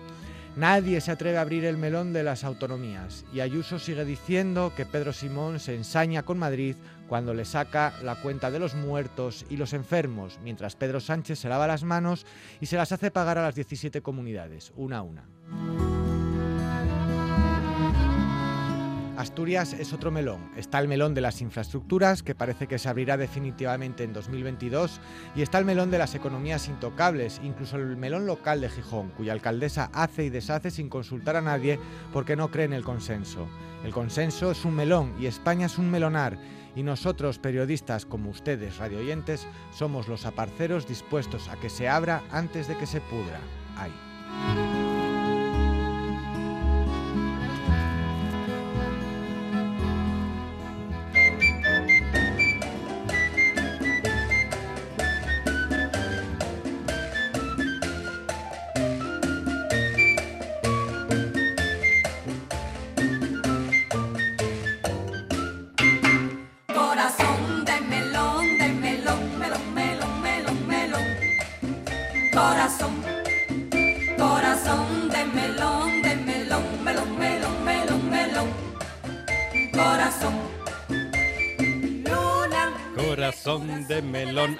Nadie 0.56 1.00
se 1.00 1.10
atreve 1.10 1.38
a 1.38 1.40
abrir 1.40 1.64
el 1.64 1.76
melón 1.76 2.12
de 2.12 2.22
las 2.22 2.44
autonomías 2.44 3.24
y 3.32 3.40
Ayuso 3.40 3.80
sigue 3.80 4.04
diciendo 4.04 4.72
que 4.76 4.86
Pedro 4.86 5.12
Simón 5.12 5.58
se 5.58 5.74
ensaña 5.74 6.22
con 6.22 6.38
Madrid 6.38 6.76
cuando 7.08 7.34
le 7.34 7.44
saca 7.44 7.94
la 8.02 8.16
cuenta 8.16 8.50
de 8.50 8.58
los 8.58 8.74
muertos 8.74 9.44
y 9.48 9.56
los 9.56 9.72
enfermos, 9.72 10.38
mientras 10.42 10.76
Pedro 10.76 11.00
Sánchez 11.00 11.38
se 11.38 11.48
lava 11.48 11.66
las 11.66 11.84
manos 11.84 12.26
y 12.60 12.66
se 12.66 12.76
las 12.76 12.92
hace 12.92 13.10
pagar 13.10 13.38
a 13.38 13.42
las 13.42 13.54
17 13.54 14.00
comunidades, 14.02 14.72
una 14.76 14.98
a 14.98 15.02
una. 15.02 15.28
Asturias 19.16 19.72
es 19.74 19.92
otro 19.92 20.10
melón. 20.10 20.50
Está 20.56 20.80
el 20.80 20.88
melón 20.88 21.14
de 21.14 21.20
las 21.20 21.40
infraestructuras, 21.40 22.22
que 22.22 22.34
parece 22.34 22.66
que 22.66 22.78
se 22.78 22.88
abrirá 22.88 23.16
definitivamente 23.16 24.02
en 24.02 24.12
2022, 24.12 25.00
y 25.36 25.42
está 25.42 25.58
el 25.58 25.64
melón 25.64 25.90
de 25.90 25.98
las 25.98 26.14
economías 26.14 26.68
intocables, 26.68 27.40
incluso 27.42 27.76
el 27.76 27.96
melón 27.96 28.26
local 28.26 28.60
de 28.60 28.68
Gijón, 28.68 29.10
cuya 29.10 29.32
alcaldesa 29.32 29.88
hace 29.94 30.24
y 30.24 30.30
deshace 30.30 30.70
sin 30.70 30.88
consultar 30.88 31.36
a 31.36 31.40
nadie 31.40 31.78
porque 32.12 32.36
no 32.36 32.50
cree 32.50 32.66
en 32.66 32.72
el 32.72 32.84
consenso. 32.84 33.46
El 33.84 33.92
consenso 33.92 34.50
es 34.50 34.64
un 34.64 34.74
melón 34.74 35.14
y 35.18 35.26
España 35.26 35.66
es 35.66 35.78
un 35.78 35.90
melonar, 35.90 36.36
y 36.76 36.82
nosotros, 36.82 37.38
periodistas 37.38 38.06
como 38.06 38.30
ustedes, 38.30 38.78
radioyentes, 38.78 39.46
somos 39.72 40.08
los 40.08 40.26
aparceros 40.26 40.86
dispuestos 40.86 41.48
a 41.48 41.56
que 41.56 41.70
se 41.70 41.88
abra 41.88 42.22
antes 42.30 42.68
de 42.68 42.76
que 42.76 42.86
se 42.86 43.00
pudra. 43.00 43.40
Ay. 43.76 43.92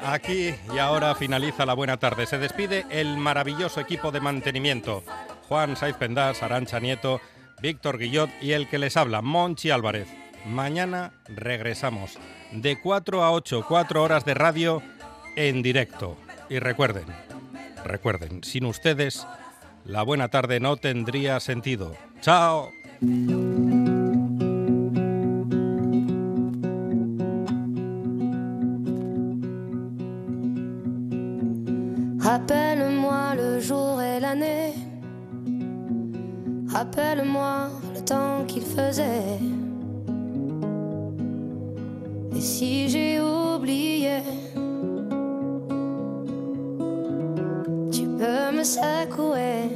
Aquí 0.02 0.54
y 0.74 0.78
ahora 0.78 1.14
finaliza 1.14 1.66
la 1.66 1.74
buena 1.74 1.96
tarde. 1.98 2.26
Se 2.26 2.38
despide 2.38 2.86
el 2.90 3.16
maravilloso 3.16 3.80
equipo 3.80 4.10
de 4.10 4.20
mantenimiento. 4.20 5.02
Juan 5.48 5.76
Saiz 5.76 5.96
Pendás, 5.96 6.42
Arancha 6.42 6.80
Nieto, 6.80 7.20
Víctor 7.60 7.98
Guillot 7.98 8.30
y 8.40 8.52
el 8.52 8.68
que 8.68 8.78
les 8.78 8.96
habla, 8.96 9.22
Monchi 9.22 9.70
Álvarez. 9.70 10.08
Mañana 10.46 11.12
regresamos 11.26 12.18
de 12.52 12.80
4 12.80 13.24
a 13.24 13.32
8, 13.32 13.64
4 13.66 14.02
horas 14.02 14.24
de 14.24 14.34
radio 14.34 14.82
en 15.36 15.62
directo. 15.62 16.16
Y 16.48 16.58
recuerden, 16.58 17.06
recuerden, 17.84 18.44
sin 18.44 18.66
ustedes 18.66 19.26
la 19.84 20.02
buena 20.02 20.28
tarde 20.28 20.60
no 20.60 20.76
tendría 20.76 21.40
sentido. 21.40 21.94
Chao. 22.20 22.70
Rappelle-moi 36.74 37.68
le 37.94 38.00
temps 38.00 38.44
qu'il 38.48 38.64
faisait. 38.64 39.38
Et 42.36 42.40
si 42.40 42.88
j'ai 42.88 43.20
oublié, 43.20 44.18
tu 47.92 48.08
peux 48.18 48.50
me 48.56 48.64
secouer. 48.64 49.70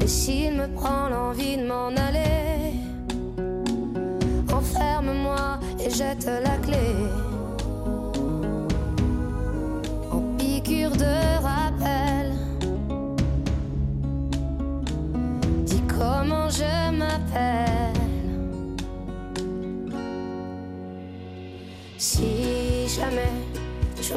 Et 0.00 0.08
s'il 0.08 0.54
me 0.54 0.66
prend 0.74 1.08
l'envie 1.10 1.56
de 1.56 1.66
m'en 1.68 1.90
aller, 1.90 2.74
enferme-moi 4.52 5.60
et 5.78 5.90
jette 5.90 6.26
la 6.26 6.56
clé. 6.56 7.03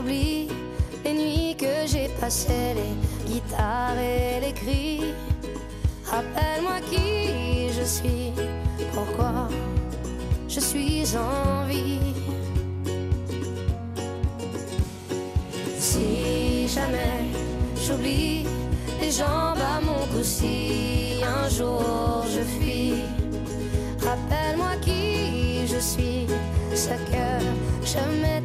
Les 0.08 1.14
nuits 1.14 1.56
que 1.58 1.86
j'ai 1.86 2.10
passées, 2.20 2.74
les 2.76 3.32
guitares 3.32 4.00
et 4.00 4.40
les 4.42 4.54
cris, 4.54 5.14
rappelle-moi 6.06 6.80
qui 6.90 7.70
je 7.78 7.84
suis, 7.84 8.32
pourquoi 8.94 9.50
je 10.48 10.60
suis 10.60 11.06
en 11.16 11.66
vie. 11.68 12.00
Si 15.80 16.68
jamais 16.68 17.26
j'oublie 17.76 18.46
les 19.02 19.12
jambes 19.12 19.64
à 19.76 19.80
mon 19.82 20.06
cou, 20.12 20.24
si 20.24 21.22
un 21.24 21.50
jour 21.50 22.26
je 22.34 22.42
fuis, 22.42 23.04
rappelle-moi 24.00 24.76
qui 24.82 25.68
je 25.68 25.80
suis, 25.80 26.28
ce 26.74 26.90
que 27.12 27.28
je 27.84 28.00
m'étais 28.22 28.37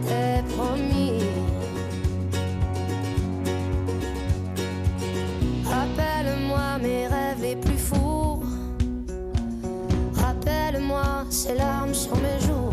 Ces 11.44 11.54
larmes 11.54 11.92
sur 11.92 12.14
mes 12.18 12.38
joues. 12.46 12.72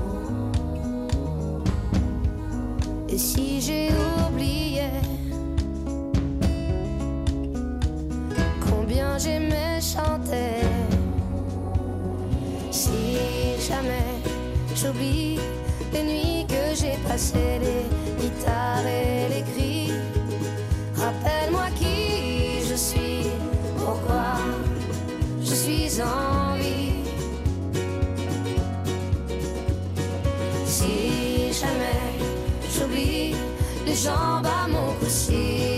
Et 3.09 3.17
si 3.17 3.59
j'ai 3.61 3.89
oublié 4.27 4.89
combien 8.69 9.17
j'aimais 9.17 9.81
chanter, 9.81 10.61
si 12.69 13.17
jamais 13.67 14.21
j'oublie 14.75 15.39
les 15.91 16.03
nuits 16.03 16.45
que 16.47 16.75
j'ai 16.75 16.95
passées, 17.07 17.57
les 17.65 18.21
guitares 18.21 18.85
et 18.85 19.29
les 19.33 19.38
jamba, 34.03 34.63
amor 34.63 34.95
por. 34.95 35.68